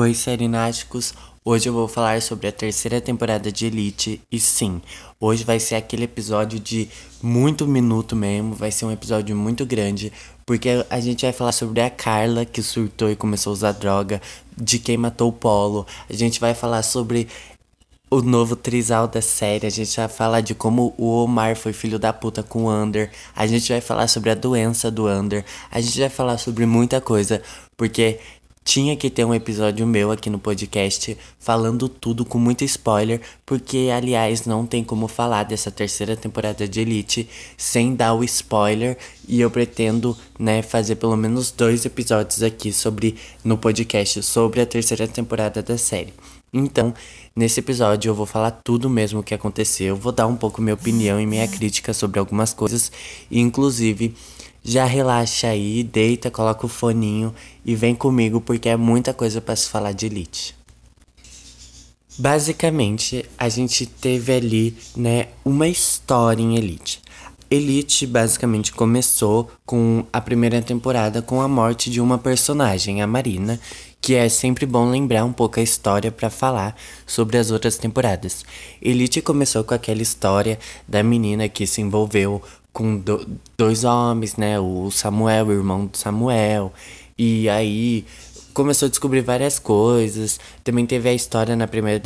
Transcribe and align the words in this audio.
Oi, 0.00 0.14
serináticos! 0.14 1.12
Hoje 1.44 1.68
eu 1.68 1.72
vou 1.72 1.88
falar 1.88 2.22
sobre 2.22 2.46
a 2.46 2.52
terceira 2.52 3.00
temporada 3.00 3.50
de 3.50 3.66
Elite. 3.66 4.20
E 4.30 4.38
sim, 4.38 4.80
hoje 5.18 5.42
vai 5.42 5.58
ser 5.58 5.74
aquele 5.74 6.04
episódio 6.04 6.60
de 6.60 6.88
muito 7.20 7.66
minuto 7.66 8.14
mesmo, 8.14 8.54
vai 8.54 8.70
ser 8.70 8.84
um 8.84 8.92
episódio 8.92 9.34
muito 9.34 9.66
grande, 9.66 10.12
porque 10.46 10.86
a 10.88 11.00
gente 11.00 11.22
vai 11.22 11.32
falar 11.32 11.50
sobre 11.50 11.80
a 11.80 11.90
Carla 11.90 12.44
que 12.44 12.62
surtou 12.62 13.10
e 13.10 13.16
começou 13.16 13.50
a 13.50 13.54
usar 13.54 13.72
droga, 13.72 14.22
de 14.56 14.78
quem 14.78 14.96
matou 14.96 15.30
o 15.30 15.32
Polo, 15.32 15.84
a 16.08 16.12
gente 16.12 16.38
vai 16.38 16.54
falar 16.54 16.84
sobre 16.84 17.26
o 18.08 18.22
novo 18.22 18.54
trisal 18.54 19.08
da 19.08 19.20
série, 19.20 19.66
a 19.66 19.70
gente 19.70 19.96
vai 19.96 20.08
falar 20.08 20.42
de 20.42 20.54
como 20.54 20.94
o 20.96 21.24
Omar 21.24 21.56
foi 21.56 21.72
filho 21.72 21.98
da 21.98 22.12
puta 22.12 22.42
com 22.42 22.64
o 22.64 22.70
Under, 22.70 23.10
a 23.34 23.46
gente 23.48 23.70
vai 23.70 23.80
falar 23.80 24.06
sobre 24.06 24.30
a 24.30 24.34
doença 24.34 24.92
do 24.92 25.08
Under, 25.08 25.44
a 25.72 25.80
gente 25.80 25.98
vai 25.98 26.08
falar 26.08 26.38
sobre 26.38 26.64
muita 26.66 27.00
coisa, 27.00 27.42
porque 27.76 28.18
tinha 28.68 28.94
que 28.94 29.08
ter 29.08 29.24
um 29.24 29.32
episódio 29.32 29.86
meu 29.86 30.10
aqui 30.10 30.28
no 30.28 30.38
podcast 30.38 31.16
falando 31.38 31.88
tudo 31.88 32.22
com 32.22 32.36
muito 32.36 32.64
spoiler, 32.64 33.18
porque 33.46 33.88
aliás 33.90 34.44
não 34.44 34.66
tem 34.66 34.84
como 34.84 35.08
falar 35.08 35.44
dessa 35.44 35.70
terceira 35.70 36.14
temporada 36.14 36.68
de 36.68 36.78
Elite 36.78 37.26
sem 37.56 37.94
dar 37.94 38.12
o 38.12 38.22
spoiler 38.22 38.98
e 39.26 39.40
eu 39.40 39.50
pretendo, 39.50 40.14
né, 40.38 40.60
fazer 40.60 40.96
pelo 40.96 41.16
menos 41.16 41.50
dois 41.50 41.86
episódios 41.86 42.42
aqui 42.42 42.70
sobre 42.70 43.16
no 43.42 43.56
podcast 43.56 44.22
sobre 44.22 44.60
a 44.60 44.66
terceira 44.66 45.08
temporada 45.08 45.62
da 45.62 45.78
série. 45.78 46.12
Então, 46.52 46.92
nesse 47.34 47.60
episódio 47.60 48.10
eu 48.10 48.14
vou 48.14 48.26
falar 48.26 48.50
tudo 48.50 48.90
mesmo 48.90 49.20
o 49.20 49.22
que 49.22 49.32
aconteceu, 49.32 49.96
vou 49.96 50.12
dar 50.12 50.26
um 50.26 50.36
pouco 50.36 50.60
minha 50.60 50.74
opinião 50.74 51.18
e 51.18 51.24
minha 51.24 51.48
crítica 51.48 51.94
sobre 51.94 52.20
algumas 52.20 52.52
coisas, 52.52 52.92
inclusive 53.30 54.14
já 54.62 54.84
relaxa 54.84 55.48
aí, 55.48 55.82
deita, 55.82 56.30
coloca 56.30 56.66
o 56.66 56.68
foninho 56.68 57.34
e 57.64 57.74
vem 57.74 57.94
comigo 57.94 58.40
porque 58.40 58.68
é 58.68 58.76
muita 58.76 59.14
coisa 59.14 59.40
para 59.40 59.56
se 59.56 59.68
falar 59.68 59.92
de 59.92 60.06
Elite. 60.06 60.56
Basicamente, 62.18 63.24
a 63.38 63.48
gente 63.48 63.86
teve 63.86 64.32
ali, 64.32 64.76
né, 64.96 65.28
uma 65.44 65.68
história 65.68 66.42
em 66.42 66.56
Elite. 66.56 67.00
Elite 67.50 68.06
basicamente 68.06 68.72
começou 68.72 69.50
com 69.64 70.04
a 70.12 70.20
primeira 70.20 70.60
temporada 70.60 71.22
com 71.22 71.40
a 71.40 71.48
morte 71.48 71.90
de 71.90 71.98
uma 71.98 72.18
personagem, 72.18 73.00
a 73.00 73.06
Marina, 73.06 73.58
que 74.00 74.14
é 74.14 74.28
sempre 74.28 74.66
bom 74.66 74.90
lembrar 74.90 75.24
um 75.24 75.32
pouco 75.32 75.58
a 75.58 75.62
história 75.62 76.12
para 76.12 76.28
falar 76.28 76.76
sobre 77.06 77.38
as 77.38 77.50
outras 77.50 77.78
temporadas. 77.78 78.44
Elite 78.82 79.22
começou 79.22 79.64
com 79.64 79.72
aquela 79.72 80.02
história 80.02 80.58
da 80.86 81.02
menina 81.02 81.48
que 81.48 81.66
se 81.66 81.80
envolveu 81.80 82.42
com 82.72 82.96
do, 82.96 83.26
dois 83.56 83.84
homens, 83.84 84.36
né? 84.36 84.58
O 84.58 84.90
Samuel, 84.90 85.46
o 85.46 85.52
irmão 85.52 85.86
do 85.86 85.96
Samuel. 85.96 86.72
E 87.18 87.48
aí 87.48 88.04
começou 88.54 88.86
a 88.86 88.88
descobrir 88.88 89.20
várias 89.20 89.58
coisas. 89.58 90.38
Também 90.64 90.86
teve 90.86 91.08
a 91.08 91.14
história 91.14 91.54
na 91.54 91.66
primeira 91.66 92.02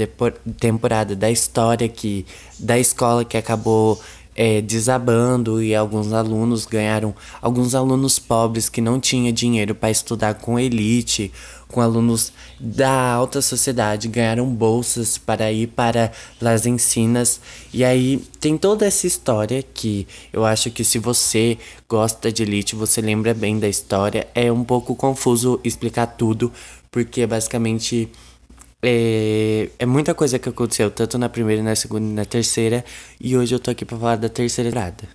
temporada 0.59 1.17
da 1.17 1.31
história 1.31 1.89
que 1.89 2.27
da 2.59 2.79
escola 2.79 3.25
que 3.25 3.37
acabou 3.37 4.01
é, 4.35 4.61
desabando 4.61 5.63
e 5.63 5.75
alguns 5.75 6.13
alunos 6.13 6.65
ganharam 6.65 7.15
alguns 7.41 7.75
alunos 7.75 8.19
pobres 8.19 8.69
que 8.69 8.81
não 8.81 8.99
tinham 8.99 9.33
dinheiro 9.33 9.75
para 9.75 9.91
estudar 9.91 10.35
com 10.35 10.59
elite 10.59 11.31
com 11.73 11.81
alunos 11.81 12.33
da 12.61 13.13
alta 13.13 13.43
sociedade 13.43 14.07
ganharam 14.07 14.47
bolsas 14.47 15.19
para 15.19 15.51
ir 15.51 15.67
para 15.67 16.13
Las 16.41 16.67
Encinas 16.67 17.41
e 17.73 17.83
aí 17.83 18.19
tem 18.39 18.57
toda 18.57 18.87
essa 18.87 19.07
história 19.07 19.63
que 19.63 20.07
eu 20.33 20.45
acho 20.45 20.71
que 20.71 20.85
se 20.85 21.01
você 21.01 21.59
gosta 21.89 22.31
de 22.31 22.45
elite 22.45 22.77
você 22.77 23.01
lembra 23.01 23.35
bem 23.35 23.59
da 23.59 23.69
história. 23.69 24.29
É 24.35 24.53
um 24.53 24.63
pouco 24.63 24.95
confuso 24.95 25.59
explicar 25.65 26.07
tudo 26.07 26.53
porque 26.91 27.27
basicamente 27.27 28.09
é, 28.83 29.71
é 29.79 29.87
muita 29.87 30.13
coisa 30.13 30.39
que 30.39 30.49
aconteceu, 30.49 30.91
tanto 30.91 31.17
na 31.17 31.29
primeira, 31.29 31.63
na 31.63 31.75
segunda 31.75 32.05
e 32.05 32.13
na 32.13 32.25
terceira, 32.25 32.85
e 33.21 33.37
hoje 33.37 33.55
eu 33.55 33.61
tô 33.61 33.71
aqui 33.71 33.85
pra 33.85 33.97
falar 33.97 34.17
da 34.17 34.29
terceira 34.29 34.71
temporada. 34.71 35.09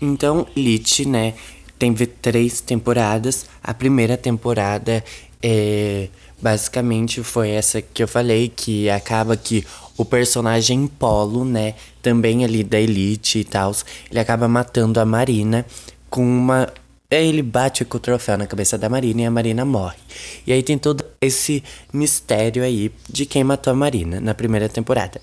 Então, 0.00 0.46
Elite, 0.54 1.06
né, 1.08 1.34
teve 1.78 2.06
três 2.06 2.60
temporadas. 2.60 3.46
A 3.62 3.74
primeira 3.74 4.16
temporada 4.16 5.04
é, 5.42 6.08
basicamente 6.40 7.22
foi 7.22 7.50
essa 7.50 7.80
que 7.80 8.02
eu 8.02 8.08
falei, 8.08 8.48
que 8.48 8.90
acaba 8.90 9.36
que 9.36 9.64
o 9.96 10.04
personagem 10.04 10.86
Polo, 10.86 11.44
né, 11.44 11.74
também 12.02 12.44
ali 12.44 12.62
da 12.62 12.78
Elite 12.78 13.40
e 13.40 13.44
tal, 13.44 13.74
ele 14.10 14.20
acaba 14.20 14.46
matando 14.46 15.00
a 15.00 15.04
Marina 15.04 15.64
com 16.10 16.22
uma 16.22 16.68
ele 17.08 17.40
bate 17.40 17.84
com 17.84 17.98
o 17.98 18.00
troféu 18.00 18.36
na 18.36 18.48
cabeça 18.48 18.76
da 18.76 18.88
Marina 18.88 19.22
e 19.22 19.24
a 19.24 19.30
Marina 19.30 19.64
morre. 19.64 19.96
E 20.44 20.52
aí 20.52 20.60
tem 20.60 20.76
todo 20.76 21.04
esse 21.20 21.62
mistério 21.92 22.64
aí 22.64 22.90
de 23.08 23.24
quem 23.24 23.44
matou 23.44 23.72
a 23.72 23.76
Marina 23.76 24.20
na 24.20 24.34
primeira 24.34 24.68
temporada. 24.68 25.20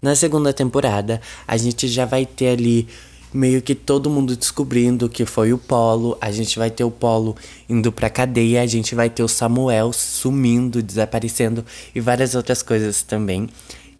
Na 0.00 0.14
segunda 0.14 0.52
temporada, 0.52 1.20
a 1.46 1.56
gente 1.56 1.88
já 1.88 2.04
vai 2.04 2.24
ter 2.24 2.48
ali 2.48 2.86
meio 3.34 3.60
que 3.60 3.74
todo 3.74 4.08
mundo 4.08 4.36
descobrindo 4.36 5.08
que 5.08 5.26
foi 5.26 5.52
o 5.52 5.58
Polo. 5.58 6.16
A 6.20 6.30
gente 6.30 6.56
vai 6.56 6.70
ter 6.70 6.84
o 6.84 6.90
Polo 6.90 7.36
indo 7.68 7.90
pra 7.90 8.08
cadeia, 8.08 8.62
a 8.62 8.66
gente 8.66 8.94
vai 8.94 9.10
ter 9.10 9.24
o 9.24 9.28
Samuel 9.28 9.92
sumindo, 9.92 10.80
desaparecendo 10.80 11.64
e 11.92 12.00
várias 12.00 12.36
outras 12.36 12.62
coisas 12.62 13.02
também. 13.02 13.48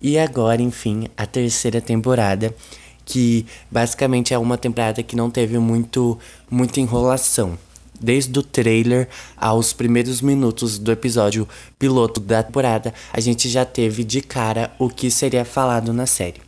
E 0.00 0.16
agora, 0.16 0.62
enfim, 0.62 1.08
a 1.16 1.26
terceira 1.26 1.80
temporada 1.80 2.54
que 3.04 3.44
basicamente 3.70 4.32
é 4.32 4.38
uma 4.38 4.56
temporada 4.56 5.02
que 5.02 5.16
não 5.16 5.30
teve 5.30 5.58
muito 5.58 6.18
muita 6.50 6.80
enrolação. 6.80 7.58
Desde 8.00 8.38
o 8.38 8.42
trailer 8.42 9.08
aos 9.36 9.72
primeiros 9.72 10.20
minutos 10.20 10.78
do 10.78 10.90
episódio 10.90 11.48
piloto 11.78 12.20
da 12.20 12.42
temporada, 12.42 12.92
a 13.12 13.20
gente 13.20 13.48
já 13.48 13.64
teve 13.64 14.04
de 14.04 14.20
cara 14.20 14.74
o 14.78 14.88
que 14.88 15.10
seria 15.10 15.44
falado 15.44 15.92
na 15.92 16.06
série. 16.06 16.40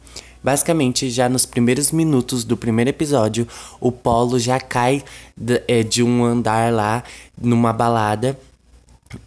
Basicamente, 0.47 1.11
já 1.11 1.29
nos 1.29 1.45
primeiros 1.45 1.91
minutos 1.91 2.45
do 2.45 2.57
primeiro 2.57 2.89
episódio, 2.89 3.49
o 3.81 3.91
Polo 3.91 4.39
já 4.39 4.61
cai 4.61 5.03
de, 5.37 5.61
é, 5.67 5.83
de 5.83 6.05
um 6.05 6.25
andar 6.25 6.73
lá 6.73 7.03
numa 7.37 7.73
balada 7.73 8.39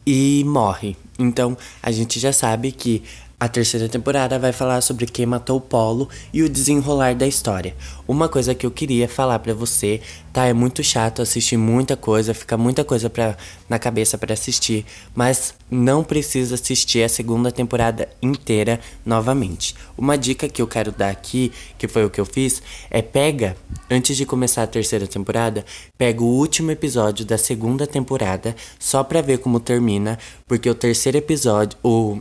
e 0.07 0.45
morre. 0.47 0.95
Então, 1.19 1.57
a 1.83 1.91
gente 1.91 2.21
já 2.21 2.31
sabe 2.31 2.71
que 2.71 3.03
a 3.39 3.47
terceira 3.47 3.87
temporada 3.87 4.37
vai 4.37 4.51
falar 4.51 4.81
sobre 4.81 5.05
quem 5.05 5.25
matou 5.25 5.57
o 5.57 5.61
Polo 5.61 6.09
e 6.33 6.43
o 6.43 6.49
desenrolar 6.49 7.15
da 7.15 7.25
história. 7.25 7.73
Uma 8.05 8.27
coisa 8.27 8.53
que 8.53 8.65
eu 8.65 8.71
queria 8.71 9.07
falar 9.07 9.39
para 9.39 9.53
você, 9.53 10.01
tá? 10.33 10.45
É 10.45 10.51
muito 10.51 10.83
chato 10.83 11.21
assistir 11.21 11.55
muita 11.55 11.95
coisa, 11.95 12.33
fica 12.33 12.57
muita 12.57 12.83
coisa 12.83 13.09
pra, 13.09 13.37
na 13.69 13.79
cabeça 13.79 14.17
para 14.17 14.33
assistir, 14.33 14.85
mas 15.15 15.53
não 15.71 16.03
precisa 16.03 16.55
assistir 16.55 17.01
a 17.01 17.07
segunda 17.07 17.49
temporada 17.49 18.09
inteira 18.21 18.77
novamente. 19.05 19.73
Uma 19.97 20.17
dica 20.17 20.49
que 20.49 20.61
eu 20.61 20.67
quero 20.67 20.91
dar 20.91 21.09
aqui, 21.09 21.53
que 21.77 21.87
foi 21.87 22.03
o 22.03 22.09
que 22.09 22.19
eu 22.19 22.25
fiz, 22.25 22.61
é 22.91 23.01
pega, 23.01 23.55
antes 23.89 24.17
de 24.17 24.25
começar 24.25 24.63
a 24.63 24.67
terceira 24.67 25.07
temporada, 25.07 25.63
pega 25.97 26.21
o 26.21 26.27
último 26.27 26.71
episódio 26.71 27.25
da 27.25 27.37
segunda 27.37 27.87
temporada 27.87 28.53
só 28.77 29.01
pra 29.01 29.21
ver 29.21 29.37
como 29.37 29.61
termina, 29.61 30.19
porque 30.45 30.69
o 30.69 30.75
terceiro 30.75 31.17
episódio, 31.17 31.77
o 31.81 32.19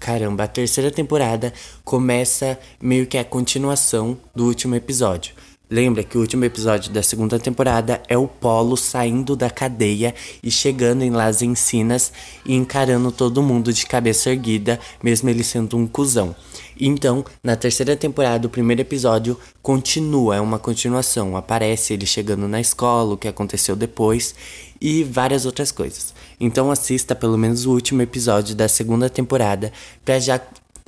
Caramba, 0.00 0.44
a 0.44 0.48
terceira 0.48 0.90
temporada 0.90 1.52
começa 1.84 2.58
meio 2.80 3.06
que 3.06 3.18
a 3.18 3.24
continuação 3.24 4.16
do 4.34 4.46
último 4.46 4.74
episódio. 4.74 5.34
Lembra 5.70 6.02
que 6.02 6.16
o 6.16 6.20
último 6.22 6.44
episódio 6.44 6.90
da 6.90 7.02
segunda 7.02 7.38
temporada 7.38 8.02
é 8.08 8.16
o 8.16 8.26
Polo 8.26 8.78
saindo 8.78 9.36
da 9.36 9.50
cadeia 9.50 10.14
e 10.42 10.50
chegando 10.50 11.02
em 11.02 11.10
Las 11.10 11.42
Encinas 11.42 12.12
e 12.46 12.54
encarando 12.56 13.12
todo 13.12 13.42
mundo 13.42 13.72
de 13.74 13.84
cabeça 13.86 14.30
erguida, 14.30 14.80
mesmo 15.02 15.28
ele 15.28 15.44
sendo 15.44 15.76
um 15.76 15.86
cuzão. 15.86 16.34
Então, 16.80 17.22
na 17.44 17.54
terceira 17.56 17.94
temporada, 17.94 18.46
o 18.46 18.50
primeiro 18.50 18.80
episódio 18.80 19.38
continua, 19.60 20.36
é 20.36 20.40
uma 20.40 20.58
continuação. 20.58 21.36
Aparece 21.36 21.92
ele 21.92 22.06
chegando 22.06 22.48
na 22.48 22.58
escola, 22.58 23.12
o 23.12 23.18
que 23.18 23.28
aconteceu 23.28 23.76
depois 23.76 24.34
e 24.80 25.04
várias 25.04 25.44
outras 25.44 25.70
coisas. 25.70 26.14
Então, 26.40 26.70
assista 26.70 27.14
pelo 27.14 27.36
menos 27.36 27.66
o 27.66 27.72
último 27.72 28.00
episódio 28.00 28.54
da 28.54 28.66
segunda 28.66 29.10
temporada 29.10 29.70
para 30.02 30.18
já 30.18 30.40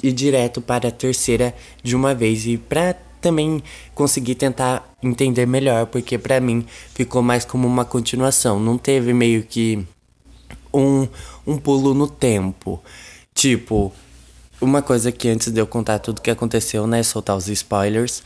ir 0.03 0.13
direto 0.13 0.63
para 0.63 0.89
a 0.89 0.93
terceira 0.93 1.55
de 1.83 1.95
uma 1.95 2.15
vez 2.15 2.47
e 2.47 2.57
para 2.57 2.95
também 3.21 3.63
conseguir 3.95 4.35
tentar 4.35 4.97
entender 5.03 5.47
melhor, 5.47 5.87
porque 5.87 6.19
para 6.19 6.41
mim 6.41 6.67
ficou 6.93 7.23
mais 7.23 7.45
como 7.45 7.69
uma 7.69 7.85
continuação, 7.85 8.59
não 8.59 8.77
teve 8.77 9.13
meio 9.13 9.45
que 9.45 9.87
um, 10.75 11.07
um 11.47 11.57
pulo 11.57 11.95
no 11.95 12.09
tempo. 12.09 12.83
Tipo, 13.33 13.93
uma 14.63 14.81
coisa 14.81 15.11
que 15.11 15.29
antes 15.29 15.51
de 15.51 15.61
eu 15.61 15.67
contar 15.67 15.99
tudo 15.99 16.21
que 16.21 16.31
aconteceu, 16.31 16.87
né, 16.87 17.03
soltar 17.03 17.37
os 17.37 17.49
spoilers. 17.49 18.23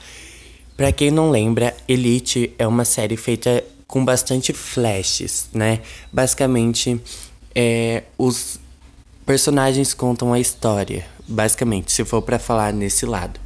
Para 0.76 0.92
quem 0.92 1.10
não 1.10 1.30
lembra, 1.30 1.74
Elite 1.88 2.52
é 2.58 2.66
uma 2.66 2.84
série 2.84 3.16
feita 3.16 3.64
com 3.86 4.04
bastante 4.04 4.52
flashes, 4.52 5.48
né? 5.52 5.80
Basicamente, 6.12 7.00
é, 7.54 8.02
os 8.18 8.60
personagens 9.24 9.94
contam 9.94 10.32
a 10.32 10.38
história, 10.38 11.06
basicamente, 11.26 11.90
se 11.90 12.04
for 12.04 12.20
para 12.20 12.38
falar 12.38 12.72
nesse 12.72 13.06
lado. 13.06 13.40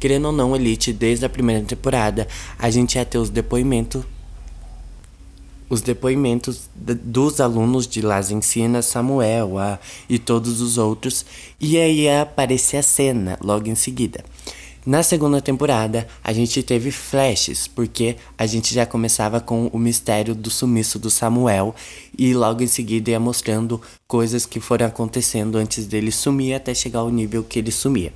Querendo 0.00 0.26
ou 0.26 0.32
não, 0.32 0.56
Elite, 0.56 0.92
desde 0.92 1.24
a 1.24 1.28
primeira 1.28 1.62
temporada, 1.64 2.26
a 2.58 2.68
gente 2.68 2.96
ia 2.96 3.04
ter 3.04 3.18
os 3.18 3.30
depoimentos 3.30 4.04
os 5.72 5.80
depoimentos 5.80 6.68
dos 6.74 7.40
alunos 7.40 7.86
de 7.86 8.02
Las 8.02 8.30
Encinas, 8.30 8.84
Samuel 8.84 9.58
a, 9.58 9.78
e 10.06 10.18
todos 10.18 10.60
os 10.60 10.76
outros, 10.76 11.24
e 11.58 11.78
aí 11.78 12.00
ia 12.00 12.20
aparecer 12.20 12.76
a 12.76 12.82
cena 12.82 13.38
logo 13.42 13.70
em 13.70 13.74
seguida. 13.74 14.22
Na 14.84 15.02
segunda 15.02 15.40
temporada, 15.40 16.06
a 16.22 16.30
gente 16.30 16.62
teve 16.62 16.90
flashes, 16.90 17.66
porque 17.66 18.16
a 18.36 18.44
gente 18.44 18.74
já 18.74 18.84
começava 18.84 19.40
com 19.40 19.68
o 19.68 19.78
mistério 19.78 20.34
do 20.34 20.50
sumiço 20.50 20.98
do 20.98 21.08
Samuel 21.08 21.74
e 22.18 22.34
logo 22.34 22.62
em 22.62 22.66
seguida 22.66 23.10
ia 23.10 23.18
mostrando 23.18 23.80
coisas 24.06 24.44
que 24.44 24.60
foram 24.60 24.84
acontecendo 24.84 25.56
antes 25.56 25.86
dele 25.86 26.12
sumir 26.12 26.52
até 26.52 26.74
chegar 26.74 26.98
ao 26.98 27.08
nível 27.08 27.42
que 27.42 27.58
ele 27.58 27.72
sumia. 27.72 28.12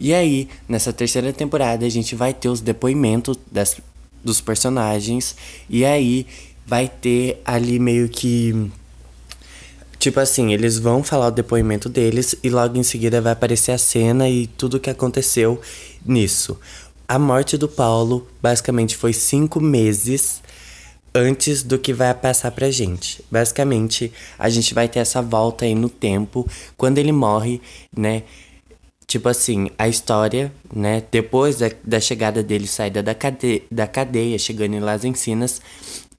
E 0.00 0.12
aí, 0.12 0.48
nessa 0.68 0.92
terceira 0.92 1.32
temporada, 1.32 1.86
a 1.86 1.88
gente 1.88 2.16
vai 2.16 2.34
ter 2.34 2.48
os 2.48 2.60
depoimentos 2.60 3.38
das, 3.52 3.76
dos 4.24 4.40
personagens 4.40 5.36
e 5.70 5.84
aí 5.84 6.26
vai 6.66 6.88
ter 6.88 7.40
ali 7.44 7.78
meio 7.78 8.08
que 8.08 8.70
Tipo 10.02 10.18
assim, 10.18 10.52
eles 10.52 10.80
vão 10.80 11.00
falar 11.04 11.28
o 11.28 11.30
depoimento 11.30 11.88
deles 11.88 12.34
e 12.42 12.50
logo 12.50 12.76
em 12.76 12.82
seguida 12.82 13.20
vai 13.20 13.34
aparecer 13.34 13.70
a 13.70 13.78
cena 13.78 14.28
e 14.28 14.48
tudo 14.48 14.78
o 14.78 14.80
que 14.80 14.90
aconteceu 14.90 15.60
nisso. 16.04 16.58
A 17.06 17.20
morte 17.20 17.56
do 17.56 17.68
Paulo 17.68 18.26
basicamente 18.42 18.96
foi 18.96 19.12
cinco 19.12 19.60
meses 19.60 20.42
antes 21.14 21.62
do 21.62 21.78
que 21.78 21.92
vai 21.92 22.12
passar 22.14 22.50
pra 22.50 22.68
gente. 22.68 23.24
Basicamente, 23.30 24.12
a 24.36 24.48
gente 24.48 24.74
vai 24.74 24.88
ter 24.88 24.98
essa 24.98 25.22
volta 25.22 25.64
aí 25.64 25.74
no 25.76 25.88
tempo. 25.88 26.48
Quando 26.76 26.98
ele 26.98 27.12
morre, 27.12 27.60
né? 27.96 28.24
Tipo 29.06 29.28
assim, 29.28 29.70
a 29.78 29.88
história, 29.88 30.52
né? 30.74 31.04
Depois 31.12 31.58
da, 31.58 31.70
da 31.84 32.00
chegada 32.00 32.42
dele, 32.42 32.66
saída 32.66 33.04
da 33.04 33.14
cadeia, 33.14 33.62
da 33.70 33.86
cadeia, 33.86 34.38
chegando 34.38 34.74
em 34.74 34.80
Las 34.80 35.04
Encinas. 35.04 35.60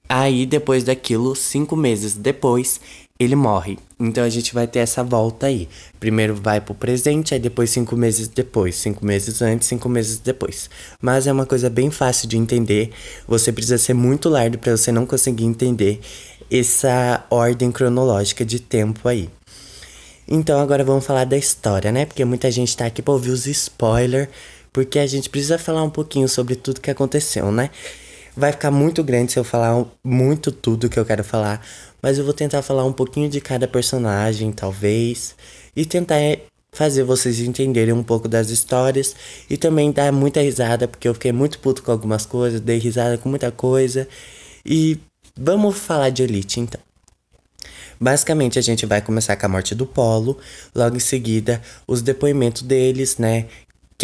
Aí, 0.08 0.46
depois 0.46 0.84
daquilo, 0.84 1.34
cinco 1.34 1.76
meses 1.76 2.14
depois, 2.14 2.80
ele 3.18 3.36
morre. 3.36 3.78
Então 3.98 4.24
a 4.24 4.28
gente 4.28 4.52
vai 4.52 4.66
ter 4.66 4.80
essa 4.80 5.02
volta 5.04 5.46
aí. 5.46 5.68
Primeiro 6.00 6.34
vai 6.34 6.60
pro 6.60 6.74
presente, 6.74 7.32
aí 7.32 7.40
depois 7.40 7.70
cinco 7.70 7.96
meses 7.96 8.28
depois. 8.28 8.74
Cinco 8.74 9.04
meses 9.04 9.40
antes, 9.40 9.68
cinco 9.68 9.88
meses 9.88 10.18
depois. 10.18 10.68
Mas 11.00 11.26
é 11.26 11.32
uma 11.32 11.46
coisa 11.46 11.70
bem 11.70 11.90
fácil 11.90 12.28
de 12.28 12.36
entender. 12.36 12.90
Você 13.26 13.52
precisa 13.52 13.78
ser 13.78 13.94
muito 13.94 14.28
lerdo 14.28 14.58
para 14.58 14.76
você 14.76 14.90
não 14.90 15.06
conseguir 15.06 15.44
entender 15.44 16.00
essa 16.50 17.24
ordem 17.30 17.70
cronológica 17.70 18.44
de 18.44 18.60
tempo 18.60 19.08
aí. 19.08 19.30
Então 20.26 20.60
agora 20.60 20.82
vamos 20.82 21.06
falar 21.06 21.24
da 21.24 21.36
história, 21.36 21.92
né? 21.92 22.04
Porque 22.06 22.24
muita 22.24 22.50
gente 22.50 22.76
tá 22.76 22.86
aqui 22.86 23.00
pra 23.00 23.14
ouvir 23.14 23.30
os 23.30 23.46
spoilers. 23.46 24.28
Porque 24.72 24.98
a 24.98 25.06
gente 25.06 25.30
precisa 25.30 25.56
falar 25.56 25.84
um 25.84 25.90
pouquinho 25.90 26.28
sobre 26.28 26.56
tudo 26.56 26.80
que 26.80 26.90
aconteceu, 26.90 27.52
né? 27.52 27.70
Vai 28.36 28.50
ficar 28.50 28.70
muito 28.70 29.04
grande 29.04 29.32
se 29.32 29.38
eu 29.38 29.44
falar 29.44 29.84
muito 30.02 30.50
tudo 30.50 30.88
que 30.88 30.98
eu 30.98 31.04
quero 31.04 31.22
falar, 31.22 31.64
mas 32.02 32.18
eu 32.18 32.24
vou 32.24 32.34
tentar 32.34 32.62
falar 32.62 32.84
um 32.84 32.92
pouquinho 32.92 33.28
de 33.28 33.40
cada 33.40 33.68
personagem, 33.68 34.50
talvez, 34.50 35.36
e 35.76 35.86
tentar 35.86 36.20
eh, 36.20 36.40
fazer 36.72 37.04
vocês 37.04 37.38
entenderem 37.38 37.94
um 37.94 38.02
pouco 38.02 38.26
das 38.26 38.50
histórias 38.50 39.14
e 39.48 39.56
também 39.56 39.92
dar 39.92 40.12
muita 40.12 40.40
risada, 40.40 40.88
porque 40.88 41.06
eu 41.06 41.14
fiquei 41.14 41.30
muito 41.32 41.60
puto 41.60 41.82
com 41.82 41.92
algumas 41.92 42.26
coisas, 42.26 42.60
dei 42.60 42.78
risada 42.78 43.16
com 43.16 43.28
muita 43.28 43.52
coisa. 43.52 44.08
E 44.66 44.98
vamos 45.38 45.78
falar 45.78 46.10
de 46.10 46.24
Elite 46.24 46.58
então. 46.58 46.80
Basicamente, 48.00 48.58
a 48.58 48.62
gente 48.62 48.84
vai 48.84 49.00
começar 49.00 49.36
com 49.36 49.46
a 49.46 49.48
morte 49.48 49.74
do 49.74 49.86
Polo, 49.86 50.36
logo 50.74 50.96
em 50.96 51.00
seguida, 51.00 51.62
os 51.86 52.02
depoimentos 52.02 52.62
deles, 52.62 53.18
né? 53.18 53.46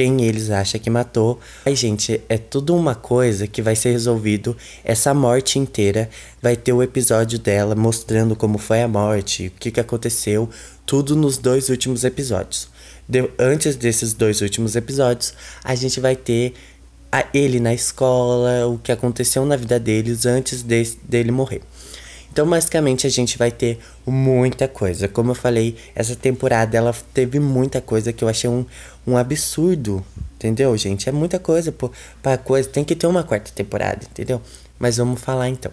Quem 0.01 0.23
eles 0.23 0.49
acham 0.49 0.81
que 0.81 0.89
matou. 0.89 1.39
Aí, 1.67 1.77
gente, 1.77 2.23
é 2.27 2.39
tudo 2.39 2.75
uma 2.75 2.95
coisa 2.95 3.47
que 3.47 3.61
vai 3.61 3.77
ser 3.77 3.91
resolvido. 3.91 4.57
Essa 4.83 5.13
morte 5.13 5.59
inteira 5.59 6.09
vai 6.41 6.57
ter 6.57 6.73
o 6.73 6.83
episódio 6.83 7.39
dela 7.39 7.75
mostrando 7.75 8.35
como 8.35 8.57
foi 8.57 8.81
a 8.81 8.89
morte, 8.89 9.49
o 9.49 9.61
que, 9.61 9.71
que 9.71 9.79
aconteceu, 9.79 10.49
tudo 10.87 11.15
nos 11.15 11.37
dois 11.37 11.69
últimos 11.69 12.03
episódios. 12.03 12.71
De, 13.07 13.31
antes 13.39 13.77
desses 13.77 14.15
dois 14.15 14.41
últimos 14.41 14.75
episódios, 14.75 15.35
a 15.63 15.75
gente 15.75 16.01
vai 16.01 16.17
ter 16.17 16.55
a, 17.13 17.27
ele 17.35 17.61
na 17.61 17.75
escola, 17.75 18.69
o 18.69 18.79
que 18.79 18.93
aconteceu 18.93 19.45
na 19.45 19.55
vida 19.55 19.79
deles 19.79 20.25
antes 20.25 20.63
de, 20.63 20.83
dele 21.03 21.31
morrer. 21.31 21.61
Então, 22.33 22.49
basicamente, 22.49 23.07
a 23.07 23.11
gente 23.11 23.37
vai 23.37 23.51
ter 23.51 23.79
muita 24.07 24.69
coisa. 24.69 25.09
Como 25.09 25.33
eu 25.33 25.35
falei, 25.35 25.77
essa 25.95 26.15
temporada 26.15 26.77
ela 26.77 26.95
teve 27.13 27.41
muita 27.41 27.81
coisa 27.81 28.13
que 28.13 28.23
eu 28.23 28.29
achei 28.29 28.49
um, 28.49 28.65
um 29.07 29.17
absurdo. 29.17 30.05
Entendeu, 30.37 30.77
gente? 30.77 31.09
É 31.09 31.13
muita 31.13 31.39
coisa 31.39 31.73
pô, 31.73 31.91
pra 32.23 32.39
coisa. 32.39 32.69
Tem 32.69 32.85
que 32.85 32.95
ter 32.95 33.07
uma 33.07 33.25
quarta 33.25 33.51
temporada, 33.53 34.07
entendeu? 34.11 34.41
Mas 34.79 34.97
vamos 34.97 35.21
falar 35.21 35.49
então. 35.49 35.73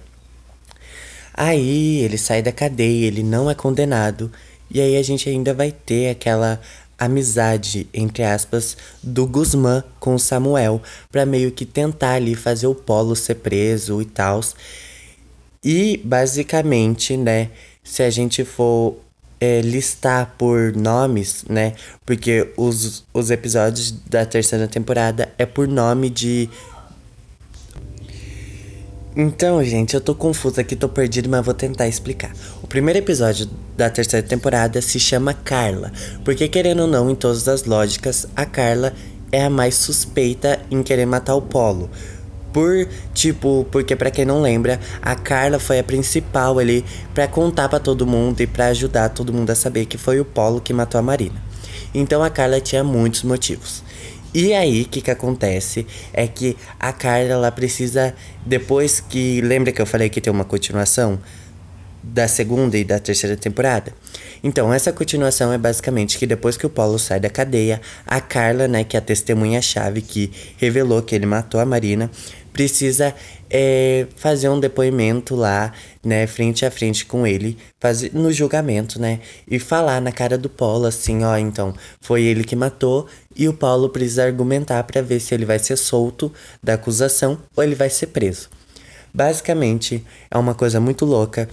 Aí 1.34 2.00
ele 2.00 2.18
sai 2.18 2.42
da 2.42 2.52
cadeia, 2.52 3.06
ele 3.06 3.22
não 3.22 3.50
é 3.50 3.54
condenado. 3.54 4.32
E 4.70 4.82
aí 4.82 4.98
a 4.98 5.04
gente 5.04 5.30
ainda 5.30 5.54
vai 5.54 5.72
ter 5.72 6.10
aquela 6.10 6.60
amizade, 6.98 7.88
entre 7.94 8.24
aspas, 8.24 8.76
do 9.04 9.28
Guzmán 9.28 9.84
com 10.00 10.16
o 10.16 10.20
Samuel, 10.20 10.82
para 11.12 11.26
meio 11.26 11.52
que 11.52 11.64
tentar 11.66 12.14
ali 12.14 12.34
fazer 12.34 12.66
o 12.66 12.74
Polo 12.74 13.16
ser 13.16 13.36
preso 13.36 14.02
e 14.02 14.06
tal. 14.06 14.42
E 15.64 16.00
basicamente, 16.04 17.18
né, 17.18 17.50
se 17.84 18.04
a 18.04 18.10
gente 18.10 18.44
for 18.44 18.96
é, 19.40 19.62
listar 19.62 20.36
por 20.38 20.76
nomes, 20.76 21.46
né, 21.50 21.74
porque 22.06 22.52
os, 22.58 23.06
os 23.14 23.32
episódios 23.32 23.92
da 23.92 24.26
terceira 24.26 24.68
temporada 24.68 25.30
é 25.38 25.46
por 25.46 25.68
nome 25.68 26.10
de. 26.10 26.50
Então, 29.16 29.64
gente, 29.64 29.96
eu 29.96 30.02
tô 30.02 30.14
confusa 30.14 30.62
aqui, 30.62 30.76
tô 30.76 30.88
perdido, 30.88 31.28
mas 31.28 31.44
vou 31.44 31.54
tentar 31.54 31.88
explicar. 31.88 32.32
O 32.62 32.68
primeiro 32.68 33.00
episódio 33.00 33.50
da 33.76 33.90
terceira 33.90 34.26
temporada 34.26 34.80
se 34.80 35.00
chama 35.00 35.34
Carla, 35.34 35.92
porque 36.24 36.48
querendo 36.48 36.82
ou 36.82 36.88
não, 36.88 37.10
em 37.10 37.16
todas 37.16 37.48
as 37.48 37.64
lógicas, 37.64 38.28
a 38.36 38.46
Carla 38.46 38.94
é 39.32 39.44
a 39.44 39.50
mais 39.50 39.76
suspeita 39.76 40.60
em 40.70 40.84
querer 40.84 41.06
matar 41.06 41.36
o 41.36 41.42
Polo. 41.42 41.90
Por, 42.58 42.88
tipo, 43.14 43.68
porque 43.72 43.96
para 43.96 44.10
quem 44.10 44.26
não 44.26 44.42
lembra, 44.42 44.80
a 45.00 45.14
Carla 45.14 45.60
foi 45.60 45.78
a 45.78 45.84
principal 45.84 46.58
ali 46.58 46.84
para 47.14 47.28
contar 47.28 47.70
para 47.70 47.80
todo 47.80 48.08
mundo 48.08 48.42
e 48.42 48.48
para 48.48 48.66
ajudar 48.70 49.10
todo 49.10 49.32
mundo 49.32 49.52
a 49.52 49.56
saber 49.56 49.86
que 49.86 49.96
foi 49.96 50.20
o 50.20 50.26
Polo 50.26 50.60
que 50.60 50.74
matou 50.74 50.98
a 50.98 51.04
Marina. 51.04 51.40
Então 51.94 52.24
a 52.24 52.32
Carla 52.32 52.60
tinha 52.60 52.84
muitos 52.84 53.22
motivos. 53.22 53.84
E 54.34 54.56
aí, 54.56 54.82
o 54.82 54.86
que 54.88 55.02
que 55.02 55.12
acontece 55.12 55.86
é 56.12 56.26
que 56.26 56.58
a 56.80 56.92
Carla 56.92 57.34
ela 57.34 57.52
precisa 57.52 58.16
depois 58.44 59.00
que 59.00 59.40
lembra 59.42 59.72
que 59.72 59.80
eu 59.80 59.86
falei 59.86 60.10
que 60.10 60.20
tem 60.20 60.34
uma 60.34 60.44
continuação 60.44 61.20
da 62.02 62.28
segunda 62.28 62.78
e 62.78 62.84
da 62.84 63.00
terceira 63.00 63.36
temporada. 63.36 63.94
Então, 64.44 64.74
essa 64.74 64.92
continuação 64.92 65.52
é 65.52 65.58
basicamente 65.58 66.18
que 66.18 66.26
depois 66.26 66.58
que 66.58 66.66
o 66.66 66.70
Paulo 66.70 66.98
sai 66.98 67.20
da 67.20 67.30
cadeia, 67.30 67.82
a 68.06 68.22
Carla, 68.22 68.68
né, 68.68 68.84
que 68.84 68.96
é 68.96 69.00
a 69.00 69.02
testemunha-chave 69.02 70.02
que 70.02 70.32
revelou 70.58 71.02
que 71.02 71.16
ele 71.16 71.26
matou 71.26 71.60
a 71.60 71.66
Marina, 71.66 72.10
precisa 72.58 73.14
é, 73.52 74.08
fazer 74.16 74.50
um 74.50 74.60
depoimento 74.60 75.36
lá, 75.36 75.72
né, 76.04 76.26
frente 76.26 76.66
a 76.66 76.72
frente 76.72 77.06
com 77.06 77.28
ele, 77.28 77.56
fazer 77.80 78.12
no 78.16 78.32
julgamento, 78.32 79.00
né, 79.00 79.20
e 79.48 79.60
falar 79.60 80.02
na 80.02 80.12
cara 80.12 80.40
do 80.40 80.50
Paulo 80.50 80.88
assim, 80.88 81.24
ó, 81.24 81.38
então, 81.38 81.76
foi 82.02 82.24
ele 82.24 82.44
que 82.44 82.56
matou 82.56 83.08
e 83.36 83.48
o 83.48 83.54
Paulo 83.54 83.90
precisa 83.90 84.24
argumentar 84.24 84.84
para 84.86 85.04
ver 85.04 85.20
se 85.20 85.36
ele 85.36 85.46
vai 85.46 85.60
ser 85.60 85.78
solto 85.78 86.34
da 86.62 86.74
acusação 86.74 87.38
ou 87.56 87.64
ele 87.64 87.76
vai 87.76 87.92
ser 87.92 88.08
preso. 88.08 88.50
Basicamente, 89.14 90.04
é 90.32 90.38
uma 90.38 90.56
coisa 90.56 90.80
muito 90.80 91.06
louca, 91.06 91.48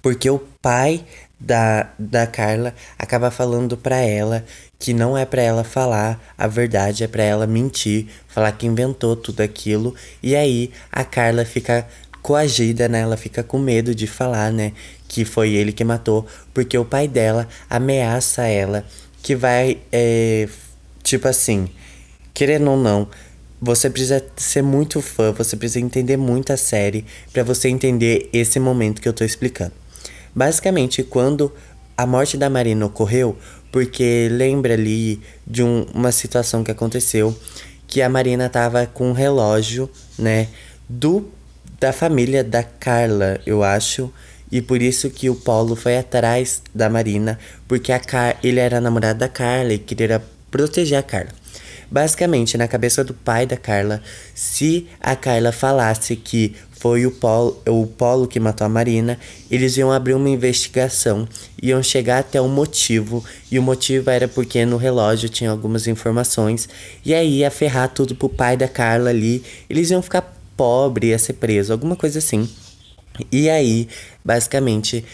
porque 0.00 0.30
o 0.30 0.38
pai 0.62 1.04
da, 1.38 1.90
da 1.98 2.26
Carla 2.26 2.74
acaba 2.98 3.30
falando 3.30 3.76
para 3.76 3.96
ela 3.96 4.44
que 4.78 4.92
não 4.92 5.16
é 5.16 5.24
para 5.24 5.42
ela 5.42 5.64
falar 5.64 6.20
a 6.36 6.46
verdade, 6.46 7.04
é 7.04 7.08
para 7.08 7.22
ela 7.22 7.46
mentir, 7.46 8.06
falar 8.28 8.52
que 8.52 8.66
inventou 8.66 9.16
tudo 9.16 9.40
aquilo. 9.40 9.94
E 10.22 10.36
aí 10.36 10.70
a 10.92 11.04
Carla 11.04 11.44
fica 11.44 11.86
coagida, 12.20 12.88
né? 12.88 13.00
Ela 13.00 13.16
fica 13.16 13.42
com 13.42 13.58
medo 13.58 13.94
de 13.94 14.06
falar, 14.06 14.52
né? 14.52 14.72
Que 15.08 15.24
foi 15.24 15.52
ele 15.52 15.72
que 15.72 15.84
matou, 15.84 16.26
porque 16.52 16.76
o 16.76 16.84
pai 16.84 17.08
dela 17.08 17.48
ameaça 17.68 18.46
ela 18.46 18.84
que 19.22 19.34
vai, 19.34 19.78
é, 19.90 20.48
tipo 21.02 21.26
assim, 21.26 21.68
querendo 22.34 22.70
ou 22.70 22.76
não, 22.76 23.08
você 23.60 23.88
precisa 23.88 24.22
ser 24.36 24.62
muito 24.62 25.00
fã, 25.00 25.32
você 25.32 25.56
precisa 25.56 25.80
entender 25.80 26.18
muito 26.18 26.52
a 26.52 26.56
série 26.58 27.06
para 27.32 27.42
você 27.42 27.68
entender 27.68 28.28
esse 28.34 28.60
momento 28.60 29.00
que 29.00 29.08
eu 29.08 29.14
tô 29.14 29.24
explicando. 29.24 29.72
Basicamente, 30.34 31.02
quando 31.02 31.52
a 31.96 32.06
morte 32.06 32.36
da 32.36 32.50
Marina 32.50 32.86
ocorreu, 32.86 33.36
porque 33.70 34.28
lembra 34.30 34.74
ali 34.74 35.20
de 35.46 35.62
um, 35.62 35.86
uma 35.94 36.12
situação 36.12 36.62
que 36.64 36.70
aconteceu 36.70 37.36
que 37.86 38.02
a 38.02 38.08
Marina 38.08 38.48
tava 38.48 38.86
com 38.86 39.10
um 39.10 39.12
relógio, 39.12 39.88
né, 40.18 40.48
do 40.88 41.30
da 41.78 41.92
família 41.92 42.42
da 42.42 42.62
Carla, 42.62 43.40
eu 43.44 43.62
acho, 43.62 44.12
e 44.50 44.62
por 44.62 44.80
isso 44.80 45.10
que 45.10 45.28
o 45.28 45.34
Paulo 45.34 45.76
foi 45.76 45.98
atrás 45.98 46.62
da 46.74 46.88
Marina, 46.88 47.38
porque 47.68 47.92
a 47.92 47.98
Car 47.98 48.36
ele 48.42 48.60
era 48.60 48.80
namorado 48.80 49.18
da 49.18 49.28
Carla 49.28 49.74
e 49.74 49.78
queria 49.78 50.22
proteger 50.50 50.98
a 50.98 51.02
Carla. 51.02 51.30
Basicamente, 51.90 52.56
na 52.56 52.66
cabeça 52.66 53.04
do 53.04 53.12
pai 53.12 53.46
da 53.46 53.56
Carla, 53.56 54.02
se 54.34 54.88
a 55.00 55.14
Carla 55.14 55.52
falasse 55.52 56.16
que 56.16 56.54
foi 56.84 57.06
o 57.06 57.10
Polo, 57.10 57.62
o 57.66 57.86
Polo 57.86 58.28
que 58.28 58.38
matou 58.38 58.66
a 58.66 58.68
Marina, 58.68 59.18
eles 59.50 59.74
iam 59.78 59.90
abrir 59.90 60.12
uma 60.12 60.28
investigação, 60.28 61.26
iam 61.62 61.82
chegar 61.82 62.18
até 62.18 62.38
o 62.38 62.46
motivo, 62.46 63.24
e 63.50 63.58
o 63.58 63.62
motivo 63.62 64.10
era 64.10 64.28
porque 64.28 64.66
no 64.66 64.76
relógio 64.76 65.30
tinha 65.30 65.50
algumas 65.50 65.86
informações, 65.86 66.68
e 67.02 67.14
aí 67.14 67.38
ia 67.38 67.50
ferrar 67.50 67.88
tudo 67.88 68.14
pro 68.14 68.28
pai 68.28 68.54
da 68.54 68.68
Carla 68.68 69.08
ali, 69.08 69.42
eles 69.70 69.90
iam 69.90 70.02
ficar 70.02 70.36
pobre, 70.54 71.06
ia 71.06 71.18
ser 71.18 71.32
preso, 71.32 71.72
alguma 71.72 71.96
coisa 71.96 72.18
assim. 72.18 72.46
E 73.32 73.48
aí, 73.48 73.88
basicamente, 74.22 75.06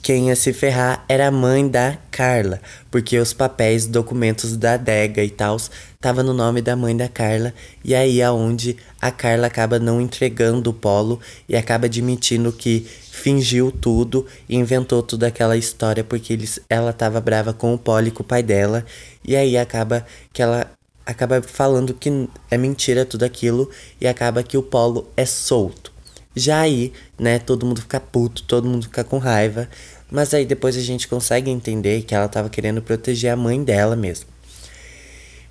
quem 0.00 0.28
ia 0.28 0.36
se 0.36 0.52
ferrar 0.52 1.04
era 1.08 1.26
a 1.26 1.32
mãe 1.32 1.66
da 1.66 1.98
Carla, 2.12 2.60
porque 2.92 3.18
os 3.18 3.32
papéis, 3.32 3.86
documentos 3.86 4.56
da 4.56 4.74
adega 4.74 5.24
e 5.24 5.30
tal, 5.30 5.56
tava 6.02 6.24
no 6.24 6.34
nome 6.34 6.60
da 6.60 6.74
mãe 6.74 6.96
da 6.96 7.08
Carla, 7.08 7.54
e 7.84 7.94
aí 7.94 8.20
aonde 8.20 8.76
a 9.00 9.12
Carla 9.12 9.46
acaba 9.46 9.78
não 9.78 10.00
entregando 10.00 10.68
o 10.70 10.74
polo 10.74 11.20
e 11.48 11.56
acaba 11.56 11.86
admitindo 11.86 12.52
que 12.52 12.84
fingiu 13.12 13.70
tudo 13.70 14.26
e 14.48 14.56
inventou 14.56 15.00
toda 15.00 15.28
aquela 15.28 15.56
história 15.56 16.02
porque 16.02 16.32
eles, 16.32 16.58
ela 16.68 16.92
tava 16.92 17.20
brava 17.20 17.52
com 17.52 17.72
o 17.72 17.78
Polo 17.78 18.08
e 18.08 18.10
com 18.10 18.24
o 18.24 18.26
pai 18.26 18.42
dela, 18.42 18.84
e 19.24 19.36
aí 19.36 19.56
acaba 19.56 20.04
que 20.32 20.42
ela 20.42 20.68
acaba 21.06 21.40
falando 21.40 21.94
que 21.94 22.28
é 22.50 22.58
mentira 22.58 23.04
tudo 23.04 23.24
aquilo 23.24 23.70
e 24.00 24.08
acaba 24.08 24.42
que 24.42 24.58
o 24.58 24.62
Polo 24.62 25.08
é 25.16 25.24
solto. 25.24 25.92
Já 26.34 26.62
aí, 26.62 26.92
né, 27.16 27.38
todo 27.38 27.64
mundo 27.64 27.80
fica 27.80 28.00
puto, 28.00 28.42
todo 28.42 28.68
mundo 28.68 28.84
fica 28.84 29.04
com 29.04 29.18
raiva, 29.18 29.68
mas 30.10 30.34
aí 30.34 30.44
depois 30.44 30.76
a 30.76 30.80
gente 30.80 31.06
consegue 31.06 31.48
entender 31.48 32.02
que 32.02 32.14
ela 32.14 32.26
estava 32.26 32.48
querendo 32.48 32.82
proteger 32.82 33.30
a 33.30 33.36
mãe 33.36 33.62
dela 33.62 33.94
mesmo. 33.94 34.31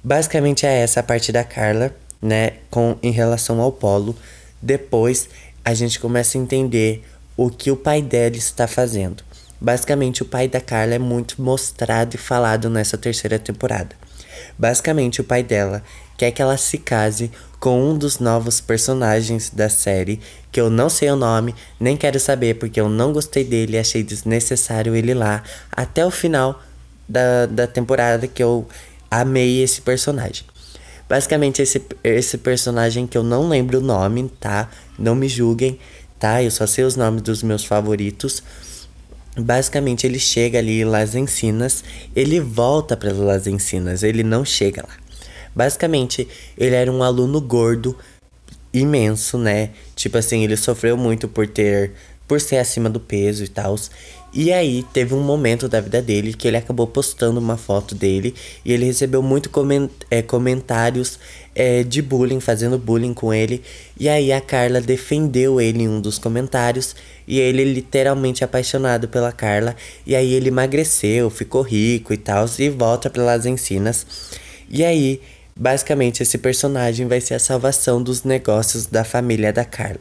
Basicamente 0.04 0.66
é 0.66 0.80
essa 0.80 1.00
a 1.00 1.04
parte 1.04 1.32
da 1.32 1.44
Carla, 1.44 1.94
né, 2.22 2.54
com 2.70 2.98
em 3.04 3.12
relação 3.12 3.62
ao 3.62 3.72
Polo. 3.72 4.16
Depois 4.62 5.30
a 5.64 5.74
gente 5.74 6.00
começa 6.00 6.38
a 6.38 6.42
entender 6.42 7.04
o 7.38 7.50
que 7.50 7.72
o 7.72 7.78
pai 7.78 8.02
dela 8.02 8.36
está 8.36 8.68
fazendo. 8.68 9.24
Basicamente, 9.60 10.24
o 10.24 10.26
pai 10.26 10.48
da 10.48 10.60
Carla 10.60 10.96
é 10.96 11.00
muito 11.00 11.40
mostrado 11.40 12.16
e 12.16 12.18
falado 12.18 12.68
nessa 12.68 12.98
terceira 12.98 13.38
temporada. 13.38 13.96
Basicamente, 14.58 15.22
o 15.22 15.24
pai 15.24 15.44
dela 15.44 15.84
quer 16.18 16.32
que 16.32 16.42
ela 16.42 16.58
se 16.58 16.80
case 16.80 17.32
com 17.60 17.92
um 17.92 17.96
dos 17.96 18.18
novos 18.18 18.60
personagens 18.60 19.52
da 19.52 19.70
série, 19.70 20.20
que 20.52 20.60
eu 20.60 20.68
não 20.68 20.90
sei 20.90 21.12
o 21.12 21.16
nome, 21.16 21.54
nem 21.80 21.96
quero 21.96 22.20
saber 22.20 22.56
porque 22.56 22.82
eu 22.82 22.90
não 22.90 23.14
gostei 23.14 23.44
dele 23.44 23.78
achei 23.78 24.02
desnecessário 24.02 24.96
ele 24.96 25.14
lá 25.14 25.44
até 25.72 26.04
o 26.04 26.10
final 26.10 26.60
da, 27.08 27.46
da 27.46 27.68
temporada 27.68 28.28
que 28.28 28.42
eu 28.42 28.68
amei 29.12 29.62
esse 29.62 29.82
personagem. 29.82 30.46
Basicamente, 31.10 31.62
esse, 31.62 31.82
esse 32.06 32.38
personagem 32.38 33.06
que 33.06 33.18
eu 33.18 33.24
não 33.24 33.50
lembro 33.50 33.80
o 33.80 33.82
nome, 33.82 34.32
tá? 34.40 34.70
Não 34.98 35.14
me 35.14 35.28
julguem, 35.28 35.78
tá? 36.18 36.42
Eu 36.42 36.50
só 36.50 36.66
sei 36.66 36.86
os 36.86 36.96
nomes 36.96 37.22
dos 37.22 37.44
meus 37.44 37.66
favoritos. 37.66 38.42
Basicamente, 39.38 40.08
ele 40.08 40.20
chega 40.20 40.60
ali 40.60 40.86
Las 40.86 41.14
Encinas, 41.14 41.84
ele 42.16 42.40
volta 42.40 42.96
para 42.96 43.12
Las 43.12 43.46
Encinas, 43.46 44.04
ele 44.04 44.24
não 44.24 44.46
chega 44.46 44.86
lá. 44.88 44.96
Basicamente, 45.54 46.26
ele 46.58 46.76
era 46.76 46.90
um 46.90 47.04
aluno 47.04 47.42
gordo, 47.42 47.98
imenso, 48.74 49.38
né? 49.38 49.72
Tipo 49.96 50.18
assim, 50.18 50.46
ele 50.46 50.56
sofreu 50.56 50.96
muito 50.96 51.28
por 51.28 51.46
ter. 51.46 51.92
por 52.26 52.40
ser 52.40 52.58
acima 52.58 52.90
do 52.90 53.02
peso 53.02 53.44
e 53.44 53.50
tal. 53.50 53.76
E 54.34 54.54
aí 54.54 54.86
teve 54.94 55.14
um 55.14 55.22
momento 55.22 55.68
da 55.68 55.82
vida 55.82 56.02
dele 56.02 56.34
que 56.34 56.48
ele 56.48 56.56
acabou 56.56 56.88
postando 56.88 57.40
uma 57.40 57.58
foto 57.58 57.94
dele 57.94 58.34
e 58.64 58.72
ele 58.72 58.86
recebeu 58.86 59.22
muito 59.22 59.50
coment 59.50 59.90
é, 60.10 60.22
comentários 60.22 61.20
é, 61.54 61.84
de 61.84 62.02
bullying, 62.02 62.40
fazendo 62.40 62.78
bullying 62.78 63.14
com 63.14 63.34
ele. 63.34 63.62
E 64.00 64.08
aí 64.08 64.32
a 64.32 64.40
Carla 64.40 64.80
defendeu 64.80 65.60
ele 65.60 65.84
em 65.84 65.90
um 65.90 66.00
dos 66.00 66.18
comentários 66.18 66.96
e 67.28 67.40
ele 67.40 67.66
literalmente 67.66 68.44
apaixonado 68.44 69.10
pela 69.10 69.34
Carla. 69.34 69.76
E 70.08 70.16
aí 70.16 70.34
ele 70.34 70.48
emagreceu, 70.48 71.30
ficou 71.30 71.62
rico 71.62 72.14
e 72.14 72.18
tal, 72.18 72.46
e 72.58 72.70
volta 72.70 73.10
para 73.10 73.24
Las 73.24 73.46
Encinas. 73.46 74.06
E 74.70 74.84
aí 74.86 75.22
Basicamente, 75.56 76.24
esse 76.24 76.38
personagem 76.38 77.08
vai 77.08 77.20
ser 77.20 77.34
a 77.34 77.40
salvação 77.40 78.02
dos 78.02 78.24
negócios 78.24 78.86
da 78.86 79.04
família 79.04 79.52
da 79.52 79.66
Carla. 79.66 80.00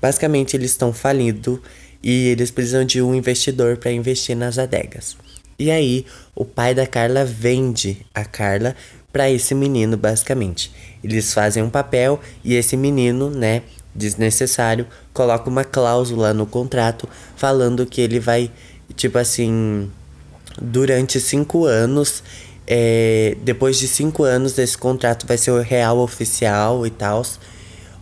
Basicamente, 0.00 0.56
eles 0.56 0.70
estão 0.70 0.92
falindo 0.92 1.60
e 2.06 2.28
eles 2.28 2.52
precisam 2.52 2.84
de 2.84 3.02
um 3.02 3.12
investidor 3.12 3.78
para 3.78 3.90
investir 3.90 4.36
nas 4.36 4.60
adegas. 4.60 5.16
E 5.58 5.72
aí, 5.72 6.06
o 6.36 6.44
pai 6.44 6.72
da 6.72 6.86
Carla 6.86 7.24
vende 7.24 8.06
a 8.14 8.24
Carla 8.24 8.76
para 9.12 9.28
esse 9.28 9.56
menino, 9.56 9.96
basicamente. 9.96 10.70
Eles 11.02 11.34
fazem 11.34 11.64
um 11.64 11.68
papel 11.68 12.20
e 12.44 12.54
esse 12.54 12.76
menino, 12.76 13.28
né, 13.28 13.62
desnecessário, 13.92 14.86
coloca 15.12 15.50
uma 15.50 15.64
cláusula 15.64 16.32
no 16.32 16.46
contrato 16.46 17.08
falando 17.34 17.84
que 17.84 18.00
ele 18.00 18.20
vai, 18.20 18.52
tipo 18.94 19.18
assim, 19.18 19.90
durante 20.62 21.18
cinco 21.18 21.64
anos 21.64 22.22
é, 22.68 23.36
depois 23.42 23.78
de 23.78 23.88
cinco 23.88 24.22
anos, 24.22 24.56
esse 24.58 24.78
contrato 24.78 25.26
vai 25.26 25.36
ser 25.36 25.50
o 25.50 25.60
real 25.60 25.98
oficial 25.98 26.86
e 26.86 26.90
tal. 26.90 27.24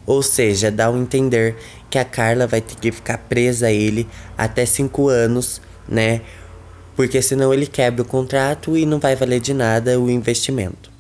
Ou 0.07 0.23
seja, 0.23 0.71
dá 0.71 0.91
um 0.91 1.03
entender 1.03 1.57
que 1.95 1.99
a 2.01 2.05
Carla 2.05 2.45
vai 2.45 2.61
ter 2.61 2.75
que 2.75 2.91
ficar 2.91 3.19
presa 3.19 3.69
a 3.69 3.73
ele 3.73 4.09
até 4.37 4.67
cinco 4.67 5.09
anos, 5.09 5.63
né? 5.89 6.23
Porque 6.97 7.23
senão 7.23 7.55
ele 7.55 7.69
quebra 7.69 8.03
o 8.03 8.05
contrato 8.05 8.77
e 8.77 8.85
não 8.85 8.99
vai 8.99 9.15
valer 9.15 9.39
de 9.39 9.55
nada 9.55 10.01
o 10.01 10.11
investimento. 10.11 10.91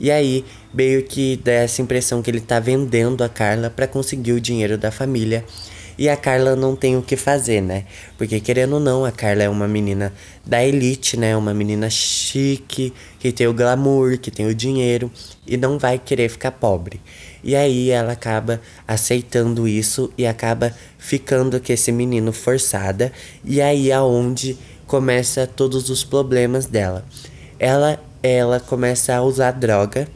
E 0.00 0.10
aí, 0.10 0.42
meio 0.72 1.02
que 1.02 1.36
dá 1.36 1.52
essa 1.52 1.82
impressão 1.82 2.22
que 2.22 2.30
ele 2.30 2.40
tá 2.40 2.58
vendendo 2.58 3.22
a 3.22 3.28
Carla 3.28 3.68
para 3.68 3.86
conseguir 3.86 4.32
o 4.32 4.40
dinheiro 4.40 4.78
da 4.78 4.90
família 4.90 5.44
e 5.98 6.08
a 6.08 6.16
Carla 6.16 6.56
não 6.56 6.74
tem 6.74 6.96
o 6.96 7.02
que 7.02 7.14
fazer, 7.14 7.60
né? 7.60 7.84
Porque 8.16 8.40
querendo 8.40 8.72
ou 8.72 8.80
não, 8.80 9.04
a 9.04 9.12
Carla 9.12 9.42
é 9.42 9.50
uma 9.50 9.68
menina 9.68 10.14
da 10.46 10.64
elite, 10.64 11.18
né? 11.18 11.36
Uma 11.36 11.52
menina 11.52 11.90
chique, 11.90 12.90
que 13.18 13.30
tem 13.32 13.46
o 13.46 13.52
glamour, 13.52 14.16
que 14.16 14.30
tem 14.30 14.46
o 14.46 14.54
dinheiro 14.54 15.12
e 15.46 15.58
não 15.58 15.78
vai 15.78 15.98
querer 15.98 16.30
ficar 16.30 16.52
pobre. 16.52 17.02
E 17.42 17.56
aí 17.56 17.90
ela 17.90 18.12
acaba 18.12 18.60
aceitando 18.86 19.66
isso 19.66 20.12
e 20.16 20.26
acaba 20.26 20.72
ficando 20.98 21.60
com 21.60 21.72
esse 21.72 21.90
menino 21.90 22.32
forçada. 22.32 23.12
E 23.44 23.60
aí 23.60 23.90
é 23.90 24.00
onde 24.00 24.56
começa 24.86 25.46
todos 25.46 25.90
os 25.90 26.04
problemas 26.04 26.66
dela. 26.66 27.04
Ela 27.58 28.00
ela 28.22 28.60
começa 28.60 29.12
a 29.14 29.22
usar 29.22 29.50
droga 29.50 30.06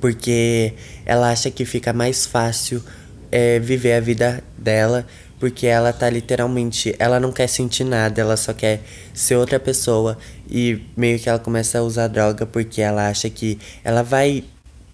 porque 0.00 0.72
ela 1.04 1.30
acha 1.30 1.50
que 1.50 1.64
fica 1.64 1.92
mais 1.92 2.24
fácil 2.24 2.82
é, 3.30 3.58
viver 3.58 3.94
a 3.94 4.00
vida 4.00 4.42
dela, 4.56 5.06
porque 5.38 5.66
ela 5.66 5.92
tá 5.92 6.08
literalmente. 6.08 6.94
Ela 6.98 7.20
não 7.20 7.32
quer 7.32 7.48
sentir 7.48 7.84
nada, 7.84 8.20
ela 8.20 8.36
só 8.36 8.52
quer 8.52 8.80
ser 9.12 9.36
outra 9.36 9.58
pessoa. 9.60 10.16
E 10.48 10.82
meio 10.96 11.18
que 11.18 11.28
ela 11.28 11.38
começa 11.38 11.78
a 11.78 11.82
usar 11.82 12.08
droga 12.08 12.46
porque 12.46 12.80
ela 12.80 13.08
acha 13.08 13.28
que 13.28 13.58
ela 13.84 14.02
vai 14.02 14.44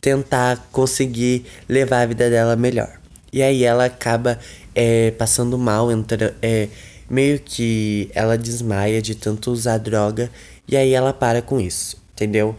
tentar 0.05 0.69
conseguir 0.71 1.47
levar 1.67 2.03
a 2.03 2.07
vida 2.07 2.29
dela 2.29 2.55
melhor. 2.57 3.01
E 3.33 3.43
aí 3.43 3.65
ela 3.65 3.87
acaba 3.87 4.39
é, 4.75 5.13
passando 5.13 5.57
mal, 5.57 5.91
entra, 5.91 6.37
é, 6.43 6.69
meio 7.09 7.41
que 7.41 8.11
ela 8.15 8.37
desmaia 8.37 9.01
de 9.01 9.15
tanto 9.15 9.51
usar 9.51 9.79
droga. 9.79 10.31
E 10.69 10.77
aí 10.77 10.93
ela 10.93 11.15
para 11.15 11.41
com 11.41 11.59
isso, 11.59 11.97
entendeu? 12.13 12.55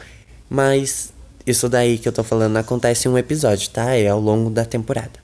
Mas 0.50 1.14
isso 1.46 1.70
daí 1.70 2.00
que 2.00 2.08
eu 2.08 2.12
tô 2.12 2.24
falando 2.24 2.58
acontece 2.58 3.08
em 3.08 3.12
um 3.12 3.18
episódio, 3.18 3.70
tá? 3.70 3.96
É 3.96 4.08
ao 4.08 4.20
longo 4.20 4.50
da 4.50 4.66
temporada. 4.66 5.20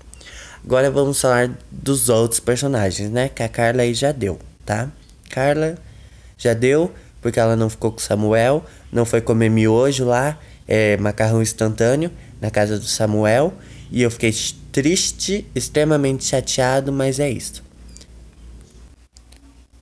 Agora 0.63 0.91
vamos 0.91 1.19
falar 1.19 1.49
dos 1.71 2.07
outros 2.07 2.39
personagens, 2.39 3.09
né? 3.09 3.29
Que 3.29 3.41
a 3.41 3.49
Carla 3.49 3.81
aí 3.81 3.95
já 3.95 4.11
deu, 4.11 4.37
tá? 4.63 4.91
Carla 5.27 5.75
já 6.37 6.53
deu, 6.53 6.91
porque 7.19 7.39
ela 7.39 7.55
não 7.55 7.67
ficou 7.67 7.91
com 7.91 7.97
Samuel, 7.97 8.63
não 8.91 9.05
foi 9.05 9.21
comer 9.21 9.49
miojo 9.49 10.05
lá, 10.05 10.37
é, 10.73 10.95
macarrão 10.95 11.41
instantâneo, 11.41 12.09
na 12.39 12.49
casa 12.49 12.79
do 12.79 12.85
Samuel. 12.85 13.53
E 13.91 14.01
eu 14.01 14.09
fiquei 14.09 14.33
triste, 14.71 15.45
extremamente 15.53 16.23
chateado, 16.23 16.93
mas 16.93 17.19
é 17.19 17.29
isso. 17.29 17.61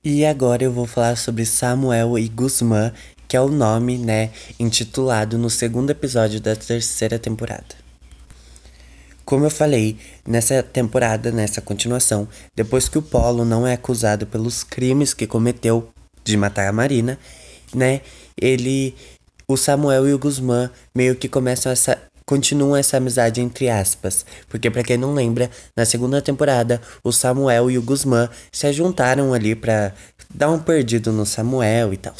E 0.02 0.26
agora 0.26 0.64
eu 0.64 0.72
vou 0.72 0.88
falar 0.88 1.16
sobre 1.16 1.46
Samuel 1.46 2.18
e 2.18 2.28
Guzmán, 2.28 2.90
que 3.28 3.36
é 3.36 3.40
o 3.40 3.48
nome, 3.48 3.98
né, 3.98 4.30
intitulado 4.58 5.38
no 5.38 5.48
segundo 5.48 5.90
episódio 5.90 6.40
da 6.40 6.56
terceira 6.56 7.20
temporada. 7.20 7.78
Como 9.24 9.44
eu 9.44 9.50
falei, 9.50 9.96
nessa 10.26 10.60
temporada, 10.60 11.30
nessa 11.30 11.60
continuação, 11.60 12.26
depois 12.56 12.88
que 12.88 12.98
o 12.98 13.02
Polo 13.02 13.44
não 13.44 13.64
é 13.64 13.74
acusado 13.74 14.26
pelos 14.26 14.64
crimes 14.64 15.14
que 15.14 15.24
cometeu 15.24 15.88
de 16.24 16.36
matar 16.36 16.66
a 16.66 16.72
Marina, 16.72 17.16
né? 17.72 18.00
Ele. 18.36 18.92
O 19.50 19.56
Samuel 19.56 20.08
e 20.08 20.14
o 20.14 20.18
Guzmán 20.18 20.70
meio 20.94 21.16
que 21.16 21.28
começam 21.28 21.72
essa. 21.72 21.98
Continuam 22.24 22.76
essa 22.76 22.98
amizade 22.98 23.40
entre 23.40 23.68
aspas. 23.68 24.24
Porque, 24.48 24.70
para 24.70 24.84
quem 24.84 24.96
não 24.96 25.12
lembra, 25.12 25.50
na 25.76 25.84
segunda 25.84 26.22
temporada, 26.22 26.80
o 27.02 27.10
Samuel 27.10 27.68
e 27.68 27.76
o 27.76 27.82
Guzmán 27.82 28.28
se 28.52 28.72
juntaram 28.72 29.34
ali 29.34 29.56
pra 29.56 29.92
dar 30.32 30.50
um 30.50 30.58
perdido 30.60 31.10
no 31.10 31.26
Samuel 31.26 31.92
e 31.92 31.96
tal. 31.96 32.14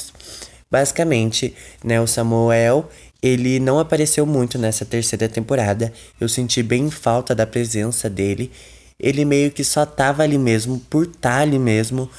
Basicamente, 0.69 1.55
né, 1.85 2.01
o 2.01 2.07
Samuel 2.09 2.89
ele 3.23 3.61
não 3.61 3.79
apareceu 3.79 4.27
muito 4.27 4.59
nessa 4.59 4.85
terceira 4.85 5.29
temporada. 5.29 5.93
Eu 6.21 6.29
senti 6.29 6.65
bem 6.65 6.91
falta 6.91 7.33
da 7.33 7.47
presença 7.47 8.11
dele. 8.11 8.51
Ele 8.99 9.25
meio 9.25 9.53
que 9.53 9.63
só 9.63 9.87
tava 9.87 10.25
ali 10.25 10.37
mesmo, 10.37 10.81
por 10.91 11.05
estar 11.05 11.31
tá 11.31 11.39
ali 11.43 11.61
mesmo. 11.61 12.11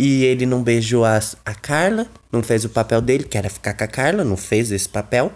E 0.00 0.24
ele 0.24 0.46
não 0.46 0.62
beijou 0.62 1.04
a, 1.04 1.18
a 1.44 1.54
Carla, 1.56 2.06
não 2.30 2.40
fez 2.40 2.64
o 2.64 2.68
papel 2.68 3.00
dele, 3.00 3.24
que 3.24 3.36
era 3.36 3.50
ficar 3.50 3.74
com 3.74 3.82
a 3.82 3.88
Carla, 3.88 4.22
não 4.22 4.36
fez 4.36 4.70
esse 4.70 4.88
papel. 4.88 5.32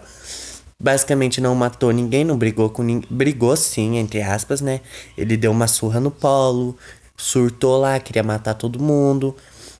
Basicamente 0.81 1.41
não 1.41 1.53
matou 1.53 1.91
ninguém, 1.91 2.23
não 2.23 2.37
brigou 2.37 2.69
com 2.69 2.81
ninguém. 2.81 3.05
Brigou 3.11 3.57
sim, 3.57 3.97
entre 3.97 4.21
aspas, 4.21 4.61
né? 4.61 4.79
Ele 5.17 5.35
deu 5.35 5.51
uma 5.51 5.67
surra 5.67 5.99
no 5.99 6.09
polo, 6.09 6.77
surtou 7.17 7.77
lá, 7.77 7.99
queria 7.99 8.23
matar 8.23 8.53
todo 8.53 8.81
mundo. 8.81 9.35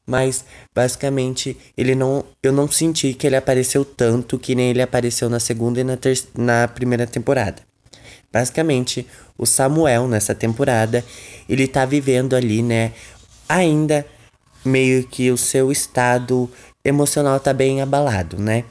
Mas 0.06 0.44
basicamente 0.76 1.58
ele 1.78 1.96
não. 1.96 2.26
Eu 2.44 2.52
não 2.52 2.70
senti 2.70 3.14
que 3.14 3.26
ele 3.26 3.38
apareceu 3.38 3.86
tanto 3.86 4.38
que 4.38 4.54
nem 4.54 4.72
ele 4.72 4.82
apareceu 4.82 5.30
na 5.30 5.40
segunda 5.40 5.80
e 5.80 5.86
na, 5.86 5.96
ter, 5.96 6.22
na 6.36 6.68
primeira 6.68 7.08
temporada. 7.08 7.62
Basicamente, 8.34 9.08
o 9.38 9.46
Samuel 9.46 10.10
nessa 10.10 10.36
temporada, 10.36 11.06
ele 11.48 11.70
tá 11.70 11.86
vivendo 11.86 12.36
ali, 12.36 12.62
né? 12.62 12.92
Ainda 13.48 14.06
meio 14.66 15.04
que 15.06 15.32
o 15.32 15.38
seu 15.38 15.72
estado 15.72 16.50
emocional 16.84 17.40
tá 17.40 17.54
bem 17.54 17.82
abalado, 17.82 18.38
né? 18.38 18.64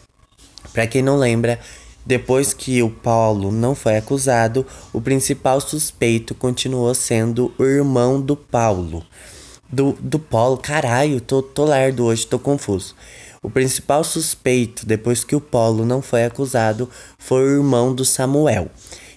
Para 0.72 0.86
quem 0.86 1.02
não 1.02 1.16
lembra, 1.16 1.58
depois 2.04 2.52
que 2.52 2.82
o 2.82 2.90
Paulo 2.90 3.52
não 3.52 3.74
foi 3.74 3.96
acusado, 3.96 4.66
o 4.92 5.00
principal 5.00 5.60
suspeito 5.60 6.34
continuou 6.34 6.94
sendo 6.94 7.52
o 7.58 7.64
irmão 7.64 8.20
do 8.20 8.36
Paulo. 8.36 9.04
Do, 9.70 9.92
do 10.00 10.18
Paulo, 10.18 10.58
caralho, 10.58 11.20
tô, 11.20 11.42
tô 11.42 11.64
lerdo 11.64 12.04
hoje, 12.04 12.26
tô 12.26 12.38
confuso. 12.38 12.94
O 13.42 13.50
principal 13.50 14.04
suspeito, 14.04 14.84
depois 14.84 15.24
que 15.24 15.34
o 15.34 15.40
Paulo 15.40 15.84
não 15.84 16.02
foi 16.02 16.24
acusado, 16.24 16.88
foi 17.18 17.42
o 17.42 17.56
irmão 17.56 17.94
do 17.94 18.04
Samuel. 18.04 18.68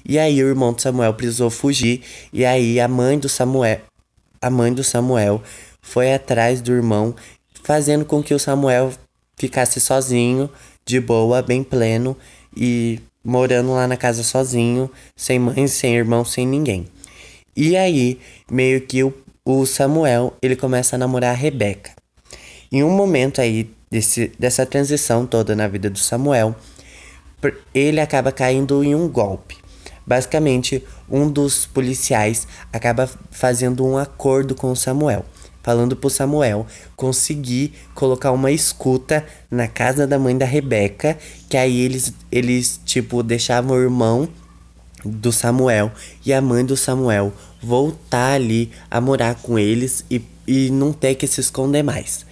E 0.08 0.20
aí 0.20 0.44
o 0.44 0.48
irmão 0.48 0.72
do 0.72 0.82
Samuel 0.82 1.14
precisou 1.16 1.50
fugir, 1.50 2.02
e 2.32 2.46
aí 2.46 2.80
a 2.80 2.88
mãe 2.88 3.18
do 3.18 3.28
Samuel, 3.28 3.82
a 4.40 4.50
mãe 4.50 4.72
do 4.72 4.84
Samuel 4.84 5.42
foi 5.86 6.12
atrás 6.14 6.62
do 6.62 6.74
irmão, 6.74 7.16
fazendo 7.64 8.04
com 8.04 8.22
que 8.22 8.34
o 8.34 8.40
Samuel 8.40 8.92
ficasse 9.38 9.80
sozinho, 9.80 10.50
de 10.84 11.00
boa, 11.00 11.42
bem 11.42 11.64
pleno 11.64 12.18
e 12.58 13.00
morando 13.24 13.72
lá 13.72 13.88
na 13.88 13.96
casa 13.96 14.24
sozinho, 14.24 14.90
sem 15.16 15.40
mãe, 15.40 15.68
sem 15.68 15.96
irmão, 15.96 16.26
sem 16.26 16.46
ninguém. 16.46 16.88
E 17.56 17.78
aí, 17.78 18.20
meio 18.52 18.82
que 18.82 19.04
o, 19.04 19.14
o 19.46 19.66
Samuel, 19.66 20.34
ele 20.42 20.56
começa 20.56 20.96
a 20.96 21.00
namorar 21.00 21.32
a 21.32 21.38
Rebeca. 21.38 21.92
Em 22.72 22.84
um 22.84 22.90
momento 22.90 23.40
aí 23.40 23.70
desse, 23.90 24.32
dessa 24.40 24.66
transição 24.66 25.26
toda 25.26 25.56
na 25.56 25.68
vida 25.68 25.90
do 25.90 26.00
Samuel, 26.00 26.56
ele 27.74 28.02
acaba 28.02 28.32
caindo 28.32 28.84
em 28.84 28.96
um 28.96 29.08
golpe. 29.08 29.58
Basicamente, 30.06 30.84
um 31.10 31.30
dos 31.30 31.66
policiais 31.66 32.48
acaba 32.74 33.10
fazendo 33.32 33.86
um 33.86 33.98
acordo 33.98 34.56
com 34.56 34.72
o 34.72 34.76
Samuel 34.76 35.24
falando 35.66 35.96
pro 35.96 36.12
Samuel 36.12 36.68
conseguir 36.96 37.74
colocar 37.96 38.32
uma 38.32 38.52
escuta 38.52 39.26
na 39.50 39.68
casa 39.68 40.06
da 40.06 40.20
mãe 40.20 40.38
da 40.38 40.46
Rebeca, 40.46 41.18
que 41.50 41.58
aí 41.58 41.82
eles, 41.82 42.14
eles 42.32 42.80
tipo, 42.86 43.24
deixavam 43.24 43.76
o 43.76 43.82
irmão 43.82 44.30
do 45.04 45.32
Samuel 45.32 45.92
e 46.24 46.32
a 46.32 46.40
mãe 46.40 46.64
do 46.64 46.78
Samuel 46.78 47.34
voltar 47.60 48.34
ali 48.34 48.70
a 48.92 49.02
morar 49.02 49.34
com 49.42 49.58
eles 49.58 50.06
e, 50.10 50.22
e 50.48 50.70
não 50.70 50.94
ter 50.94 51.16
que 51.16 51.26
se 51.26 51.42
esconder 51.42 51.82
mais. 51.82 52.28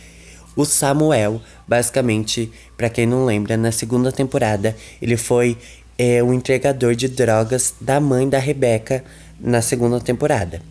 O 0.56 0.64
Samuel, 0.64 1.42
basicamente, 1.68 2.52
para 2.78 2.88
quem 2.88 3.08
não 3.08 3.26
lembra, 3.26 3.58
na 3.58 3.72
segunda 3.72 4.12
temporada, 4.12 4.78
ele 5.02 5.18
foi 5.18 5.58
é, 5.98 6.22
o 6.22 6.32
entregador 6.32 6.94
de 6.94 7.08
drogas 7.08 7.74
da 7.82 8.00
mãe 8.00 8.30
da 8.30 8.38
Rebeca 8.38 9.04
na 9.40 9.60
segunda 9.60 10.00
temporada. 10.00 10.62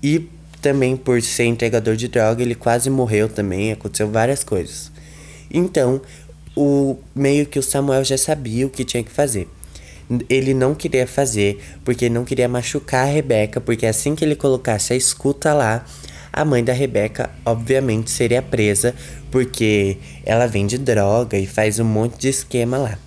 E 0.00 0.28
também 0.66 0.96
por 0.96 1.22
ser 1.22 1.44
entregador 1.44 1.94
de 1.94 2.08
droga, 2.08 2.42
ele 2.42 2.56
quase 2.56 2.90
morreu 2.90 3.28
também, 3.28 3.70
aconteceu 3.70 4.10
várias 4.10 4.42
coisas. 4.42 4.90
Então, 5.48 6.02
o 6.56 6.96
meio 7.14 7.46
que 7.46 7.56
o 7.56 7.62
Samuel 7.62 8.02
já 8.02 8.18
sabia 8.18 8.66
o 8.66 8.70
que 8.70 8.84
tinha 8.84 9.04
que 9.04 9.12
fazer. 9.12 9.48
Ele 10.28 10.52
não 10.52 10.74
queria 10.74 11.06
fazer 11.06 11.62
porque 11.84 12.08
não 12.08 12.24
queria 12.24 12.48
machucar 12.48 13.06
a 13.06 13.08
Rebeca, 13.08 13.60
porque 13.60 13.86
assim 13.86 14.16
que 14.16 14.24
ele 14.24 14.34
colocasse 14.34 14.92
a 14.92 14.96
escuta 14.96 15.54
lá, 15.54 15.86
a 16.32 16.44
mãe 16.44 16.64
da 16.64 16.72
Rebeca 16.72 17.30
obviamente 17.44 18.10
seria 18.10 18.42
presa, 18.42 18.92
porque 19.30 19.98
ela 20.24 20.48
vende 20.48 20.78
droga 20.78 21.38
e 21.38 21.46
faz 21.46 21.78
um 21.78 21.84
monte 21.84 22.18
de 22.18 22.28
esquema 22.30 22.76
lá. 22.76 22.98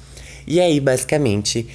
E 0.48 0.62
aí, 0.62 0.80
basicamente, 0.80 1.68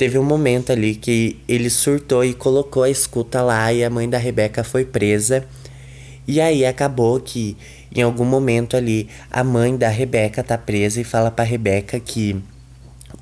Teve 0.00 0.18
um 0.18 0.22
momento 0.22 0.72
ali 0.72 0.94
que 0.94 1.36
ele 1.46 1.68
surtou 1.68 2.24
e 2.24 2.32
colocou 2.32 2.84
a 2.84 2.88
escuta 2.88 3.42
lá 3.42 3.70
e 3.70 3.84
a 3.84 3.90
mãe 3.90 4.08
da 4.08 4.16
Rebeca 4.16 4.64
foi 4.64 4.82
presa. 4.82 5.44
E 6.26 6.40
aí 6.40 6.64
acabou 6.64 7.20
que 7.20 7.54
em 7.94 8.00
algum 8.00 8.24
momento 8.24 8.78
ali 8.78 9.10
a 9.30 9.44
mãe 9.44 9.76
da 9.76 9.90
Rebeca 9.90 10.42
tá 10.42 10.56
presa 10.56 11.02
e 11.02 11.04
fala 11.04 11.30
pra 11.30 11.44
Rebeca 11.44 12.00
que 12.00 12.42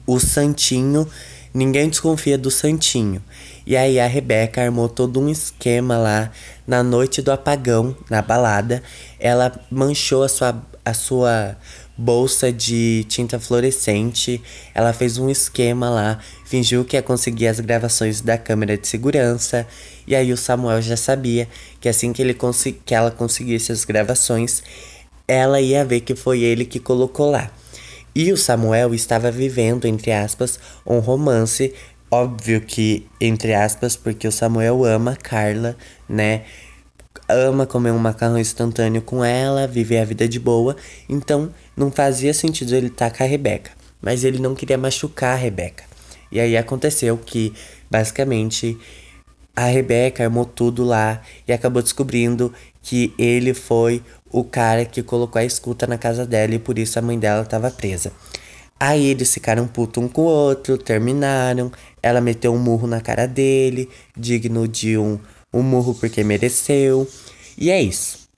o 0.06 0.20
Santinho, 0.20 1.04
ninguém 1.52 1.88
desconfia 1.88 2.38
do 2.38 2.48
Santinho. 2.48 3.20
E 3.66 3.76
aí 3.76 3.98
a 3.98 4.06
Rebeca 4.06 4.62
armou 4.62 4.88
todo 4.88 5.18
um 5.18 5.28
esquema 5.28 5.98
lá 5.98 6.30
na 6.64 6.84
noite 6.84 7.20
do 7.20 7.32
apagão, 7.32 7.96
na 8.08 8.22
balada. 8.22 8.84
Ela 9.18 9.52
manchou 9.68 10.22
a 10.22 10.28
sua, 10.28 10.62
a 10.84 10.94
sua 10.94 11.56
bolsa 11.98 12.52
de 12.52 13.04
tinta 13.08 13.40
fluorescente. 13.40 14.40
Ela 14.72 14.92
fez 14.92 15.18
um 15.18 15.28
esquema 15.28 15.90
lá, 15.90 16.20
fingiu 16.44 16.84
que 16.84 16.96
ia 16.96 17.02
conseguir 17.02 17.48
as 17.48 17.58
gravações 17.58 18.20
da 18.20 18.38
câmera 18.38 18.78
de 18.78 18.86
segurança. 18.86 19.66
E 20.06 20.14
aí 20.14 20.32
o 20.32 20.36
Samuel 20.36 20.80
já 20.80 20.96
sabia 20.96 21.48
que 21.80 21.88
assim 21.88 22.12
que, 22.12 22.22
ele 22.22 22.38
que 22.86 22.94
ela 22.94 23.10
conseguisse 23.10 23.72
as 23.72 23.84
gravações, 23.84 24.62
ela 25.26 25.60
ia 25.60 25.84
ver 25.84 26.00
que 26.00 26.14
foi 26.14 26.40
ele 26.40 26.64
que 26.64 26.78
colocou 26.78 27.30
lá. 27.30 27.50
E 28.14 28.32
o 28.32 28.36
Samuel 28.36 28.94
estava 28.94 29.30
vivendo, 29.30 29.84
entre 29.84 30.12
aspas, 30.12 30.58
um 30.86 30.98
romance. 31.00 31.74
Óbvio 32.10 32.60
que, 32.62 33.06
entre 33.20 33.54
aspas, 33.54 33.94
porque 33.94 34.26
o 34.26 34.32
Samuel 34.32 34.84
ama 34.84 35.14
Carla, 35.14 35.76
né? 36.08 36.44
Ama 37.28 37.66
comer 37.66 37.90
um 37.90 37.98
macarrão 37.98 38.38
instantâneo 38.38 39.02
com 39.02 39.24
ela, 39.24 39.66
viver 39.66 39.98
a 39.98 40.04
vida 40.04 40.28
de 40.28 40.40
boa, 40.40 40.76
então 41.08 41.50
não 41.76 41.90
fazia 41.90 42.32
sentido 42.32 42.74
ele 42.74 42.86
estar 42.86 43.10
com 43.10 43.22
a 43.22 43.26
Rebeca. 43.26 43.70
Mas 44.00 44.24
ele 44.24 44.38
não 44.38 44.54
queria 44.54 44.78
machucar 44.78 45.34
a 45.34 45.36
Rebeca. 45.36 45.84
E 46.30 46.38
aí 46.40 46.56
aconteceu 46.56 47.16
que, 47.16 47.52
basicamente, 47.90 48.78
a 49.56 49.66
Rebeca 49.66 50.24
armou 50.24 50.44
tudo 50.44 50.84
lá 50.84 51.20
e 51.46 51.52
acabou 51.52 51.82
descobrindo 51.82 52.52
que 52.82 53.12
ele 53.18 53.52
foi 53.52 54.02
o 54.30 54.44
cara 54.44 54.84
que 54.84 55.02
colocou 55.02 55.40
a 55.40 55.44
escuta 55.44 55.86
na 55.86 55.98
casa 55.98 56.24
dela 56.24 56.54
e 56.54 56.58
por 56.58 56.78
isso 56.78 56.98
a 56.98 57.02
mãe 57.02 57.18
dela 57.18 57.42
estava 57.42 57.70
presa. 57.70 58.12
Aí 58.80 59.06
eles 59.06 59.34
ficaram 59.34 59.66
puto 59.66 60.00
um 60.00 60.08
com 60.08 60.22
o 60.22 60.26
outro, 60.26 60.78
terminaram. 60.78 61.72
Ela 62.00 62.20
meteu 62.20 62.54
um 62.54 62.58
murro 62.58 62.86
na 62.86 63.00
cara 63.00 63.26
dele, 63.26 63.88
digno 64.16 64.68
de 64.68 64.96
um 64.96 65.18
um 65.52 65.62
murro 65.62 65.94
porque 65.94 66.22
mereceu. 66.24 67.08
E 67.56 67.70
é 67.70 67.80
isso. 67.80 68.28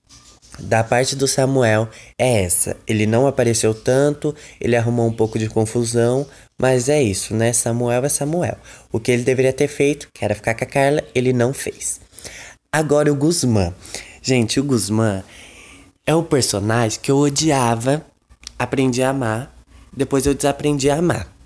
Da 0.59 0.83
parte 0.83 1.15
do 1.15 1.27
Samuel 1.27 1.89
é 2.17 2.43
essa. 2.43 2.77
Ele 2.85 3.05
não 3.05 3.25
apareceu 3.25 3.73
tanto, 3.73 4.35
ele 4.59 4.75
arrumou 4.75 5.07
um 5.07 5.13
pouco 5.13 5.39
de 5.39 5.47
confusão, 5.47 6.27
mas 6.57 6.89
é 6.89 7.01
isso, 7.01 7.33
né? 7.33 7.53
Samuel 7.53 8.03
é 8.03 8.09
Samuel. 8.09 8.57
O 8.91 8.99
que 8.99 9.11
ele 9.11 9.23
deveria 9.23 9.53
ter 9.53 9.67
feito, 9.67 10.09
que 10.13 10.23
era 10.23 10.35
ficar 10.35 10.53
com 10.53 10.63
a 10.63 10.67
Carla, 10.67 11.03
ele 11.15 11.33
não 11.33 11.53
fez. 11.53 11.99
Agora 12.71 13.11
o 13.11 13.15
Guzmán. 13.15 13.73
Gente, 14.21 14.59
o 14.59 14.63
Guzmán 14.63 15.23
é 16.05 16.13
o 16.13 16.23
personagem 16.23 16.99
que 17.01 17.09
eu 17.09 17.17
odiava, 17.17 18.05
aprendi 18.59 19.01
a 19.01 19.09
amar, 19.09 19.55
depois 19.95 20.25
eu 20.25 20.33
desaprendi 20.33 20.89
a 20.89 20.97
amar 20.97 21.40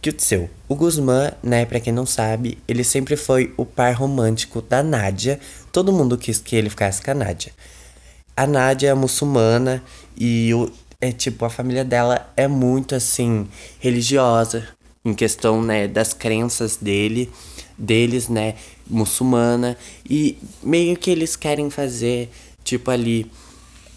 que 0.00 0.14
o 0.68 0.74
Guzmán, 0.74 1.32
né, 1.42 1.64
pra 1.64 1.80
quem 1.80 1.92
não 1.92 2.06
sabe, 2.06 2.58
ele 2.68 2.84
sempre 2.84 3.16
foi 3.16 3.52
o 3.56 3.64
par 3.64 3.94
romântico 3.94 4.62
da 4.62 4.82
Nádia. 4.82 5.40
Todo 5.72 5.92
mundo 5.92 6.16
quis 6.16 6.38
que 6.38 6.54
ele 6.54 6.70
ficasse 6.70 7.02
com 7.02 7.10
a 7.10 7.14
Nádia. 7.14 7.52
A 8.36 8.46
Nádia 8.46 8.90
é 8.90 8.94
muçulmana 8.94 9.82
e 10.16 10.52
o, 10.54 10.70
é 11.00 11.10
tipo, 11.12 11.44
a 11.44 11.50
família 11.50 11.84
dela 11.84 12.32
é 12.36 12.46
muito 12.46 12.94
assim, 12.94 13.48
religiosa, 13.78 14.68
em 15.04 15.14
questão, 15.14 15.62
né, 15.62 15.88
das 15.88 16.12
crenças 16.12 16.76
dele, 16.76 17.30
deles, 17.78 18.28
né, 18.28 18.54
muçulmana. 18.86 19.76
E 20.08 20.38
meio 20.62 20.96
que 20.96 21.10
eles 21.10 21.36
querem 21.36 21.70
fazer, 21.70 22.30
tipo, 22.62 22.90
ali 22.90 23.30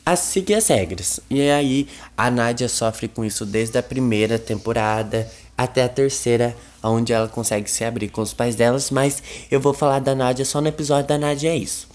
a 0.05 0.15
seguir 0.15 0.55
as 0.55 0.67
regras. 0.67 1.19
E 1.29 1.41
aí 1.49 1.87
a 2.17 2.31
Nádia 2.31 2.67
sofre 2.67 3.07
com 3.07 3.23
isso 3.23 3.45
desde 3.45 3.77
a 3.77 3.83
primeira 3.83 4.39
temporada 4.39 5.29
até 5.59 5.83
a 5.83 5.89
terceira, 5.89 6.55
onde 6.81 7.11
ela 7.11 7.27
consegue 7.27 7.69
se 7.69 7.83
abrir 7.83 8.07
com 8.07 8.21
os 8.21 8.33
pais 8.33 8.55
delas, 8.55 8.89
mas 8.89 9.21
eu 9.51 9.59
vou 9.59 9.73
falar 9.73 9.99
da 9.99 10.15
Nádia 10.15 10.45
só 10.45 10.61
no 10.61 10.69
episódio 10.69 11.09
da 11.09 11.17
Nádia, 11.17 11.49
é 11.49 11.57
isso. 11.57 11.85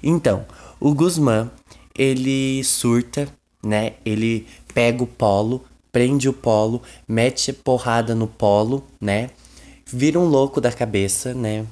Então, 0.00 0.46
o 0.78 0.94
Guzmán, 0.94 1.50
ele 1.98 2.62
surta, 2.62 3.26
né? 3.64 3.94
Ele 4.04 4.46
pega 4.72 5.02
o 5.02 5.08
Polo, 5.08 5.64
prende 5.90 6.28
o 6.28 6.32
polo, 6.32 6.82
mete 7.08 7.52
porrada 7.52 8.14
no 8.14 8.28
polo, 8.28 8.84
né? 9.00 9.30
Vira 9.84 10.16
um 10.20 10.26
louco 10.26 10.60
da 10.60 10.70
cabeça, 10.70 11.34
né? 11.34 11.66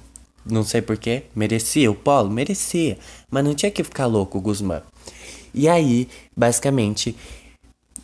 Não 0.45 0.65
sei 0.65 0.83
porquê. 0.83 1.23
Merecia 1.37 1.89
o 1.89 1.95
polo? 1.95 2.29
Merecia. 2.29 2.99
Mas 3.31 3.45
não 3.45 3.55
tinha 3.55 3.71
que 3.71 3.85
ficar 3.85 4.07
louco 4.07 4.39
o 4.39 4.41
Guzmán. 4.41 4.83
E 5.55 5.69
aí, 5.69 6.09
basicamente, 6.37 7.15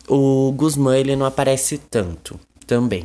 o 0.07 0.53
Guzmán 0.53 0.97
ele 0.97 1.17
não 1.17 1.25
aparece 1.25 1.77
tanto 1.77 2.39
também. 2.65 3.03